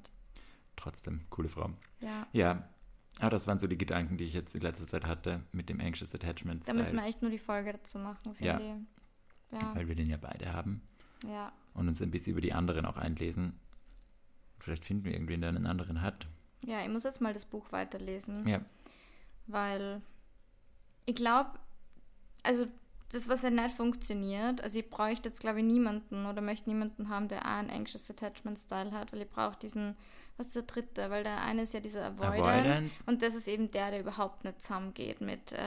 Trotzdem, 0.75 1.21
coole 1.29 1.47
Frau. 1.49 1.69
Ja. 2.01 2.27
Ja, 2.31 2.67
aber 3.19 3.29
das 3.29 3.47
waren 3.47 3.59
so 3.59 3.67
die 3.67 3.77
Gedanken, 3.77 4.17
die 4.17 4.23
ich 4.25 4.33
jetzt 4.33 4.55
in 4.55 4.61
letzter 4.61 4.87
Zeit 4.87 5.05
hatte 5.05 5.43
mit 5.51 5.69
dem 5.69 5.79
Anxious 5.79 6.13
Attachment. 6.13 6.67
Da 6.67 6.73
müssen 6.73 6.95
wir 6.95 7.05
echt 7.05 7.21
nur 7.21 7.31
die 7.31 7.39
Folge 7.39 7.73
dazu 7.73 7.99
machen, 7.99 8.33
finde 8.35 8.45
Ja. 8.45 8.59
ich. 8.59 9.61
Ja, 9.61 9.75
weil 9.75 9.87
wir 9.87 9.95
den 9.95 10.09
ja 10.09 10.17
beide 10.17 10.51
haben 10.51 10.81
ja. 11.27 11.51
und 11.75 11.87
uns 11.87 12.01
ein 12.01 12.09
bisschen 12.09 12.31
über 12.31 12.41
die 12.41 12.53
anderen 12.53 12.87
auch 12.87 12.97
einlesen. 12.97 13.59
Vielleicht 14.59 14.83
finden 14.85 15.05
wir 15.05 15.13
irgendwen, 15.13 15.41
der 15.41 15.49
einen 15.49 15.67
anderen 15.67 16.01
hat. 16.01 16.27
Ja, 16.61 16.81
ich 16.81 16.89
muss 16.89 17.03
jetzt 17.03 17.21
mal 17.21 17.33
das 17.33 17.45
Buch 17.45 17.71
weiterlesen. 17.71 18.47
Ja, 18.47 18.61
weil 19.45 20.01
ich 21.05 21.15
glaube, 21.15 21.51
also 22.41 22.65
das, 23.09 23.29
was 23.29 23.43
ja 23.43 23.51
nicht 23.51 23.75
funktioniert, 23.75 24.61
also 24.61 24.79
ich 24.79 24.89
bräuchte 24.89 25.29
jetzt, 25.29 25.39
glaube 25.39 25.59
ich, 25.59 25.65
niemanden 25.65 26.25
oder 26.25 26.41
möchte 26.41 26.69
niemanden 26.69 27.09
haben, 27.09 27.27
der 27.27 27.41
auch 27.41 27.57
einen 27.59 27.69
Anxious 27.69 28.09
Attachment 28.09 28.57
Style 28.57 28.91
hat, 28.91 29.13
weil 29.13 29.21
ich 29.21 29.29
brauche 29.29 29.57
diesen, 29.59 29.95
was 30.37 30.47
ist 30.47 30.55
der 30.55 30.63
dritte, 30.63 31.09
weil 31.09 31.23
der 31.23 31.41
eine 31.41 31.63
ist 31.63 31.73
ja 31.73 31.79
dieser 31.79 32.05
Avoidant, 32.05 32.39
Avoidance. 32.39 33.03
und 33.05 33.21
das 33.21 33.35
ist 33.35 33.47
eben 33.47 33.69
der, 33.71 33.91
der 33.91 33.99
überhaupt 33.99 34.43
nicht 34.43 34.63
zusammengeht 34.63 35.21
mit 35.21 35.51
äh, 35.51 35.57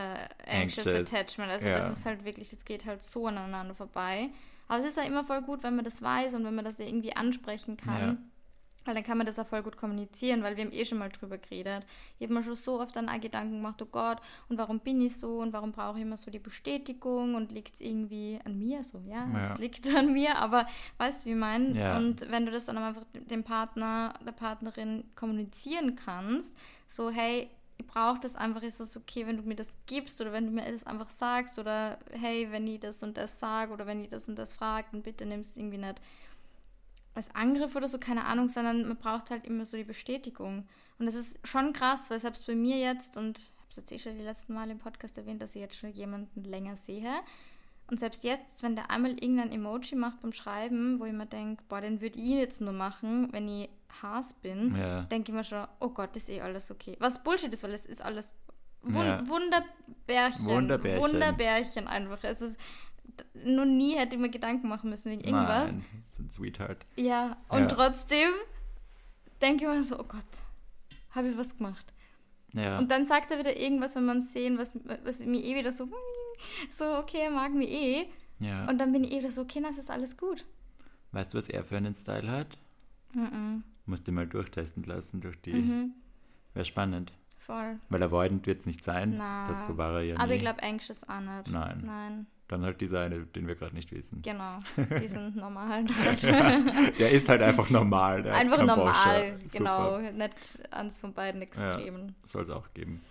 Anxious, 0.45 0.87
Anxious, 0.87 1.13
Attachment. 1.13 1.51
Also 1.51 1.69
ja. 1.69 1.79
das 1.79 1.99
ist 1.99 2.05
halt 2.05 2.25
wirklich, 2.25 2.51
das 2.51 2.65
geht 2.65 2.85
halt 2.85 3.03
so 3.03 3.27
aneinander 3.27 3.75
vorbei. 3.75 4.31
Aber 4.69 4.81
es 4.81 4.87
ist 4.87 4.97
ja 4.97 5.05
immer 5.05 5.25
voll 5.25 5.43
gut, 5.43 5.63
wenn 5.63 5.77
man 5.77 5.85
das 5.85 6.03
weiß 6.03 6.35
und 6.35 6.45
wenn 6.45 6.55
man 6.55 6.65
das 6.65 6.81
irgendwie 6.81 7.15
ansprechen 7.15 7.77
kann. 7.77 8.01
Ja. 8.01 8.17
Weil 8.87 8.95
dann 8.95 9.05
kann 9.05 9.19
man 9.19 9.27
das 9.27 9.39
auch 9.39 9.47
voll 9.47 9.63
gut 9.63 9.77
kommunizieren, 9.77 10.43
weil 10.43 10.57
wir 10.57 10.65
haben 10.65 10.73
eh 10.73 10.85
schon 10.85 10.99
mal 10.99 11.11
drüber 11.11 11.37
geredet. 11.39 11.85
Ich 12.19 12.25
habe 12.27 12.35
mir 12.35 12.43
schon 12.43 12.55
so 12.55 12.81
oft 12.81 12.97
dann 12.97 13.09
auch 13.09 13.21
Gedanken 13.21 13.57
gemacht, 13.57 13.83
oh 13.83 13.87
Gott, 13.91 14.19
und 14.49 14.57
warum 14.59 14.81
bin 14.81 15.03
ich 15.03 15.17
so 15.17 15.41
und 15.41 15.53
warum 15.53 15.73
brauche 15.73 15.99
ich 15.99 16.03
immer 16.03 16.17
so 16.17 16.31
die 16.31 16.39
Bestätigung 16.39 17.35
und 17.35 17.53
liegt 17.53 17.75
es 17.75 17.81
irgendwie 17.81 18.39
an 18.45 18.57
mir? 18.59 18.83
So, 18.85 19.01
ja, 19.07 19.27
Ja. 19.33 19.53
es 19.53 19.59
liegt 19.59 19.87
an 19.95 20.13
mir, 20.13 20.37
aber 20.39 20.67
weißt 20.99 21.23
du, 21.23 21.27
wie 21.27 21.33
ich 21.33 21.37
meine? 21.37 21.77
Ja. 21.79 21.97
Und 21.99 22.31
wenn 22.31 22.47
du 22.47 22.53
das 22.53 22.67
dann 22.67 22.79
einfach 22.79 23.03
dem 23.13 23.45
Partner, 23.45 24.15
der 24.25 24.33
Partnerin 24.33 25.05
kommunizieren 25.15 25.97
kannst, 25.97 26.55
so, 26.89 27.11
hey, 27.11 27.51
ich 27.79 27.87
brauche 27.87 28.21
das 28.21 28.37
einfach, 28.37 28.63
ist 28.63 28.81
es 28.81 28.97
okay, 28.97 29.27
wenn 29.27 29.37
du 29.37 29.43
mir 29.43 29.55
das 29.57 29.69
gibst 29.87 30.19
oder 30.21 30.33
wenn 30.33 30.47
du 30.47 30.51
mir 30.53 30.71
das 30.73 30.87
einfach 30.87 31.11
sagst 31.11 31.59
oder 31.59 31.99
hey, 32.13 32.49
wenn 32.51 32.67
ich 32.67 32.81
das 32.81 33.03
und 33.03 33.17
das 33.19 33.39
sage 33.39 33.73
oder 33.73 33.87
wenn 33.87 34.01
ich 34.03 34.09
das 34.09 34.29
und 34.29 34.37
das 34.39 34.55
frage, 34.55 34.87
dann 34.93 35.03
bitte 35.03 35.27
nimm 35.27 35.41
es 35.41 35.57
irgendwie 35.57 35.77
nicht 35.79 36.01
als 37.17 37.35
Angriff 37.35 37.75
oder 37.75 37.89
so, 37.89 37.99
keine 37.99 38.25
Ahnung, 38.27 38.49
sondern 38.49 38.87
man 38.87 38.97
braucht 38.97 39.31
halt 39.31 39.47
immer 39.47 39.65
so 39.65 39.77
die 39.77 39.85
Bestätigung. 39.85 40.69
Und 40.99 41.07
das 41.07 41.15
ist 41.15 41.37
schon 41.45 41.73
krass, 41.73 42.11
weil 42.11 42.21
selbst 42.21 42.47
bei 42.47 42.55
mir 42.55 42.79
jetzt, 42.79 43.17
und 43.17 43.39
ich 43.39 43.45
habe 43.61 43.69
es 43.71 43.77
jetzt 43.77 43.93
eh 43.93 43.99
schon 43.99 44.19
die 44.19 44.25
letzten 44.25 44.55
Mal 44.55 44.71
im 44.71 44.79
Podcast 44.79 45.17
erwähnt, 45.19 45.43
dass 45.43 45.55
ich 45.55 45.61
jetzt 45.61 45.77
schon 45.77 45.91
jemanden 45.91 46.45
länger 46.45 46.77
sehe. 46.77 47.13
Und 47.89 48.01
selbst 48.01 48.25
jetzt, 48.25 48.63
wenn 48.63 48.75
der 48.77 48.91
einmal 48.91 49.13
irgendein 49.13 49.53
Emoji 49.53 49.97
macht 49.97 50.21
beim 50.23 50.33
Schreiben, 50.33 50.99
wo 50.99 51.05
ich 51.05 51.13
mir 51.13 51.27
denke, 51.27 51.63
boah, 51.69 51.81
den 51.81 52.01
würde 52.01 52.19
ich 52.19 52.31
jetzt 52.31 52.61
nur 52.61 52.73
machen, 52.73 53.29
wenn 53.33 53.49
ich 53.49 53.69
Haas 54.03 54.33
bin, 54.35 54.77
Ja. 54.77 55.03
denke 55.03 55.31
ich 55.31 55.37
mir 55.37 55.45
schon, 55.45 55.67
oh 55.81 55.89
Gott, 55.91 56.17
ist 56.17 56.29
eh 56.29 56.41
alles 56.41 56.71
okay. 56.71 56.97
Was 56.99 57.23
Bullshit 57.23 57.53
ist, 57.53 57.63
weil 57.63 57.73
es 57.73 57.87
ist 57.87 58.03
alles 58.03 58.35
Wun 58.83 59.05
Ja. 59.07 59.27
Wunderbärchen. 59.29 60.45
Wunderbärchen. 60.47 61.03
Wunderbärchen 61.03 61.89
einfach. 61.89 62.23
Es 62.25 62.41
ist, 62.43 62.59
noch 63.45 63.65
nie 63.65 63.95
hätte 63.97 64.17
ich 64.17 64.21
mir 64.21 64.31
Gedanken 64.31 64.69
machen 64.69 64.91
müssen 64.91 65.13
wegen 65.13 65.23
irgendwas. 65.23 65.73
Nein, 65.73 65.85
ist 66.09 66.19
ein 66.19 66.31
Sweetheart. 66.31 66.85
Ja, 66.97 67.37
und 67.49 67.61
Ja. 67.61 67.67
trotzdem 67.69 68.31
denke 69.41 69.65
ich 69.65 69.71
mir 69.71 69.85
so, 69.85 69.99
oh 69.99 70.05
Gott, 70.05 70.25
habe 71.11 71.29
ich 71.29 71.37
was 71.39 71.57
gemacht. 71.57 71.93
Ja. 72.53 72.79
Und 72.79 72.91
dann 72.91 73.05
sagt 73.07 73.31
er 73.31 73.39
wieder 73.39 73.57
irgendwas, 73.57 73.95
wenn 73.97 74.07
man 74.07 74.23
sehen, 74.23 74.59
was, 74.59 74.75
was 75.05 75.21
mir 75.21 75.43
eh 75.43 75.57
wieder 75.57 75.73
so, 75.73 75.89
so, 76.71 76.97
okay, 76.97 77.19
er 77.25 77.31
mag 77.31 77.53
mich 77.53 77.71
eh. 77.71 78.07
ja. 78.41 78.67
Und 78.69 78.79
dann 78.79 78.93
bin 78.93 79.05
ich 79.05 79.13
eh 79.13 79.19
wieder 79.19 79.31
so, 79.33 79.43
okay, 79.43 79.61
das 79.63 79.79
ist 79.79 79.91
alles 79.91 80.17
gut. 80.17 80.45
weißt 81.13 81.33
du, 81.35 81.39
was 81.39 81.49
er 81.49 81.65
für 81.65 81.77
einen 81.77 81.95
Style 81.95 82.31
hat? 82.31 82.59
Mhm. 83.13 83.63
Musst 83.87 84.09
du 84.09 84.13
mal 84.13 84.27
durchtesten 84.27 84.83
lassen 84.85 85.21
durch 85.21 85.41
die. 85.43 85.53
Mhm. 85.53 85.95
Wäre 86.55 86.65
spannend. 86.65 87.13
Voll. 87.39 87.79
Weil 87.89 88.03
avoidant 88.03 88.47
wird 88.47 88.61
es 88.61 88.67
nicht 88.67 88.83
sein. 88.83 89.15
Na, 89.17 89.47
Das 89.47 89.67
so 89.69 89.77
war 89.77 89.95
er 89.95 90.03
ja 90.03 90.15
nie. 90.15 90.21
Aber 90.21 90.33
ich 90.33 90.41
glaube, 90.41 90.63
anxious 90.63 91.05
auch 91.09 91.21
nicht. 91.21 91.47
Nein. 91.49 91.83
Nein, 91.85 92.27
Dann 92.49 92.63
halt 92.63 92.81
dieser 92.81 93.01
eine, 93.01 93.27
den 93.27 93.49
wir 93.49 93.57
gerade 93.57 93.75
nicht 93.75 93.91
wissen. 93.93 94.23
genau. 94.23 94.59
Die 95.03 95.09
sind 95.09 95.35
normal. 95.37 95.85
Der 96.99 97.11
ist 97.11 97.29
halt 97.29 97.43
einfach 97.43 97.71
normal. 97.71 98.23
Der 98.23 98.35
Einfach 98.35 98.65
normal, 98.65 99.39
genau. 99.53 99.99
Nicht 99.99 100.37
eins 100.71 100.99
von 100.99 101.13
beiden 101.13 101.43
Extremen. 101.43 102.15
Soll 102.25 102.43
es 102.43 102.51
auch 102.51 102.73
geben. 102.75 103.03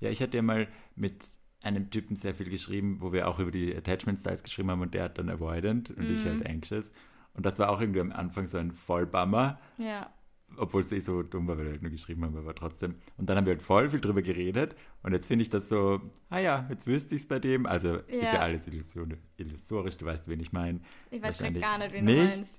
Ja, 0.00 0.10
ich 0.10 0.20
hatte 0.20 0.36
ja 0.36 0.42
mal 0.42 0.66
mit 0.96 1.24
einem 1.62 1.88
Typen 1.90 2.16
sehr 2.16 2.34
viel 2.34 2.50
geschrieben, 2.50 2.98
wo 3.00 3.12
wir 3.12 3.28
auch 3.28 3.38
über 3.38 3.50
die 3.50 3.74
Attachment 3.74 4.20
Styles 4.20 4.42
geschrieben 4.42 4.70
haben 4.70 4.82
und 4.82 4.92
der 4.92 5.04
hat 5.04 5.18
dann 5.18 5.30
avoidant 5.30 5.90
und 5.90 6.02
ich 6.10 6.24
Mhm. 6.24 6.28
halt 6.40 6.46
anxious. 6.50 6.90
Und 7.34 7.46
das 7.46 7.58
war 7.58 7.70
auch 7.70 7.80
irgendwie 7.80 8.00
am 8.00 8.12
Anfang 8.12 8.46
so 8.48 8.58
ein 8.58 8.72
Vollbummer, 8.72 9.58
Ja. 9.78 10.10
Obwohl 10.58 10.80
es 10.82 10.92
eh 10.92 11.00
so 11.00 11.22
dumm 11.22 11.46
war, 11.48 11.56
weil 11.58 11.64
wir 11.64 11.72
halt 11.72 11.82
nur 11.82 11.90
geschrieben 11.90 12.24
haben, 12.24 12.36
aber 12.36 12.54
trotzdem. 12.54 12.94
Und 13.16 13.28
dann 13.28 13.36
haben 13.36 13.46
wir 13.46 13.52
halt 13.54 13.62
voll 13.62 13.88
viel 13.90 14.00
drüber 14.00 14.22
geredet 14.22 14.74
und 15.02 15.12
jetzt 15.12 15.26
finde 15.28 15.42
ich 15.42 15.50
das 15.50 15.68
so, 15.68 16.00
ah 16.30 16.38
ja, 16.38 16.66
jetzt 16.70 16.86
wüsste 16.86 17.14
ich 17.14 17.22
es 17.22 17.28
bei 17.28 17.38
dem. 17.38 17.66
Also 17.66 17.96
ist 17.96 18.10
Ja. 18.22 18.34
ja 18.34 18.40
alles 18.40 18.66
Illusion, 18.66 19.16
illusorisch, 19.36 19.96
du 19.96 20.06
weißt, 20.06 20.28
wen 20.28 20.40
ich 20.40 20.52
meine. 20.52 20.80
Ich 21.10 21.20
weiß 21.22 21.38
gerade 21.38 21.60
gar 21.60 21.78
nicht, 21.78 21.92
wen 21.92 22.04
nicht. 22.04 22.18
du 22.18 22.24
meinst. 22.36 22.58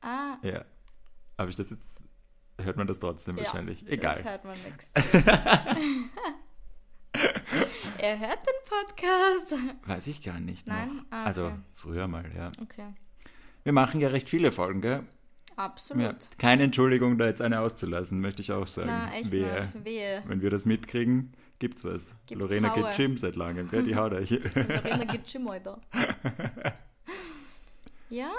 Ah, 0.00 0.36
Ja. 0.42 0.64
Aber 1.36 1.48
ich 1.48 1.56
das 1.56 1.70
jetzt, 1.70 2.00
hört 2.60 2.76
man 2.76 2.86
das 2.86 2.98
trotzdem 3.00 3.36
ja, 3.36 3.44
wahrscheinlich. 3.44 3.80
Das 3.84 3.90
Egal. 3.92 4.22
hört 4.24 4.44
man 4.44 4.56
nichts. 4.62 4.90
er 7.98 8.18
hört 8.18 8.38
den 8.46 8.60
Podcast. 8.68 9.54
Weiß 9.86 10.06
ich 10.06 10.22
gar 10.22 10.40
nicht 10.40 10.66
Nein? 10.66 10.96
noch. 10.96 11.04
Ah, 11.10 11.24
Also 11.24 11.46
okay. 11.46 11.56
früher 11.72 12.06
mal, 12.08 12.24
ja. 12.36 12.50
Okay, 12.62 12.92
Wir 13.62 13.72
machen 13.72 14.00
ja 14.00 14.08
recht 14.08 14.28
viele 14.28 14.52
Folgen, 14.52 14.80
gell? 14.80 15.04
Absolut. 15.56 16.02
Ja, 16.02 16.16
keine 16.38 16.64
Entschuldigung, 16.64 17.18
da 17.18 17.26
jetzt 17.26 17.40
eine 17.40 17.60
auszulassen, 17.60 18.20
möchte 18.20 18.42
ich 18.42 18.52
auch 18.52 18.66
sagen. 18.66 18.88
Na, 18.88 19.12
echt 19.12 19.30
Wehe. 19.30 19.60
nicht. 19.60 19.84
Wehe. 19.84 20.22
Wenn 20.26 20.42
wir 20.42 20.50
das 20.50 20.64
mitkriegen, 20.64 21.32
gibt's 21.58 21.84
was. 21.84 22.14
Gibt's 22.26 22.40
Lorena 22.40 22.74
Haue. 22.74 22.84
geht 22.84 22.96
Gym 22.96 23.16
seit 23.16 23.36
langem, 23.36 23.68
gell? 23.68 23.84
Die 23.84 23.96
haut 23.96 24.12
euch. 24.12 24.30
Lorena 24.54 25.04
geht 25.04 25.26
Gym 25.26 25.48
heute. 25.48 25.78
ja. 28.10 28.32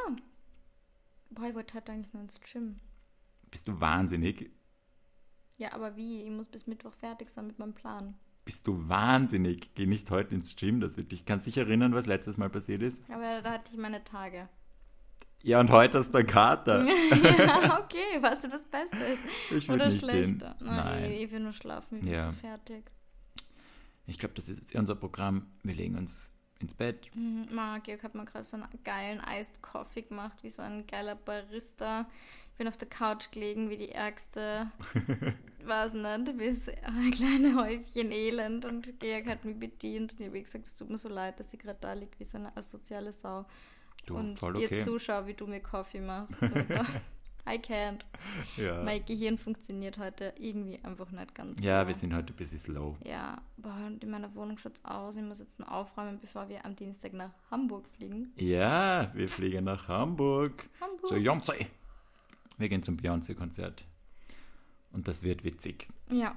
Boah, 1.29 1.47
ich 1.47 1.55
wollte 1.55 1.73
heute 1.73 1.91
eigentlich 1.91 2.13
noch 2.13 2.21
ins 2.21 2.39
Gym. 2.41 2.79
Bist 3.51 3.67
du 3.67 3.79
wahnsinnig? 3.79 4.51
Ja, 5.57 5.73
aber 5.73 5.95
wie? 5.95 6.23
Ich 6.23 6.31
muss 6.31 6.47
bis 6.47 6.67
Mittwoch 6.67 6.93
fertig 6.93 7.29
sein 7.29 7.47
mit 7.47 7.59
meinem 7.59 7.73
Plan. 7.73 8.15
Bist 8.43 8.67
du 8.67 8.87
wahnsinnig? 8.87 9.73
Geh 9.73 9.87
nicht 9.87 10.11
heute 10.11 10.35
ins 10.35 10.55
Gym, 10.55 10.79
das 10.79 10.97
wird 10.97 11.11
dich. 11.11 11.25
Kannst 11.25 11.47
dich 11.47 11.57
erinnern, 11.57 11.95
was 11.95 12.05
letztes 12.05 12.37
Mal 12.37 12.49
passiert 12.49 12.83
ist? 12.83 13.03
Aber 13.09 13.41
da 13.41 13.53
hatte 13.53 13.71
ich 13.71 13.79
meine 13.79 14.03
Tage. 14.03 14.47
Ja, 15.45 15.59
und 15.59 15.69
heute 15.69 16.03
du 16.03 16.17
einen 16.17 16.25
Kater. 16.25 16.83
ja, 16.87 17.79
okay, 17.79 18.19
weißt 18.19 18.45
du, 18.45 18.51
was 18.51 18.63
Beste 18.63 18.97
ist? 18.97 19.23
Ich 19.51 19.69
Oder 19.69 19.85
würde 19.85 19.93
nicht 19.93 19.99
schlechter? 20.01 20.55
Nein. 20.59 21.11
Ich, 21.11 21.21
ich 21.21 21.31
will 21.31 21.39
nur 21.41 21.53
schlafen, 21.53 21.99
ich 21.99 22.03
bin 22.03 22.13
Ja. 22.13 22.25
so 22.25 22.31
fertig. 22.31 22.89
Ich 24.07 24.17
glaube, 24.17 24.33
das 24.33 24.49
ist 24.49 24.59
jetzt 24.59 24.73
unser 24.73 24.95
Programm. 24.95 25.45
Wir 25.61 25.75
legen 25.75 25.97
uns 25.99 26.31
ins 26.57 26.73
Bett. 26.73 27.11
Mhm, 27.13 27.45
Ma, 27.51 27.77
Georg 27.77 28.01
hat 28.01 28.15
mir 28.15 28.25
gerade 28.25 28.43
so 28.43 28.57
einen 28.57 28.67
geilen 28.83 29.21
Iced 29.39 29.61
Coffee 29.61 30.01
gemacht, 30.01 30.39
wie 30.41 30.49
so 30.49 30.63
ein 30.63 30.87
geiler 30.87 31.13
Barista. 31.13 32.07
Ich 32.53 32.57
bin 32.57 32.67
auf 32.67 32.77
der 32.77 32.89
Couch 32.89 33.29
gelegen, 33.29 33.69
wie 33.69 33.77
die 33.77 33.91
Ärgste. 33.91 34.71
Weiß 35.63 35.93
nicht, 35.93 36.39
wie 36.39 36.53
so 36.53 36.71
ein 36.85 37.11
kleines 37.11 37.55
Häufchen 37.55 38.11
Elend. 38.11 38.65
Und 38.65 38.99
Georg 38.99 39.27
hat 39.27 39.45
mich 39.45 39.59
bedient. 39.59 40.13
Und 40.13 40.21
ich 40.21 40.27
habe 40.27 40.41
gesagt, 40.41 40.65
es 40.65 40.75
tut 40.75 40.89
mir 40.89 40.97
so 40.97 41.09
leid, 41.09 41.39
dass 41.39 41.53
ich 41.53 41.59
gerade 41.59 41.77
da 41.79 41.93
liege 41.93 42.17
wie 42.17 42.25
so 42.25 42.39
eine 42.39 42.55
asoziale 42.57 43.13
Sau. 43.13 43.45
Du, 44.05 44.15
und 44.17 44.37
voll 44.37 44.53
dir 44.53 44.65
okay. 44.65 44.83
zuschaue, 44.83 45.27
wie 45.27 45.33
du 45.33 45.47
mir 45.47 45.59
Kaffee 45.59 46.01
machst. 46.01 46.41
Aber 46.41 46.85
I 47.47 47.57
can't. 47.59 48.01
Ja, 48.57 48.81
Mein 48.83 49.05
Gehirn 49.05 49.37
funktioniert 49.37 49.97
heute 49.97 50.33
irgendwie 50.39 50.79
einfach 50.83 51.11
nicht 51.11 51.35
ganz 51.35 51.61
ja 51.61 51.81
so. 51.81 51.87
wir 51.87 51.95
sind 51.95 52.13
heute 52.13 52.33
ein 52.33 52.35
bisschen 52.35 52.57
slow. 52.57 52.97
Ja, 53.03 53.41
boah, 53.57 53.75
und 53.85 54.03
in 54.03 54.09
meiner 54.09 54.33
Wohnung 54.33 54.57
schaut 54.57 54.75
es 54.75 54.85
aus. 54.85 55.15
Ich 55.15 55.21
muss 55.21 55.39
jetzt 55.39 55.59
noch 55.59 55.67
aufräumen, 55.67 56.19
bevor 56.19 56.49
wir 56.49 56.65
am 56.65 56.75
Dienstag 56.75 57.13
nach 57.13 57.31
Hamburg 57.51 57.87
fliegen. 57.87 58.33
Ja, 58.35 59.11
wir 59.13 59.29
fliegen 59.29 59.65
nach 59.65 59.87
Hamburg. 59.87 60.67
Hamburg. 60.81 61.07
Zu 61.07 61.15
Beyoncé. 61.15 61.67
Wir 62.57 62.69
gehen 62.69 62.81
zum 62.83 62.97
Beyoncé-Konzert. 62.97 63.85
Und 64.91 65.07
das 65.07 65.21
wird 65.23 65.43
witzig. 65.43 65.87
Ja. 66.09 66.35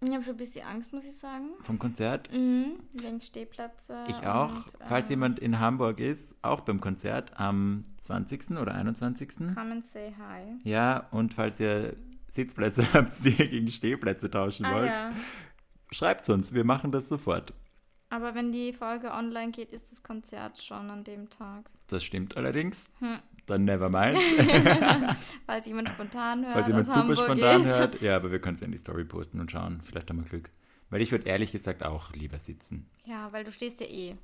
Ich 0.00 0.12
habe 0.12 0.22
schon 0.22 0.34
ein 0.34 0.36
bisschen 0.36 0.64
Angst, 0.66 0.92
muss 0.92 1.04
ich 1.04 1.16
sagen. 1.16 1.50
Vom 1.62 1.78
Konzert? 1.78 2.32
Mhm, 2.32 2.78
wegen 2.92 3.20
Stehplätze. 3.20 4.04
Ich 4.08 4.24
auch. 4.26 4.54
und, 4.54 4.64
Falls 4.86 5.06
ähm, 5.06 5.10
jemand 5.10 5.38
in 5.40 5.58
Hamburg 5.58 5.98
ist, 5.98 6.36
auch 6.40 6.60
beim 6.60 6.80
Konzert 6.80 7.32
am 7.38 7.84
20. 8.00 8.52
oder 8.58 8.74
21. 8.74 9.28
Come 9.38 9.60
and 9.72 9.84
say 9.84 10.14
hi. 10.16 10.58
Ja, 10.62 11.08
und 11.10 11.34
falls 11.34 11.58
ihr 11.58 11.96
Sitzplätze 12.28 12.86
habt, 12.92 13.24
die 13.24 13.30
ihr 13.30 13.48
gegen 13.48 13.68
Stehplätze 13.68 14.30
tauschen 14.30 14.66
Ah 14.66 14.74
wollt, 14.74 14.86
ja. 14.86 15.12
schreibt 15.90 16.28
uns. 16.30 16.54
Wir 16.54 16.64
machen 16.64 16.92
das 16.92 17.08
sofort. 17.08 17.52
Aber 18.10 18.34
wenn 18.34 18.52
die 18.52 18.72
Folge 18.72 19.10
online 19.10 19.50
geht, 19.50 19.72
ist 19.72 19.90
das 19.90 20.02
Konzert 20.02 20.62
schon 20.62 20.90
an 20.90 21.02
dem 21.04 21.28
Tag. 21.28 21.68
Das 21.88 22.04
stimmt 22.04 22.36
allerdings. 22.36 22.88
Hm. 23.00 23.18
Dann 23.46 23.64
never 23.64 23.88
mind. 23.88 24.18
Falls 25.46 25.66
jemand 25.66 25.88
spontan 25.88 26.44
hört, 26.44 26.52
Falls 26.52 26.66
jemand 26.66 26.84
super 26.86 26.98
Hamburg 27.00 27.16
spontan 27.18 27.60
ist. 27.62 27.66
hört. 27.66 28.00
Ja, 28.02 28.16
aber 28.16 28.30
wir 28.30 28.40
können 28.40 28.56
es 28.56 28.62
in 28.62 28.70
die 28.72 28.78
Story 28.78 29.04
posten 29.04 29.40
und 29.40 29.50
schauen. 29.50 29.80
Vielleicht 29.82 30.10
haben 30.10 30.18
wir 30.22 30.28
Glück. 30.28 30.50
Weil 30.90 31.00
ich 31.00 31.12
würde 31.12 31.26
ehrlich 31.28 31.50
gesagt 31.52 31.82
auch 31.82 32.12
lieber 32.12 32.38
sitzen. 32.38 32.88
Ja, 33.04 33.32
weil 33.32 33.44
du 33.44 33.52
stehst 33.52 33.80
ja 33.80 33.86
eh. 33.86 34.16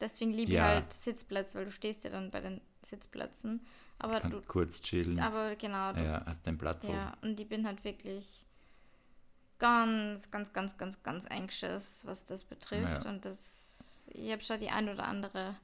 Deswegen 0.00 0.32
liebe 0.32 0.52
Ja. 0.52 0.68
ich 0.68 0.74
halt 0.74 0.92
Sitzplätze, 0.92 1.58
weil 1.58 1.64
du 1.66 1.70
stehst 1.70 2.04
ja 2.04 2.10
dann 2.10 2.30
bei 2.30 2.40
den 2.40 2.60
Sitzplätzen. 2.82 3.64
Aber 3.98 4.20
du, 4.20 4.42
kurz 4.42 4.82
chillen. 4.82 5.18
aber 5.20 5.56
genau, 5.56 5.92
du, 5.92 6.02
ja, 6.02 6.22
hast 6.26 6.44
den 6.46 6.58
Platz. 6.58 6.86
ja, 6.86 7.16
und 7.22 7.40
ich 7.40 7.48
bin 7.48 7.66
halt 7.66 7.82
wirklich 7.82 8.44
ganz, 9.58 10.30
ganz, 10.30 10.52
ganz, 10.52 10.76
ganz, 10.76 11.02
ganz 11.02 11.26
anxious, 11.26 12.04
was 12.06 12.24
das 12.26 12.44
betrifft. 12.44 13.04
Ja. 13.04 13.08
Und 13.08 13.24
das, 13.24 14.04
ich 14.08 14.30
habe 14.30 14.42
schon 14.42 14.60
die 14.60 14.68
ein 14.70 14.88
oder 14.88 15.04
andere 15.06 15.56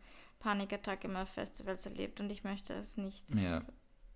Panikattacke 0.42 1.06
immer 1.08 1.22
auf 1.22 1.28
Festivals 1.28 1.86
erlebt 1.86 2.20
und 2.20 2.30
ich 2.30 2.44
möchte 2.44 2.74
es 2.74 2.96
nicht. 2.96 3.24
Ja. 3.34 3.62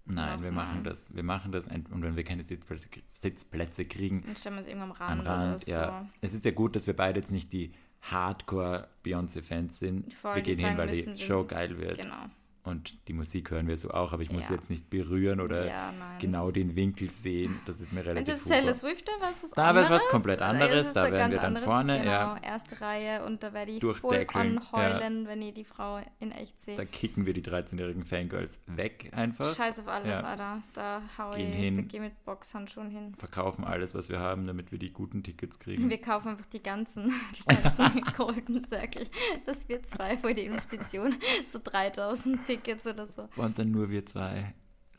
Nein, 0.08 0.42
wir 0.42 0.52
machen 0.52 0.84
das. 0.84 1.14
Wir 1.14 1.24
machen 1.24 1.50
das 1.50 1.66
und 1.66 2.02
wenn 2.02 2.14
wir 2.14 2.22
keine 2.22 2.42
Sitzplätze, 2.44 2.88
Sitzplätze 3.12 3.84
kriegen, 3.84 4.22
Dann 4.24 4.36
stellen 4.36 4.54
wir 4.56 4.60
uns 4.60 4.68
irgendwann 4.68 4.90
am 4.92 4.96
am 5.02 5.20
Rand, 5.20 5.26
Rand, 5.26 5.54
oder 5.56 5.58
so. 5.64 5.70
ja. 5.72 6.08
Es 6.20 6.32
ist 6.32 6.44
ja 6.44 6.52
gut, 6.52 6.76
dass 6.76 6.86
wir 6.86 6.94
beide 6.94 7.18
jetzt 7.20 7.32
nicht 7.32 7.52
die 7.52 7.72
Hardcore-Beyoncé-Fans 8.02 9.78
sind. 9.78 10.14
Voll, 10.14 10.36
wir 10.36 10.42
gehen 10.42 10.58
hin, 10.58 10.76
weil 10.76 10.90
die 10.92 11.18
Show 11.18 11.44
geil 11.44 11.76
wird. 11.78 11.98
Genau. 11.98 12.26
Und 12.66 12.98
die 13.08 13.12
Musik 13.12 13.50
hören 13.52 13.68
wir 13.68 13.76
so 13.76 13.90
auch, 13.90 14.12
aber 14.12 14.22
ich 14.22 14.30
muss 14.32 14.48
Ja. 14.48 14.56
jetzt 14.56 14.70
nicht 14.70 14.90
berühren 14.90 15.40
oder 15.40 15.66
ja, 15.66 15.94
genau 16.20 16.50
den 16.50 16.74
Winkel 16.74 17.10
sehen. 17.10 17.60
Das 17.64 17.80
ist 17.80 17.92
mir 17.92 18.04
Wenn 18.04 18.16
es 18.18 18.28
relativ 18.28 18.44
Taylor. 18.48 18.74
Swift 18.74 19.06
wäre 19.06 19.30
es 19.30 19.42
was 19.42 19.50
Da 19.52 19.74
wäre 19.74 19.84
anderes. 19.86 20.02
was 20.02 20.08
komplett 20.10 20.42
anderes, 20.42 20.92
da 20.92 21.04
wären 21.12 21.30
wir 21.30 21.36
dann 21.38 21.46
anderes, 21.46 21.64
vorne, 21.64 21.98
genau, 22.00 22.10
ja. 22.10 22.36
erste 22.42 22.80
Reihe 22.80 23.24
und 23.24 23.42
da 23.44 23.52
werde 23.52 23.70
ich 23.70 23.84
voll 23.96 24.26
anheulen, 24.34 25.28
wenn 25.28 25.40
ich 25.42 25.54
die 25.54 25.64
Frau 25.64 26.00
in 26.18 26.32
echt 26.32 26.60
sehe. 26.60 26.74
Da 26.76 26.84
kicken 26.84 27.24
wir 27.24 27.34
die 27.34 27.42
13-jährigen 27.42 28.04
Fangirls 28.04 28.60
weg 28.66 29.10
einfach. 29.14 29.54
Scheiß 29.54 29.78
auf 29.78 29.86
alles, 29.88 30.10
Ja. 30.10 30.20
Alter. 30.22 30.62
Da 30.74 31.02
hau 31.18 31.30
Gehen 31.36 31.52
ich, 31.52 31.56
hin. 31.58 31.76
da 31.76 31.82
geh 31.82 32.00
mit 32.00 32.24
Boxhandschuhen 32.24 32.90
hin. 32.90 33.14
Verkaufen 33.16 33.62
alles, 33.64 33.94
was 33.94 34.08
wir 34.08 34.18
haben, 34.18 34.48
damit 34.48 34.72
wir 34.72 34.80
die 34.80 34.92
guten 34.92 35.22
Tickets 35.22 35.60
kriegen. 35.60 35.88
Wir 35.88 36.00
kaufen 36.00 36.30
einfach 36.30 36.46
die 36.46 36.62
ganzen, 36.62 37.14
die 37.38 37.44
ganzen 37.62 38.02
Golden 38.16 38.66
Circle. 38.66 39.06
Das 39.46 39.68
wird 39.68 39.86
zwei 39.86 40.16
für 40.16 40.34
die 40.34 40.46
Investition. 40.46 41.14
So 41.48 41.60
3000 41.62 42.44
Tickets 42.44 42.55
oder 42.86 43.06
so. 43.06 43.28
Und 43.36 43.58
dann 43.58 43.70
nur 43.70 43.90
wir 43.90 44.04
zwei. 44.06 44.54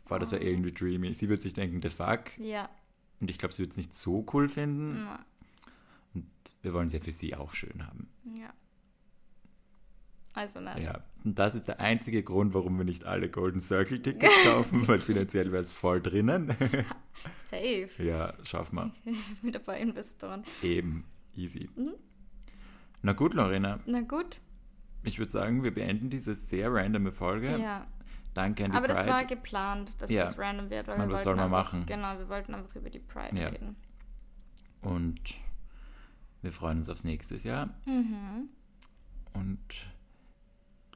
Boah, 0.08 0.20
das 0.20 0.32
wäre 0.32 0.42
Oh. 0.44 0.46
irgendwie 0.48 0.72
dreamy. 0.72 1.14
Sie 1.14 1.28
wird 1.30 1.42
sich 1.42 1.54
denken, 1.54 1.82
the 1.82 1.90
fuck. 1.90 2.38
Ja. 2.38 2.70
Und 3.20 3.30
ich 3.30 3.38
glaube, 3.38 3.54
sie 3.54 3.64
wird 3.64 3.72
es 3.72 3.78
nicht 3.78 3.96
so 3.96 4.26
cool 4.34 4.48
finden. 4.48 5.04
na, 5.06 5.26
Wir 6.62 6.74
wollen 6.74 6.88
es 6.88 6.94
ja 6.94 7.00
für 7.00 7.12
sie 7.12 7.36
auch 7.36 7.54
schön 7.54 7.86
haben. 7.86 8.08
Ja. 8.36 8.54
Also 10.34 10.60
nein. 10.60 10.82
Ja. 10.84 11.02
Und 11.24 11.40
das 11.40 11.56
ist 11.56 11.68
der 11.68 11.80
einzige 11.80 12.22
Grund, 12.24 12.54
warum 12.54 12.78
wir 12.78 12.86
nicht 12.86 13.06
alle 13.06 13.28
Golden 13.30 13.60
Circle 13.60 14.02
Tickets 14.02 14.34
kaufen, 14.44 14.88
weil 14.88 15.02
finanziell 15.02 15.52
wäre 15.52 15.64
es 15.64 15.72
voll 15.72 16.00
drinnen. 16.02 16.50
Safe. 17.50 17.90
ja, 17.98 18.34
schaffen 18.46 18.76
wir. 19.04 19.14
Wieder 19.42 19.60
bei 19.60 19.80
Investoren. 19.82 20.44
Eben. 20.62 21.06
Easy. 21.36 21.70
Mhm. 21.76 21.94
Na 23.02 23.14
gut, 23.14 23.34
Lorena. 23.34 23.80
Na 23.88 24.02
gut. 24.02 24.40
Ich 25.08 25.20
würde 25.20 25.32
sagen, 25.32 25.64
wir 25.64 25.74
beenden 25.74 26.10
diese 26.10 26.36
sehr 26.36 26.72
randome 26.74 27.12
Folge. 27.12 27.58
Ja. 27.58 27.86
Danke 28.34 28.66
an 28.66 28.72
die 28.72 28.78
Aber 28.78 28.88
das 28.88 29.00
Pride. 29.00 29.10
war 29.12 29.26
geplant, 29.26 29.94
dass 30.00 30.12
Ja. 30.12 30.24
das 30.24 30.38
random 30.38 30.70
wird. 30.70 30.88
Weil 30.88 30.98
Man, 30.98 31.10
wir 31.10 31.16
was 31.16 31.24
soll 31.24 31.36
man 31.36 31.46
einfach, 31.46 31.74
machen? 31.74 31.86
Genau, 31.88 32.18
wir 32.20 32.30
wollten 32.30 32.54
einfach 32.54 32.76
über 32.76 32.90
die 32.90 33.00
Pride 33.00 33.40
Ja. 33.40 33.48
reden. 33.48 33.76
Und 34.82 35.20
wir 36.42 36.52
freuen 36.52 36.78
uns 36.80 36.90
aufs 36.90 37.04
nächste 37.04 37.36
Jahr. 37.36 37.70
Mhm. 37.86 38.50
Und 39.34 39.60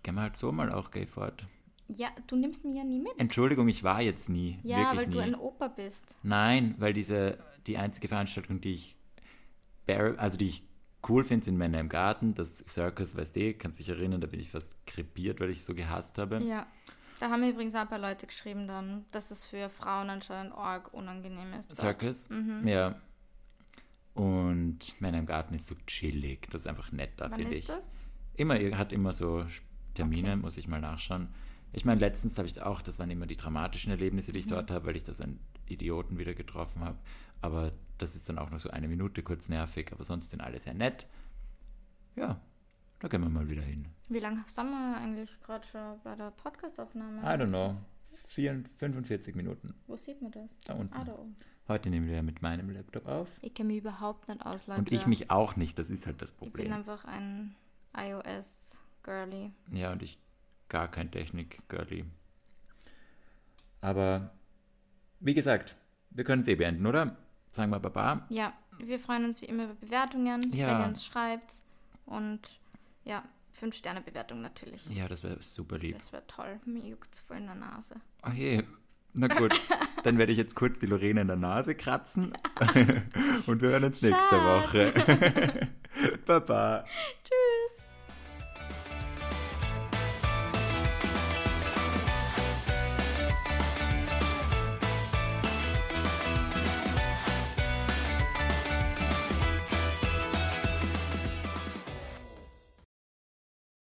gehen 0.04 0.16
wir 0.16 0.22
halt 0.22 0.38
so 0.38 0.52
mal 0.52 0.72
auch 0.72 0.92
gay 0.92 1.06
fort. 1.08 1.46
Ja, 1.88 2.10
du 2.28 2.36
nimmst 2.36 2.64
mich 2.64 2.76
ja 2.76 2.84
nie 2.84 3.00
mit. 3.00 3.12
Entschuldigung, 3.18 3.68
ich 3.68 3.84
war 3.84 4.02
jetzt 4.02 4.30
nie. 4.30 4.60
Ja, 4.64 4.96
weil 4.96 5.08
nie. 5.08 5.14
du 5.14 5.20
ein 5.20 5.36
Opa 5.36 5.68
bist. 5.68 6.16
Nein, 6.24 6.76
weil 6.78 6.94
diese, 6.94 7.38
die 7.68 7.78
einzige 7.78 8.08
Veranstaltung, 8.08 8.62
die 8.62 8.74
ich, 8.76 8.98
also 10.18 10.38
die 10.38 10.48
ich 10.48 10.64
cool 11.10 11.24
finde, 11.24 11.46
sind 11.46 11.58
Männer 11.58 11.80
im 11.80 11.90
Garten. 11.90 12.34
Das 12.36 12.64
Circus, 12.68 13.16
weißt 13.16 13.36
du, 13.36 13.54
kannst 13.56 13.80
dich 13.80 13.90
erinnern, 13.90 14.22
da 14.22 14.28
bin 14.28 14.40
ich 14.40 14.50
fast 14.50 14.70
krepiert, 14.86 15.40
weil 15.40 15.50
ich 15.50 15.64
so 15.64 15.74
gehasst 15.74 16.18
habe. 16.18 16.42
Ja. 16.44 16.68
Da 17.20 17.30
haben 17.30 17.48
übrigens 17.48 17.76
auch 17.76 17.82
ein 17.82 17.88
paar 17.88 18.00
Leute 18.00 18.26
geschrieben 18.26 18.68
dann, 18.68 19.06
dass 19.12 19.30
es 19.32 19.46
für 19.46 19.70
Frauen 19.70 20.10
anscheinend 20.10 20.54
arg 20.54 20.92
unangenehm 20.94 21.54
ist. 21.54 21.70
dort. 21.70 21.80
Circus? 21.80 22.30
Mhm. 22.30 22.68
Ja. 22.68 22.96
Und 24.14 25.00
Männer 25.00 25.20
im 25.20 25.26
Garten 25.26 25.54
ist 25.54 25.68
so 25.68 25.76
chillig. 25.88 26.48
Das 26.52 26.62
ist 26.62 26.68
einfach 26.68 26.92
nett 26.92 27.12
da, 27.18 27.30
finde 27.30 27.52
ist 27.52 27.60
ich. 27.60 27.66
das? 27.66 27.96
Immer, 28.36 28.60
ihr 28.60 28.78
hat 28.78 28.92
immer 28.92 29.14
so 29.14 29.46
Termine, 29.94 30.32
Okay. 30.32 30.42
muss 30.42 30.58
ich 30.58 30.68
mal 30.68 30.82
nachschauen. 30.82 31.30
Ich 31.74 31.86
meine, 31.86 32.02
letztens 32.02 32.38
habe 32.38 32.48
ich 32.48 32.62
auch, 32.62 32.82
das 32.82 33.00
waren 33.00 33.10
immer 33.12 33.28
die 33.28 33.38
dramatischen 33.38 33.92
Erlebnisse, 33.92 34.32
die 34.32 34.40
Mhm. 34.40 34.46
ich 34.46 34.48
dort 34.48 34.72
habe, 34.72 34.88
weil 34.88 34.96
ich 34.98 35.04
das 35.04 35.22
einen 35.22 35.40
Idioten 35.68 36.18
wieder 36.18 36.34
getroffen 36.34 36.84
habe. 36.84 36.98
Aber 37.42 37.72
das 38.02 38.16
ist 38.16 38.28
dann 38.30 38.38
auch 38.40 38.50
noch 38.50 38.60
so 38.60 38.70
eine 38.70 38.88
Minute 38.88 39.24
kurz 39.24 39.50
nervig, 39.50 39.92
aber 39.92 40.04
sonst 40.04 40.32
sind 40.32 40.42
alle 40.42 40.60
sehr 40.60 40.74
nett. 40.74 41.06
Ja, 42.16 42.40
da 43.00 43.08
gehen 43.08 43.22
wir 43.22 43.30
mal 43.30 43.50
wieder 43.50 43.62
hin. 43.62 43.88
Wie 44.10 44.20
lange 44.20 44.44
sind 44.48 44.70
wir 44.70 44.98
eigentlich 44.98 45.30
gerade 45.42 45.66
schon 45.68 46.00
bei 46.04 46.16
der 46.16 46.32
Podcastaufnahme? 46.32 47.22
I 47.22 47.40
don't 47.42 47.48
know. 47.50 47.78
4, 48.28 48.64
45 48.78 49.36
Minuten. 49.36 49.74
Wo 49.88 49.98
sieht 49.98 50.22
man 50.22 50.32
das? 50.32 50.60
Da 50.62 50.74
unten. 50.74 50.94
Ah, 50.94 51.04
da 51.04 51.14
oben. 51.14 51.36
Heute 51.68 51.90
nehmen 51.90 52.08
wir 52.08 52.16
ja 52.16 52.22
mit 52.22 52.42
meinem 52.42 52.70
Laptop 52.70 53.06
auf. 53.06 53.28
Ich 53.42 53.54
kenne 53.54 53.68
mich 53.68 53.78
überhaupt 53.78 54.28
nicht 54.28 54.46
aus, 54.46 54.68
Leute. 54.68 54.80
Und 54.80 54.92
ich 54.92 55.06
mich 55.06 55.30
auch 55.32 55.56
nicht, 55.56 55.78
das 55.80 55.90
ist 55.90 56.06
halt 56.08 56.22
das 56.22 56.32
Ich 56.32 56.38
bin 56.38 56.50
Problem. 56.52 56.74
einfach 56.74 57.06
ein 57.06 57.56
iOS-Girly. 57.96 59.52
Ja, 59.72 59.92
und 59.92 60.02
ich 60.02 60.18
gar 60.70 60.90
kein 60.90 61.12
Technik-Girly. 61.12 62.06
Aber 63.82 64.32
wie 65.20 65.34
gesagt, 65.34 65.76
wir 66.10 66.24
können 66.24 66.42
es 66.44 66.48
eh 66.48 66.56
beenden, 66.56 66.86
oder? 66.86 67.18
Sagen 67.52 67.72
wir 67.72 67.80
Baba. 67.80 68.26
Ja, 68.30 68.54
wir 68.80 69.00
freuen 69.00 69.26
uns 69.26 69.42
wie 69.42 69.46
immer 69.46 69.66
über 69.66 69.74
Bewertungen, 69.76 70.52
Ja. 70.54 70.68
wenn 70.68 70.80
ihr 70.82 70.88
uns 70.88 71.06
schreibt. 71.06 71.56
Und 72.06 72.40
ja, 73.04 73.24
5-Sterne-Bewertung 73.62 74.42
natürlich. 74.42 74.86
Ja, 74.90 75.08
das 75.08 75.24
wäre 75.24 75.42
super 75.42 75.78
lieb. 75.78 75.98
Das 76.00 76.12
wäre 76.14 76.28
toll. 76.28 76.60
Mir 76.66 76.84
juckt 76.88 77.16
voll 77.28 77.38
in 77.38 77.46
der 77.46 77.56
Nase. 77.56 77.96
Ach 78.22 78.34
je. 78.34 78.64
Na 79.14 79.28
gut, 79.28 79.60
dann 80.04 80.18
werde 80.18 80.32
ich 80.32 80.38
jetzt 80.38 80.56
kurz 80.56 80.80
die 80.80 80.86
Lorena 80.86 81.22
in 81.22 81.28
der 81.28 81.36
Nase 81.36 81.76
kratzen. 81.76 82.32
und 83.46 83.62
wir 83.62 83.70
hören 83.70 83.84
uns 83.84 84.02
nächste 84.02 84.18
Schatz. 84.18 84.74
Woche. 84.74 85.68
Baba. 86.26 86.86